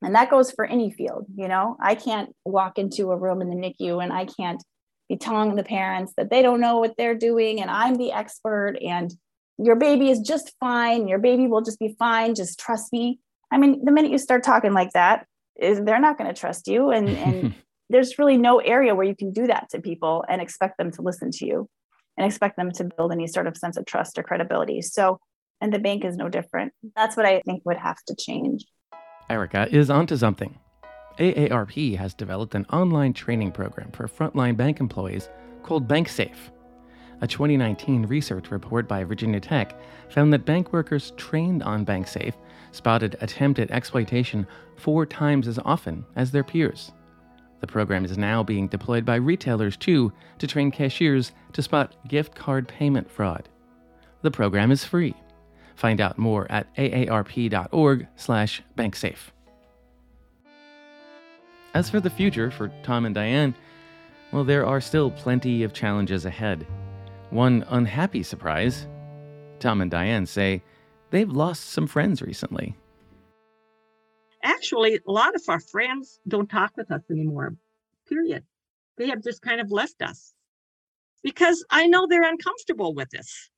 And 0.02 0.16
that 0.16 0.28
goes 0.28 0.50
for 0.50 0.64
any 0.64 0.90
field. 0.90 1.26
You 1.36 1.46
know, 1.46 1.76
I 1.80 1.94
can't 1.94 2.34
walk 2.44 2.78
into 2.78 3.12
a 3.12 3.16
room 3.16 3.40
in 3.40 3.48
the 3.48 3.54
NICU 3.54 4.02
and 4.02 4.12
I 4.12 4.24
can't 4.24 4.60
be 5.08 5.16
telling 5.16 5.54
the 5.54 5.62
parents 5.62 6.14
that 6.16 6.30
they 6.30 6.42
don't 6.42 6.60
know 6.60 6.78
what 6.78 6.96
they're 6.98 7.14
doing 7.14 7.60
and 7.60 7.70
I'm 7.70 7.94
the 7.94 8.10
expert 8.10 8.76
and 8.84 9.14
your 9.56 9.76
baby 9.76 10.10
is 10.10 10.18
just 10.18 10.52
fine. 10.58 11.06
Your 11.06 11.18
baby 11.18 11.46
will 11.46 11.62
just 11.62 11.78
be 11.78 11.94
fine. 11.96 12.34
Just 12.34 12.58
trust 12.58 12.92
me. 12.92 13.20
I 13.52 13.58
mean, 13.58 13.84
the 13.84 13.92
minute 13.92 14.10
you 14.10 14.18
start 14.18 14.42
talking 14.42 14.72
like 14.72 14.92
that, 14.94 15.26
is 15.58 15.80
they're 15.82 16.00
not 16.00 16.16
going 16.16 16.32
to 16.32 16.38
trust 16.38 16.68
you. 16.68 16.90
And, 16.90 17.08
and 17.08 17.54
there's 17.90 18.18
really 18.18 18.36
no 18.36 18.58
area 18.58 18.94
where 18.94 19.06
you 19.06 19.16
can 19.16 19.32
do 19.32 19.46
that 19.46 19.68
to 19.70 19.80
people 19.80 20.24
and 20.28 20.40
expect 20.40 20.78
them 20.78 20.90
to 20.92 21.02
listen 21.02 21.30
to 21.32 21.46
you 21.46 21.68
and 22.18 22.26
expect 22.26 22.56
them 22.56 22.72
to 22.72 22.84
build 22.84 23.12
any 23.12 23.28
sort 23.28 23.46
of 23.46 23.56
sense 23.56 23.76
of 23.76 23.86
trust 23.86 24.18
or 24.18 24.22
credibility. 24.22 24.82
So, 24.82 25.20
and 25.60 25.72
the 25.72 25.78
bank 25.78 26.04
is 26.04 26.16
no 26.16 26.28
different. 26.28 26.72
That's 26.96 27.16
what 27.16 27.24
I 27.24 27.40
think 27.46 27.62
would 27.64 27.78
have 27.78 27.96
to 28.08 28.16
change. 28.16 28.66
Erica 29.30 29.68
is 29.70 29.88
onto 29.88 30.16
something. 30.16 30.58
AARP 31.18 31.96
has 31.96 32.14
developed 32.14 32.54
an 32.54 32.66
online 32.66 33.12
training 33.12 33.52
program 33.52 33.90
for 33.92 34.08
frontline 34.08 34.56
bank 34.56 34.80
employees 34.80 35.28
called 35.62 35.88
BankSafe. 35.88 36.50
A 37.20 37.26
2019 37.26 38.06
research 38.06 38.50
report 38.50 38.86
by 38.86 39.02
Virginia 39.02 39.40
Tech 39.40 39.74
found 40.10 40.32
that 40.32 40.44
bank 40.44 40.72
workers 40.72 41.12
trained 41.16 41.62
on 41.62 41.84
BankSafe 41.84 42.34
spotted 42.70 43.16
attempted 43.20 43.70
exploitation 43.70 44.46
four 44.76 45.06
times 45.06 45.48
as 45.48 45.58
often 45.64 46.04
as 46.14 46.30
their 46.30 46.44
peers. 46.44 46.92
The 47.60 47.66
program 47.66 48.04
is 48.04 48.16
now 48.16 48.42
being 48.42 48.68
deployed 48.68 49.04
by 49.04 49.16
retailers 49.16 49.76
too 49.76 50.12
to 50.38 50.46
train 50.46 50.70
cashiers 50.70 51.32
to 51.52 51.62
spot 51.62 51.96
gift 52.06 52.34
card 52.34 52.68
payment 52.68 53.10
fraud. 53.10 53.48
The 54.22 54.30
program 54.30 54.70
is 54.70 54.84
free. 54.84 55.14
Find 55.76 56.00
out 56.00 56.18
more 56.18 56.50
at 56.50 56.74
aarp.org/banksafe. 56.76 59.18
As 61.74 61.90
for 61.90 62.00
the 62.00 62.10
future 62.10 62.50
for 62.50 62.72
Tom 62.82 63.04
and 63.04 63.14
Dianne, 63.14 63.54
well, 64.32 64.44
there 64.44 64.66
are 64.66 64.80
still 64.80 65.10
plenty 65.10 65.62
of 65.62 65.72
challenges 65.72 66.24
ahead. 66.24 66.66
One 67.30 67.64
unhappy 67.68 68.22
surprise 68.22 68.86
Tom 69.60 69.80
and 69.80 69.90
Dianne 69.90 70.26
say 70.26 70.62
they've 71.10 71.30
lost 71.30 71.70
some 71.70 71.86
friends 71.86 72.22
recently. 72.22 72.76
Actually, 74.42 74.96
a 74.96 75.10
lot 75.10 75.34
of 75.34 75.42
our 75.48 75.60
friends 75.60 76.20
don't 76.28 76.48
talk 76.48 76.76
with 76.76 76.90
us 76.90 77.02
anymore, 77.10 77.56
period. 78.08 78.44
They 78.96 79.08
have 79.08 79.22
just 79.22 79.42
kind 79.42 79.60
of 79.60 79.70
left 79.70 80.02
us 80.02 80.34
because 81.22 81.64
I 81.70 81.86
know 81.86 82.06
they're 82.06 82.28
uncomfortable 82.28 82.94
with 82.94 83.10
this. 83.10 83.50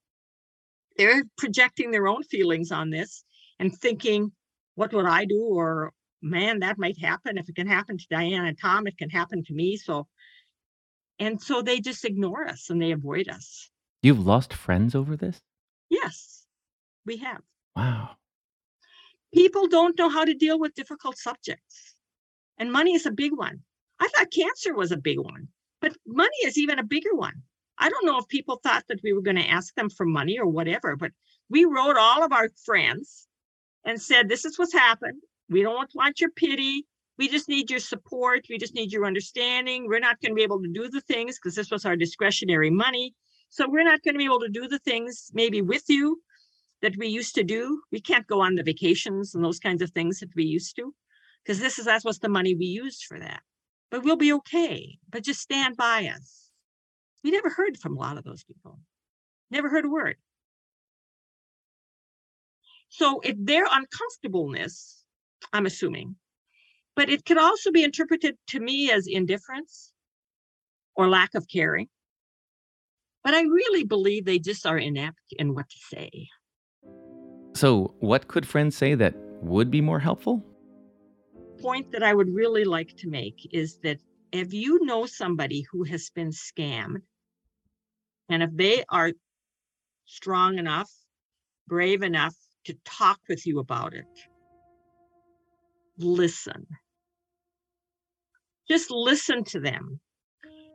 They're 0.97 1.25
projecting 1.39 1.91
their 1.91 2.09
own 2.09 2.23
feelings 2.23 2.73
on 2.73 2.91
this 2.91 3.25
and 3.59 3.75
thinking, 3.75 4.33
what 4.75 4.93
would 4.93 5.07
I 5.07 5.25
do? 5.25 5.43
Or, 5.43 5.93
man, 6.23 6.61
that 6.61 6.79
might 6.79 6.99
happen. 6.99 7.39
If 7.39 7.49
it 7.49 7.57
can 7.57 7.67
happen 7.67 7.99
to 7.99 8.07
Dianne 8.11 8.49
and 8.49 8.59
Tom, 8.59 8.87
it 8.87 8.99
can 8.99 9.11
happen 9.11 9.45
to 9.45 9.55
me. 9.55 9.77
So, 9.77 10.07
and 11.19 11.41
so 11.41 11.63
they 11.63 11.81
just 11.81 12.05
ignore 12.05 12.47
us 12.47 12.71
and 12.71 12.81
they 12.81 12.93
avoid 12.93 13.29
us. 13.29 13.71
You've 14.03 14.27
lost 14.27 14.53
friends 14.55 14.95
over 14.95 15.17
this? 15.17 15.41
Yes, 15.91 16.47
we 17.05 17.19
have. 17.19 17.43
Wow. 17.77 18.17
People 19.33 19.69
don't 19.69 19.99
know 19.99 20.09
how 20.09 20.25
to 20.25 20.35
deal 20.35 20.59
with 20.59 20.75
difficult 20.75 21.17
subjects. 21.17 21.95
And 22.59 22.73
money 22.73 22.95
is 22.95 23.07
a 23.07 23.11
big 23.11 23.33
one. 23.37 23.61
I 24.01 24.09
thought 24.09 24.33
cancer 24.33 24.75
was 24.75 24.93
a 24.93 24.97
big 24.97 25.19
one, 25.19 25.49
but 25.81 25.97
money 26.07 26.37
is 26.45 26.59
even 26.59 26.79
a 26.79 26.85
bigger 26.85 27.15
one. 27.15 27.43
I 27.79 27.89
don't 27.89 28.05
know 28.05 28.19
if 28.19 28.29
people 28.29 28.61
thought 28.63 28.85
that 28.89 29.03
we 29.03 29.13
were 29.13 29.23
going 29.23 29.37
to 29.37 29.49
ask 29.49 29.75
them 29.75 29.89
for 29.89 30.05
money 30.05 30.39
or 30.39 30.47
whatever, 30.47 30.97
but 30.97 31.13
we 31.49 31.65
wrote 31.65 31.97
all 31.97 32.23
of 32.23 32.33
our 32.33 32.51
friends 32.65 33.29
and 33.85 34.01
said, 34.01 34.29
This 34.29 34.45
is 34.45 34.59
what's 34.59 34.73
happened. 34.73 35.23
We 35.49 35.63
don't 35.63 35.91
want 35.95 36.21
your 36.21 36.31
pity. 36.31 36.87
We 37.19 37.29
just 37.29 37.49
need 37.49 37.71
your 37.71 37.81
support. 37.81 38.47
We 38.49 38.59
just 38.59 38.75
need 38.75 38.93
your 38.93 39.05
understanding. 39.05 39.87
We're 39.87 40.01
not 40.01 40.21
going 40.21 40.33
to 40.33 40.37
be 40.37 40.43
able 40.43 40.63
to 40.63 40.69
do 40.69 40.89
the 40.89 41.01
things 41.03 41.39
because 41.39 41.55
this 41.55 41.71
was 41.71 41.85
our 41.85 41.97
discretionary 41.97 42.71
money. 42.71 43.15
So 43.51 43.69
we're 43.69 43.85
not 43.85 44.03
going 44.03 44.15
to 44.15 44.19
be 44.19 44.25
able 44.25 44.41
to 44.41 44.49
do 44.49 44.69
the 44.69 44.79
things 44.79 45.31
maybe 45.35 45.61
with 45.61 45.85
you 45.89 46.21
that 46.83 46.97
we 46.97 47.09
used 47.09 47.35
to 47.35 47.45
do. 47.45 47.83
We 47.93 48.01
can't 48.01 48.27
go 48.27 48.41
on 48.41 48.55
the 48.55 48.63
vacations 48.63 49.35
and 49.35 49.45
those 49.45 49.59
kinds 49.59 49.83
of 49.83 49.91
things 49.91 50.21
that 50.21 50.35
we 50.35 50.45
used 50.45 50.77
to 50.77 50.95
because 51.45 51.61
this 51.61 51.79
is 51.79 51.85
that's 51.85 52.05
what's 52.05 52.19
the 52.19 52.29
money 52.29 52.55
we 52.55 52.67
used 52.67 53.05
for 53.05 53.19
that. 53.19 53.43
But 53.91 54.05
we'll 54.05 54.17
be 54.17 54.33
okay. 54.35 54.99
But 55.11 55.25
just 55.25 55.41
stand 55.41 55.77
by 55.77 56.07
us. 56.15 56.51
We 57.25 57.31
never 57.31 57.51
heard 57.51 57.77
from 57.77 57.97
a 57.97 58.01
lot 58.01 58.19
of 58.19 58.25
those 58.25 58.45
people. 58.45 58.79
Never 59.51 59.69
heard 59.69 59.85
a 59.85 59.91
word. 59.91 60.17
So 62.89 63.21
if 63.21 63.37
their 63.39 63.67
uncomfortableness, 63.71 65.05
I'm 65.53 65.67
assuming, 65.67 66.17
but 66.97 67.09
it 67.09 67.25
could 67.25 67.39
also 67.39 67.71
be 67.71 67.85
interpreted 67.85 68.37
to 68.49 68.61
me 68.61 68.91
as 68.91 69.07
indifference 69.07 69.93
or 70.97 71.09
lack 71.09 71.35
of 71.35 71.47
caring. 71.49 71.89
But 73.23 73.35
I 73.35 73.43
really 73.43 73.85
believe 73.85 74.25
they 74.25 74.39
just 74.39 74.67
are 74.67 74.79
inept 74.79 75.35
in 75.39 75.55
what 75.55 75.69
to 75.69 75.77
say. 75.95 76.29
So, 77.61 77.93
what 78.01 78.27
could 78.27 78.49
friends 78.49 78.75
say 78.75 78.95
that 78.95 79.15
would 79.43 79.71
be 79.71 79.83
more 79.83 79.99
helpful? 79.99 80.43
Point 81.61 81.93
that 81.93 82.03
I 82.03 82.15
would 82.15 82.35
really 82.35 82.65
like 82.65 82.97
to 82.97 83.07
make 83.11 83.47
is 83.53 83.77
that 83.83 83.99
if 84.33 84.55
you 84.55 84.83
know 84.87 85.05
somebody 85.05 85.67
who 85.71 85.83
has 85.85 86.09
been 86.09 86.31
scammed, 86.31 87.03
and 88.31 88.43
if 88.43 88.49
they 88.55 88.83
are 88.89 89.13
strong 90.07 90.59
enough, 90.59 90.91
brave 91.69 92.03
enough 92.03 92.35
to 92.65 92.73
talk 92.87 93.21
with 93.29 93.47
you 93.47 93.59
about 93.59 93.93
it, 93.93 94.07
listen. 95.99 96.67
Just 98.71 98.91
listen 98.91 99.45
to 99.53 99.61
them 99.61 100.01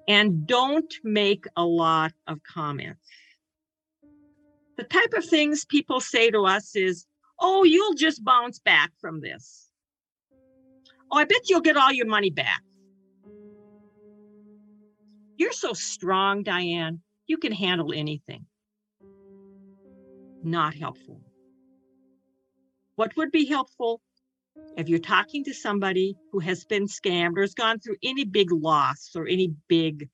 and 0.07 0.45
don't 0.45 0.93
make 1.03 1.45
a 1.57 1.65
lot 1.65 2.13
of 2.27 2.43
comments. 2.43 3.09
The 4.77 4.83
type 4.83 5.13
of 5.13 5.25
things 5.25 5.65
people 5.65 6.01
say 6.01 6.31
to 6.31 6.45
us 6.45 6.75
is, 6.75 7.05
oh, 7.39 7.63
you'll 7.63 7.93
just 7.95 8.23
bounce 8.23 8.59
back 8.59 8.91
from 8.99 9.21
this. 9.21 9.69
Oh, 11.11 11.17
I 11.17 11.25
bet 11.25 11.49
you'll 11.49 11.61
get 11.61 11.77
all 11.77 11.91
your 11.91 12.07
money 12.07 12.29
back. 12.29 12.61
You're 15.37 15.51
so 15.51 15.73
strong, 15.73 16.43
Dianne. 16.43 16.99
You 17.27 17.37
can 17.37 17.51
handle 17.51 17.93
anything. 17.93 18.45
Not 20.43 20.73
helpful. 20.75 21.21
What 22.95 23.15
would 23.17 23.31
be 23.31 23.45
helpful 23.45 24.01
if 24.77 24.87
you're 24.87 24.99
talking 24.99 25.43
to 25.45 25.53
somebody 25.53 26.15
who 26.31 26.39
has 26.39 26.63
been 26.65 26.87
scammed 26.87 27.37
or 27.37 27.41
has 27.41 27.53
gone 27.53 27.79
through 27.79 27.97
any 28.03 28.23
big 28.23 28.51
loss 28.51 29.11
or 29.15 29.27
any 29.27 29.53
big 29.67 30.09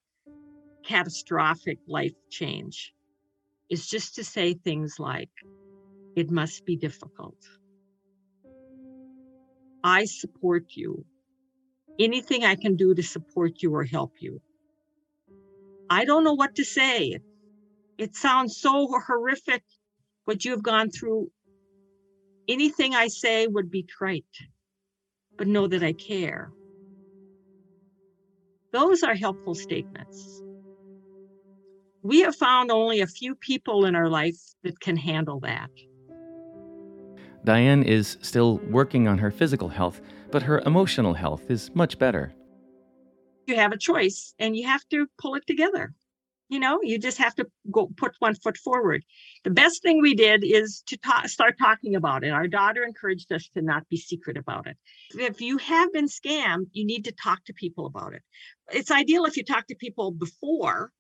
catastrophic 0.84 1.78
life 1.88 2.14
change? 2.30 2.94
Is 3.72 3.88
just 3.88 4.16
to 4.16 4.24
say 4.24 4.54
things 4.54 4.96
like, 5.00 5.30
it 6.18 6.30
must 6.30 6.66
be 6.66 6.76
difficult. 6.76 7.38
I 9.82 10.04
support 10.06 10.66
you. 10.76 11.06
Anything 11.98 12.44
I 12.44 12.56
can 12.56 12.76
do 12.76 12.94
to 12.94 13.02
support 13.02 13.64
you 13.64 13.74
or 13.74 13.86
help 13.86 14.12
you. 14.20 14.42
I 15.90 16.04
don't 16.04 16.26
know 16.26 16.34
what 16.34 16.56
to 16.56 16.66
say. 16.66 17.18
It 17.98 18.16
sounds 18.16 18.60
so 18.60 18.88
horrific 19.08 19.64
what 20.26 20.44
you've 20.44 20.64
gone 20.64 20.90
through. 20.90 21.32
Anything 22.50 22.94
I 22.94 23.08
say 23.08 23.48
would 23.48 23.72
be 23.72 23.84
trite, 23.84 24.36
but 25.38 25.48
know 25.48 25.68
that 25.68 25.82
I 25.82 25.94
care. 25.94 26.52
Those 28.74 29.04
are 29.04 29.16
helpful 29.16 29.56
statements. 29.56 30.42
We 32.04 32.22
have 32.22 32.36
found 32.36 32.72
only 32.72 33.02
a 33.02 33.08
few 33.08 33.36
people 33.36 33.86
in 33.86 33.96
our 33.96 34.10
life 34.10 34.40
that 34.64 34.80
can 34.80 34.98
handle 34.98 35.40
that. 35.42 35.70
Dianne 37.46 37.84
is 37.86 38.18
still 38.22 38.58
working 38.70 39.08
on 39.08 39.20
her 39.20 39.30
physical 39.30 39.70
health, 39.70 40.02
but 40.32 40.44
her 40.44 40.60
emotional 40.66 41.14
health 41.14 41.50
is 41.50 41.70
much 41.76 42.00
better. 42.00 42.34
You 43.46 43.56
have 43.56 43.72
a 43.72 43.78
choice 43.78 44.34
and 44.40 44.56
you 44.56 44.66
have 44.68 44.88
to 44.90 45.08
pull 45.20 45.36
it 45.36 45.46
together. 45.46 45.94
You 46.50 46.60
know 46.60 46.80
you 46.84 46.98
just 46.98 47.18
have 47.18 47.34
to 47.36 47.46
go 47.72 47.90
put 47.96 48.14
one 48.20 48.36
foot 48.36 48.58
forward. 48.58 49.04
The 49.44 49.52
best 49.52 49.82
thing 49.82 50.02
we 50.02 50.16
did 50.16 50.44
is 50.44 50.84
to 50.88 50.98
ta- 50.98 51.24
start 51.28 51.56
talking 51.58 51.96
about 51.96 52.24
it. 52.24 52.30
Our 52.30 52.48
daughter 52.48 52.84
encouraged 52.84 53.32
us 53.32 53.48
to 53.54 53.62
not 53.62 53.88
be 53.90 53.98
secret 53.98 54.38
about 54.38 54.68
it. 54.68 54.76
If 55.14 55.40
you 55.40 55.58
have 55.60 55.94
been 55.94 56.08
scammed 56.08 56.66
you 56.74 56.86
need 56.86 57.06
to 57.06 57.14
talk 57.14 57.46
to 57.46 57.54
people 57.54 57.86
about 57.86 58.14
it. 58.14 58.22
It's 58.72 58.92
ideal 58.92 59.26
if 59.26 59.38
you 59.38 59.44
talk 59.44 59.68
to 59.68 59.76
people 59.76 60.12
before 60.12 60.92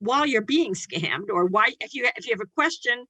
while 0.00 0.26
you're 0.26 0.42
being 0.42 0.74
scammed 0.74 1.28
or 1.30 1.46
why 1.46 1.72
if 1.80 1.94
you 1.94 2.08
if 2.16 2.26
you 2.26 2.32
have 2.32 2.40
a 2.40 2.54
question 2.54 3.04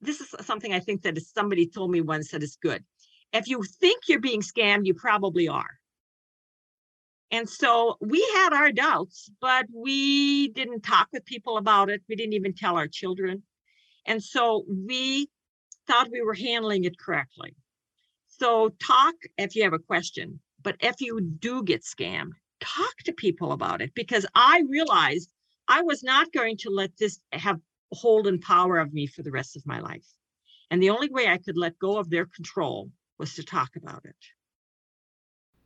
this 0.00 0.20
is 0.20 0.34
something 0.40 0.72
i 0.72 0.80
think 0.80 1.02
that 1.02 1.20
somebody 1.22 1.66
told 1.66 1.90
me 1.90 2.00
once 2.00 2.30
that 2.30 2.42
is 2.42 2.56
good 2.60 2.84
if 3.32 3.48
you 3.48 3.62
think 3.80 4.04
you're 4.08 4.20
being 4.20 4.42
scammed 4.42 4.86
you 4.86 4.94
probably 4.94 5.48
are 5.48 5.78
and 7.32 7.48
so 7.48 7.96
we 7.98 8.20
had 8.34 8.52
our 8.52 8.70
doubts, 8.70 9.30
but 9.40 9.64
we 9.74 10.48
didn't 10.48 10.82
talk 10.82 11.08
with 11.14 11.24
people 11.24 11.56
about 11.56 11.88
it. 11.88 12.02
We 12.06 12.14
didn't 12.14 12.34
even 12.34 12.52
tell 12.52 12.76
our 12.76 12.86
children. 12.86 13.42
And 14.04 14.22
so 14.22 14.66
we 14.68 15.30
thought 15.86 16.12
we 16.12 16.20
were 16.20 16.34
handling 16.34 16.84
it 16.84 16.98
correctly. 16.98 17.56
So 18.28 18.70
talk 18.86 19.14
if 19.38 19.56
you 19.56 19.62
have 19.62 19.72
a 19.72 19.78
question, 19.78 20.40
but 20.62 20.76
if 20.80 21.00
you 21.00 21.22
do 21.22 21.62
get 21.62 21.84
scammed, 21.84 22.32
talk 22.60 22.96
to 23.06 23.14
people 23.14 23.52
about 23.52 23.80
it 23.80 23.94
because 23.94 24.26
I 24.34 24.64
realized 24.68 25.30
I 25.72 25.80
was 25.80 26.02
not 26.02 26.30
going 26.34 26.58
to 26.58 26.70
let 26.70 26.98
this 26.98 27.18
have 27.32 27.58
hold 27.92 28.26
and 28.26 28.38
power 28.42 28.78
of 28.78 28.92
me 28.92 29.06
for 29.06 29.22
the 29.22 29.30
rest 29.30 29.56
of 29.56 29.64
my 29.64 29.80
life. 29.80 30.04
And 30.70 30.82
the 30.82 30.90
only 30.90 31.08
way 31.08 31.28
I 31.28 31.38
could 31.38 31.56
let 31.56 31.78
go 31.78 31.96
of 31.96 32.10
their 32.10 32.26
control 32.26 32.90
was 33.18 33.34
to 33.36 33.42
talk 33.42 33.70
about 33.76 34.04
it. 34.04 34.14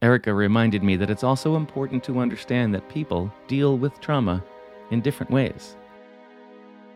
Erica 0.02 0.32
reminded 0.32 0.84
me 0.84 0.94
that 0.94 1.10
it's 1.10 1.24
also 1.24 1.56
important 1.56 2.04
to 2.04 2.20
understand 2.20 2.72
that 2.72 2.88
people 2.88 3.32
deal 3.48 3.76
with 3.76 4.00
trauma 4.00 4.44
in 4.92 5.00
different 5.00 5.32
ways. 5.32 5.76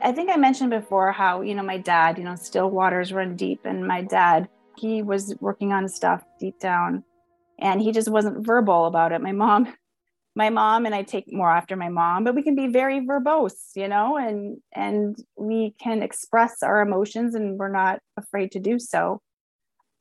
I 0.03 0.13
think 0.13 0.31
I 0.31 0.37
mentioned 0.37 0.71
before 0.71 1.11
how, 1.11 1.41
you 1.41 1.57
know, 1.57 1.65
my 1.65 1.79
dad, 1.79 2.17
you 2.17 2.23
know, 2.23 2.37
still 2.37 2.71
waters 2.71 3.13
run 3.13 3.35
deep. 3.35 3.63
And 3.65 3.89
my 3.89 4.03
dad, 4.03 4.49
he 4.77 5.03
was 5.03 5.35
working 5.41 5.73
on 5.73 5.89
stuff 5.89 6.23
deep 6.39 6.61
down 6.61 7.03
and 7.59 7.81
he 7.81 7.91
just 7.91 8.09
wasn't 8.09 8.47
verbal 8.47 8.87
about 8.87 9.11
it. 9.11 9.21
My 9.21 9.33
mom, 9.33 9.75
my 10.41 10.49
mom 10.49 10.87
and 10.87 10.95
I 10.95 11.03
take 11.03 11.31
more 11.31 11.51
after 11.51 11.77
my 11.77 11.91
mom, 11.91 12.25
but 12.25 12.35
we 12.35 12.43
can 12.43 12.55
be 12.55 12.67
very 12.67 13.01
verbose, 13.01 13.77
you 13.77 13.89
know, 13.89 14.17
and 14.17 14.57
and 14.73 15.15
we 15.37 15.75
can 15.79 16.03
express 16.03 16.63
our 16.63 16.81
emotions 16.81 17.35
and 17.35 17.59
we're 17.59 17.69
not 17.69 17.99
afraid 18.17 18.51
to 18.53 18.59
do 18.59 18.79
so. 18.79 19.21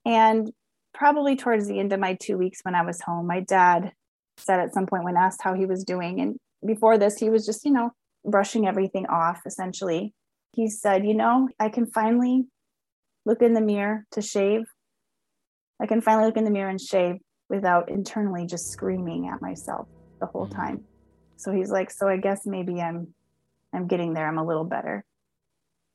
And 0.05 0.49
probably 0.93 1.35
towards 1.35 1.67
the 1.67 1.77
end 1.77 1.91
of 1.91 1.99
my 1.99 2.13
two 2.21 2.37
weeks 2.37 2.61
when 2.63 2.73
I 2.73 2.83
was 2.83 3.01
home, 3.01 3.27
my 3.27 3.41
dad 3.41 3.91
said 4.37 4.61
at 4.61 4.73
some 4.73 4.85
point 4.85 5.03
when 5.03 5.17
asked 5.17 5.41
how 5.43 5.55
he 5.55 5.65
was 5.65 5.83
doing, 5.83 6.21
and 6.21 6.37
before 6.65 6.97
this, 6.97 7.17
he 7.17 7.29
was 7.29 7.45
just, 7.45 7.65
you 7.65 7.71
know, 7.71 7.91
brushing 8.23 8.65
everything 8.65 9.07
off 9.07 9.41
essentially. 9.45 10.13
He 10.53 10.69
said, 10.69 11.05
You 11.05 11.15
know, 11.15 11.49
I 11.59 11.67
can 11.67 11.85
finally 11.85 12.45
look 13.25 13.41
in 13.41 13.53
the 13.55 13.67
mirror 13.73 14.05
to 14.11 14.21
shave. 14.21 14.61
I 15.81 15.85
can 15.85 15.99
finally 15.99 16.27
look 16.27 16.37
in 16.37 16.45
the 16.45 16.57
mirror 16.57 16.69
and 16.69 16.79
shave 16.79 17.17
without 17.49 17.89
internally 17.89 18.45
just 18.45 18.71
screaming 18.71 19.27
at 19.27 19.41
myself 19.41 19.89
the 20.19 20.25
whole 20.25 20.47
mm-hmm. 20.47 20.61
time. 20.61 20.83
So 21.37 21.51
he's 21.51 21.71
like, 21.71 21.91
So 21.91 22.07
I 22.07 22.17
guess 22.17 22.45
maybe 22.45 22.81
I'm 22.81 23.13
I'm 23.73 23.87
getting 23.87 24.13
there. 24.13 24.27
I'm 24.27 24.37
a 24.37 24.45
little 24.45 24.63
better. 24.63 25.05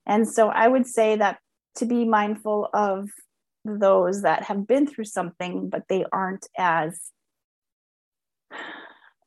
And 0.06 0.28
so 0.28 0.48
I 0.48 0.68
would 0.68 0.86
say 0.86 1.16
that 1.16 1.38
to 1.76 1.86
be 1.86 2.04
mindful 2.04 2.68
of 2.72 3.08
those 3.64 4.22
that 4.22 4.44
have 4.44 4.66
been 4.66 4.86
through 4.86 5.06
something, 5.06 5.68
but 5.70 5.84
they 5.88 6.04
aren't 6.12 6.46
as 6.58 7.10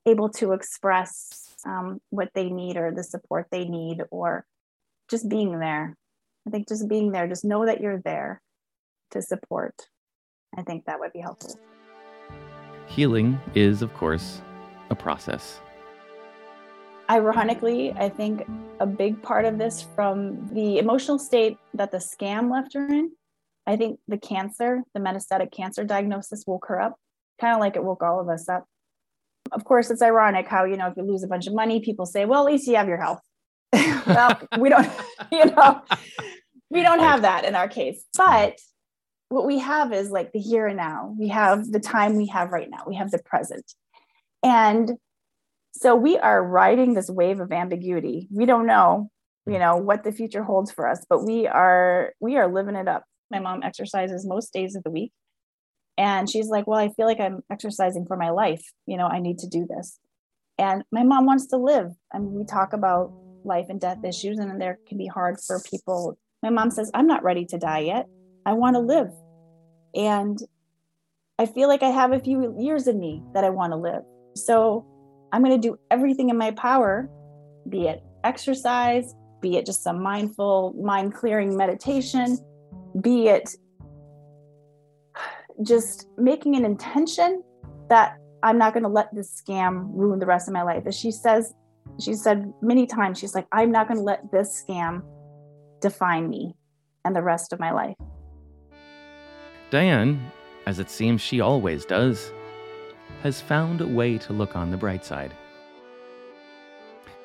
able 0.05 0.29
to 0.29 0.53
express 0.53 1.55
um, 1.65 1.99
what 2.11 2.29
they 2.33 2.49
need 2.49 2.77
or 2.77 2.93
the 2.93 3.03
support 3.03 3.47
they 3.51 3.65
need, 3.65 4.01
or 4.11 4.45
just 5.09 5.27
being 5.27 5.59
there. 5.59 5.97
I 6.47 6.49
think 6.51 6.69
just 6.69 6.87
being 6.87 7.11
there, 7.11 7.27
just 7.27 7.43
know 7.43 7.65
that 7.65 7.81
you're 7.81 7.99
there 7.99 8.41
to 9.11 9.21
support. 9.21 9.73
I 10.57 10.61
think 10.61 10.85
that 10.85 10.99
would 10.99 11.11
be 11.11 11.19
helpful. 11.19 11.59
Healing 12.87 13.37
is, 13.53 13.81
of 13.81 13.93
course, 13.93 14.41
process. 14.99 15.59
Ironically, 17.09 17.93
I 17.93 18.09
think 18.09 18.45
a 18.79 18.85
big 18.85 19.21
part 19.21 19.45
of 19.45 19.57
this 19.57 19.85
from 19.95 20.53
the 20.53 20.77
emotional 20.77 21.17
state 21.17 21.57
that 21.73 21.91
the 21.91 21.97
scam 21.99 22.51
left 22.51 22.73
her 22.73 22.85
in, 22.85 23.11
I 23.67 23.75
think 23.75 23.99
the 24.07 24.17
cancer, 24.17 24.83
the 24.93 24.99
metastatic 24.99 25.51
cancer 25.51 25.83
diagnosis 25.83 26.45
woke 26.47 26.65
her 26.69 26.81
up, 26.81 26.95
kind 27.39 27.53
of 27.53 27.59
like 27.59 27.75
it 27.75 27.83
woke 27.83 28.01
all 28.01 28.19
of 28.19 28.29
us 28.29 28.47
up. 28.47 28.65
Of 29.51 29.65
course, 29.65 29.91
it's 29.91 30.01
ironic 30.01 30.47
how, 30.47 30.63
you 30.63 30.77
know, 30.77 30.87
if 30.87 30.97
you 30.97 31.03
lose 31.03 31.23
a 31.23 31.27
bunch 31.27 31.47
of 31.47 31.53
money, 31.53 31.81
people 31.81 32.05
say, 32.05 32.25
well, 32.25 32.47
at 32.47 32.51
least 32.51 32.67
you 32.67 32.75
have 32.75 32.87
your 32.87 33.01
health. 33.01 33.21
well, 33.73 34.39
we 34.57 34.69
don't, 34.69 34.89
you 35.31 35.45
know, 35.45 35.81
we 36.69 36.81
don't 36.81 36.99
have 36.99 37.21
that 37.23 37.43
in 37.43 37.55
our 37.55 37.67
case. 37.67 38.03
But 38.17 38.57
what 39.29 39.45
we 39.45 39.59
have 39.59 39.91
is 39.91 40.09
like 40.09 40.31
the 40.31 40.39
here 40.39 40.67
and 40.67 40.77
now. 40.77 41.13
We 41.17 41.27
have 41.29 41.69
the 41.69 41.79
time 41.79 42.15
we 42.15 42.27
have 42.27 42.51
right 42.51 42.69
now. 42.69 42.83
We 42.87 42.95
have 42.95 43.11
the 43.11 43.19
present. 43.19 43.73
And 44.43 44.93
so 45.73 45.95
we 45.95 46.17
are 46.17 46.43
riding 46.43 46.93
this 46.93 47.09
wave 47.09 47.39
of 47.39 47.51
ambiguity. 47.51 48.27
We 48.31 48.45
don't 48.45 48.65
know, 48.65 49.09
you 49.45 49.59
know, 49.59 49.77
what 49.77 50.03
the 50.03 50.11
future 50.11 50.43
holds 50.43 50.71
for 50.71 50.87
us, 50.87 51.05
but 51.09 51.23
we 51.23 51.47
are 51.47 52.13
we 52.19 52.37
are 52.37 52.51
living 52.51 52.75
it 52.75 52.87
up. 52.87 53.03
My 53.29 53.39
mom 53.39 53.61
exercises 53.63 54.25
most 54.25 54.53
days 54.53 54.75
of 54.75 54.83
the 54.83 54.89
week. 54.89 55.11
And 55.97 56.29
she's 56.29 56.47
like, 56.47 56.67
"Well, 56.67 56.79
I 56.79 56.89
feel 56.89 57.05
like 57.05 57.19
I'm 57.19 57.41
exercising 57.51 58.05
for 58.05 58.17
my 58.17 58.29
life. 58.29 58.63
You 58.85 58.97
know, 58.97 59.07
I 59.07 59.19
need 59.19 59.39
to 59.39 59.47
do 59.47 59.67
this." 59.67 59.99
And 60.57 60.83
my 60.91 61.03
mom 61.03 61.25
wants 61.25 61.47
to 61.47 61.57
live. 61.57 61.91
I 62.13 62.19
mean, 62.19 62.33
we 62.33 62.45
talk 62.45 62.73
about 62.73 63.11
life 63.43 63.67
and 63.69 63.79
death 63.79 64.03
issues 64.03 64.39
and 64.39 64.59
there 64.59 64.79
can 64.87 64.97
be 64.97 65.07
hard 65.07 65.37
for 65.45 65.61
people. 65.69 66.17
My 66.41 66.49
mom 66.49 66.71
says, 66.71 66.91
"I'm 66.93 67.07
not 67.07 67.23
ready 67.23 67.45
to 67.45 67.57
die 67.57 67.79
yet. 67.79 68.07
I 68.45 68.53
want 68.53 68.75
to 68.75 68.79
live." 68.79 69.11
And 69.93 70.37
I 71.39 71.45
feel 71.45 71.67
like 71.67 71.83
I 71.83 71.89
have 71.89 72.13
a 72.13 72.19
few 72.19 72.55
years 72.59 72.87
in 72.87 72.99
me 72.99 73.23
that 73.33 73.43
I 73.43 73.49
want 73.49 73.73
to 73.73 73.77
live. 73.77 74.03
So 74.45 74.85
I'm 75.31 75.43
going 75.43 75.59
to 75.59 75.67
do 75.67 75.77
everything 75.91 76.29
in 76.29 76.37
my 76.37 76.51
power, 76.51 77.09
be 77.69 77.87
it 77.87 78.03
exercise, 78.23 79.15
be 79.41 79.57
it 79.57 79.65
just 79.65 79.83
some 79.83 80.01
mindful, 80.01 80.73
mind 80.81 81.13
clearing 81.13 81.55
meditation, 81.55 82.37
be 83.01 83.27
it 83.27 83.55
just 85.63 86.07
making 86.17 86.55
an 86.55 86.65
intention 86.65 87.43
that 87.89 88.17
I'm 88.43 88.57
not 88.57 88.73
going 88.73 88.83
to 88.83 88.89
let 88.89 89.13
this 89.13 89.41
scam 89.41 89.89
ruin 89.91 90.19
the 90.19 90.25
rest 90.25 90.47
of 90.47 90.53
my 90.53 90.61
life. 90.61 90.83
As 90.85 90.95
she 90.95 91.11
says, 91.11 91.53
she 91.99 92.13
said 92.13 92.53
many 92.61 92.85
times, 92.85 93.17
she's 93.19 93.33
like, 93.33 93.47
I'm 93.51 93.71
not 93.71 93.87
going 93.87 93.97
to 93.97 94.03
let 94.03 94.31
this 94.31 94.63
scam 94.63 95.01
define 95.81 96.29
me 96.29 96.55
and 97.05 97.15
the 97.15 97.23
rest 97.23 97.53
of 97.53 97.59
my 97.59 97.71
life. 97.71 97.95
Dianne, 99.71 100.19
as 100.65 100.79
it 100.79 100.89
seems 100.89 101.21
she 101.21 101.41
always 101.41 101.85
does, 101.85 102.31
has 103.27 103.41
found 103.41 103.81
a 103.81 103.85
way 103.85 104.17
to 104.17 104.31
look 104.31 104.55
on 104.55 104.71
the 104.71 104.77
bright 104.77 105.03
side. 105.03 105.33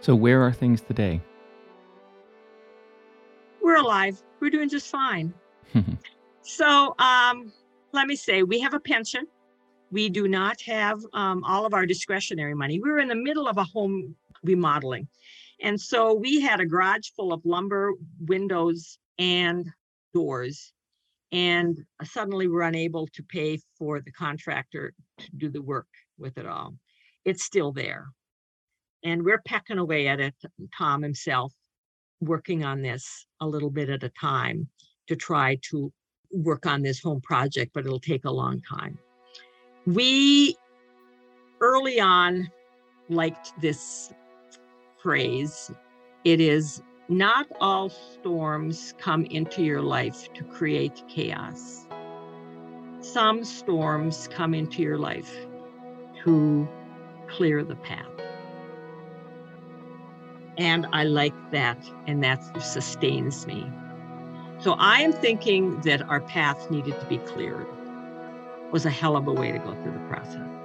So, 0.00 0.16
where 0.16 0.42
are 0.42 0.52
things 0.52 0.80
today? 0.80 1.20
We're 3.62 3.76
alive. 3.76 4.20
We're 4.40 4.50
doing 4.50 4.68
just 4.68 4.88
fine. 4.88 5.32
so, 6.42 6.96
um, 6.98 7.52
let 7.92 8.08
me 8.08 8.16
say, 8.16 8.42
we 8.42 8.58
have 8.58 8.74
a 8.74 8.80
pension. 8.80 9.28
We 9.92 10.08
do 10.08 10.26
not 10.26 10.60
have 10.62 10.98
um, 11.12 11.44
all 11.44 11.64
of 11.64 11.72
our 11.72 11.86
discretionary 11.86 12.54
money. 12.54 12.80
We 12.80 12.90
were 12.90 12.98
in 12.98 13.06
the 13.06 13.14
middle 13.14 13.46
of 13.46 13.56
a 13.58 13.64
home 13.64 14.16
remodeling. 14.42 15.06
And 15.60 15.80
so 15.80 16.14
we 16.14 16.40
had 16.40 16.58
a 16.58 16.66
garage 16.66 17.10
full 17.14 17.32
of 17.32 17.42
lumber, 17.44 17.92
windows, 18.26 18.98
and 19.20 19.70
doors 20.12 20.72
and 21.32 21.78
suddenly 22.04 22.46
we're 22.46 22.62
unable 22.62 23.06
to 23.08 23.22
pay 23.22 23.58
for 23.78 24.00
the 24.00 24.12
contractor 24.12 24.92
to 25.18 25.30
do 25.38 25.48
the 25.48 25.62
work 25.62 25.88
with 26.18 26.36
it 26.36 26.46
all. 26.46 26.74
It's 27.24 27.42
still 27.42 27.72
there. 27.72 28.06
And 29.04 29.24
we're 29.24 29.42
pecking 29.46 29.78
away 29.78 30.08
at 30.08 30.20
it, 30.20 30.34
Tom 30.76 31.02
himself, 31.02 31.52
working 32.20 32.64
on 32.64 32.82
this 32.82 33.26
a 33.40 33.46
little 33.46 33.70
bit 33.70 33.88
at 33.88 34.04
a 34.04 34.10
time 34.10 34.68
to 35.08 35.16
try 35.16 35.58
to 35.70 35.92
work 36.30 36.66
on 36.66 36.82
this 36.82 37.00
home 37.00 37.20
project, 37.20 37.72
but 37.74 37.84
it'll 37.84 37.98
take 37.98 38.24
a 38.24 38.30
long 38.30 38.60
time. 38.62 38.98
We 39.86 40.56
early 41.60 42.00
on 42.00 42.50
liked 43.08 43.60
this 43.60 44.12
phrase. 45.02 45.70
It 46.24 46.40
is 46.40 46.82
not 47.18 47.46
all 47.60 47.90
storms 47.90 48.94
come 48.98 49.24
into 49.26 49.62
your 49.62 49.82
life 49.82 50.32
to 50.34 50.44
create 50.44 51.02
chaos. 51.08 51.86
Some 53.00 53.44
storms 53.44 54.28
come 54.32 54.54
into 54.54 54.82
your 54.82 54.98
life 54.98 55.34
to 56.24 56.68
clear 57.28 57.64
the 57.64 57.76
path. 57.76 58.06
And 60.58 60.86
I 60.92 61.04
like 61.04 61.34
that, 61.50 61.78
and 62.06 62.22
that 62.22 62.62
sustains 62.62 63.46
me. 63.46 63.70
So 64.60 64.74
I 64.78 65.00
am 65.00 65.12
thinking 65.12 65.80
that 65.80 66.02
our 66.02 66.20
path 66.20 66.70
needed 66.70 66.98
to 67.00 67.06
be 67.06 67.18
cleared. 67.18 67.66
Was 68.70 68.86
a 68.86 68.90
hell 68.90 69.16
of 69.16 69.26
a 69.26 69.32
way 69.32 69.50
to 69.52 69.58
go 69.58 69.74
through 69.82 69.92
the 69.92 70.06
process. 70.08 70.61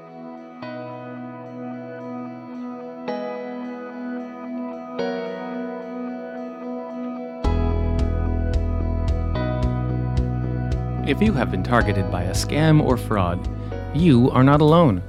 If 11.08 11.22
you 11.22 11.32
have 11.32 11.51
been 11.51 11.64
targeted 11.64 12.12
by 12.12 12.24
a 12.24 12.32
scam 12.32 12.84
or 12.84 12.97
fraud, 12.97 13.39
you 13.95 14.30
are 14.32 14.43
not 14.43 14.60
alone. 14.60 15.01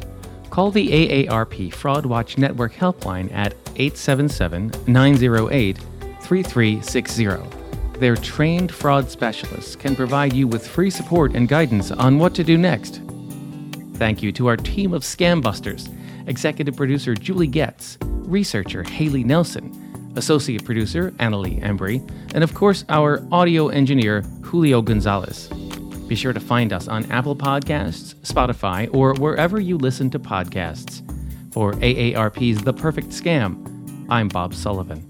Call 0.49 0.71
the 0.71 0.89
AARP 1.27 1.73
Fraud 1.73 2.07
Watch 2.07 2.39
Network 2.39 2.73
helpline 2.73 3.33
at 3.33 3.53
877 3.75 4.71
908 4.87 5.77
3360. 6.21 7.99
Their 7.99 8.15
trained 8.15 8.71
fraud 8.71 9.11
specialists 9.11 9.75
can 9.75 9.97
provide 9.97 10.33
you 10.35 10.47
with 10.47 10.65
free 10.65 10.89
support 10.89 11.35
and 11.35 11.49
guidance 11.49 11.91
on 11.91 12.21
what 12.21 12.33
to 12.37 12.45
do 12.45 12.57
next. 12.57 13.03
Thank 13.95 14.23
you 14.23 14.31
to 14.33 14.47
our 14.47 14.57
team 14.57 14.95
of 14.95 15.03
scam 15.03 15.43
busters 15.43 15.89
executive 16.29 16.77
producer 16.77 17.15
Julie 17.17 17.49
Getz, 17.49 17.99
researcher 18.03 18.85
Haley 18.85 19.25
Nelson, 19.25 20.13
associate 20.15 20.65
producer 20.65 21.11
Annalie 21.19 21.61
Embry, 21.61 22.09
and 22.35 22.45
of 22.45 22.55
course 22.55 22.85
our 22.89 23.27
audio 23.33 23.67
engineer 23.67 24.21
Julio 24.43 24.81
Gonzalez. 24.81 25.51
Be 26.09 26.17
sure 26.17 26.33
to 26.33 26.41
find 26.41 26.73
us 26.73 26.89
on 26.89 27.05
Apple 27.13 27.37
Podcasts, 27.37 28.15
Spotify, 28.23 28.93
or 28.95 29.13
wherever 29.15 29.61
you 29.61 29.77
listen 29.77 30.09
to 30.11 30.19
podcasts. 30.19 31.03
For 31.53 31.75
AARP's 31.75 32.63
The 32.63 32.73
Perfect 32.73 33.09
Scam, 33.09 34.07
I'm 34.09 34.29
Bob 34.29 34.55
Sullivan. 34.55 35.08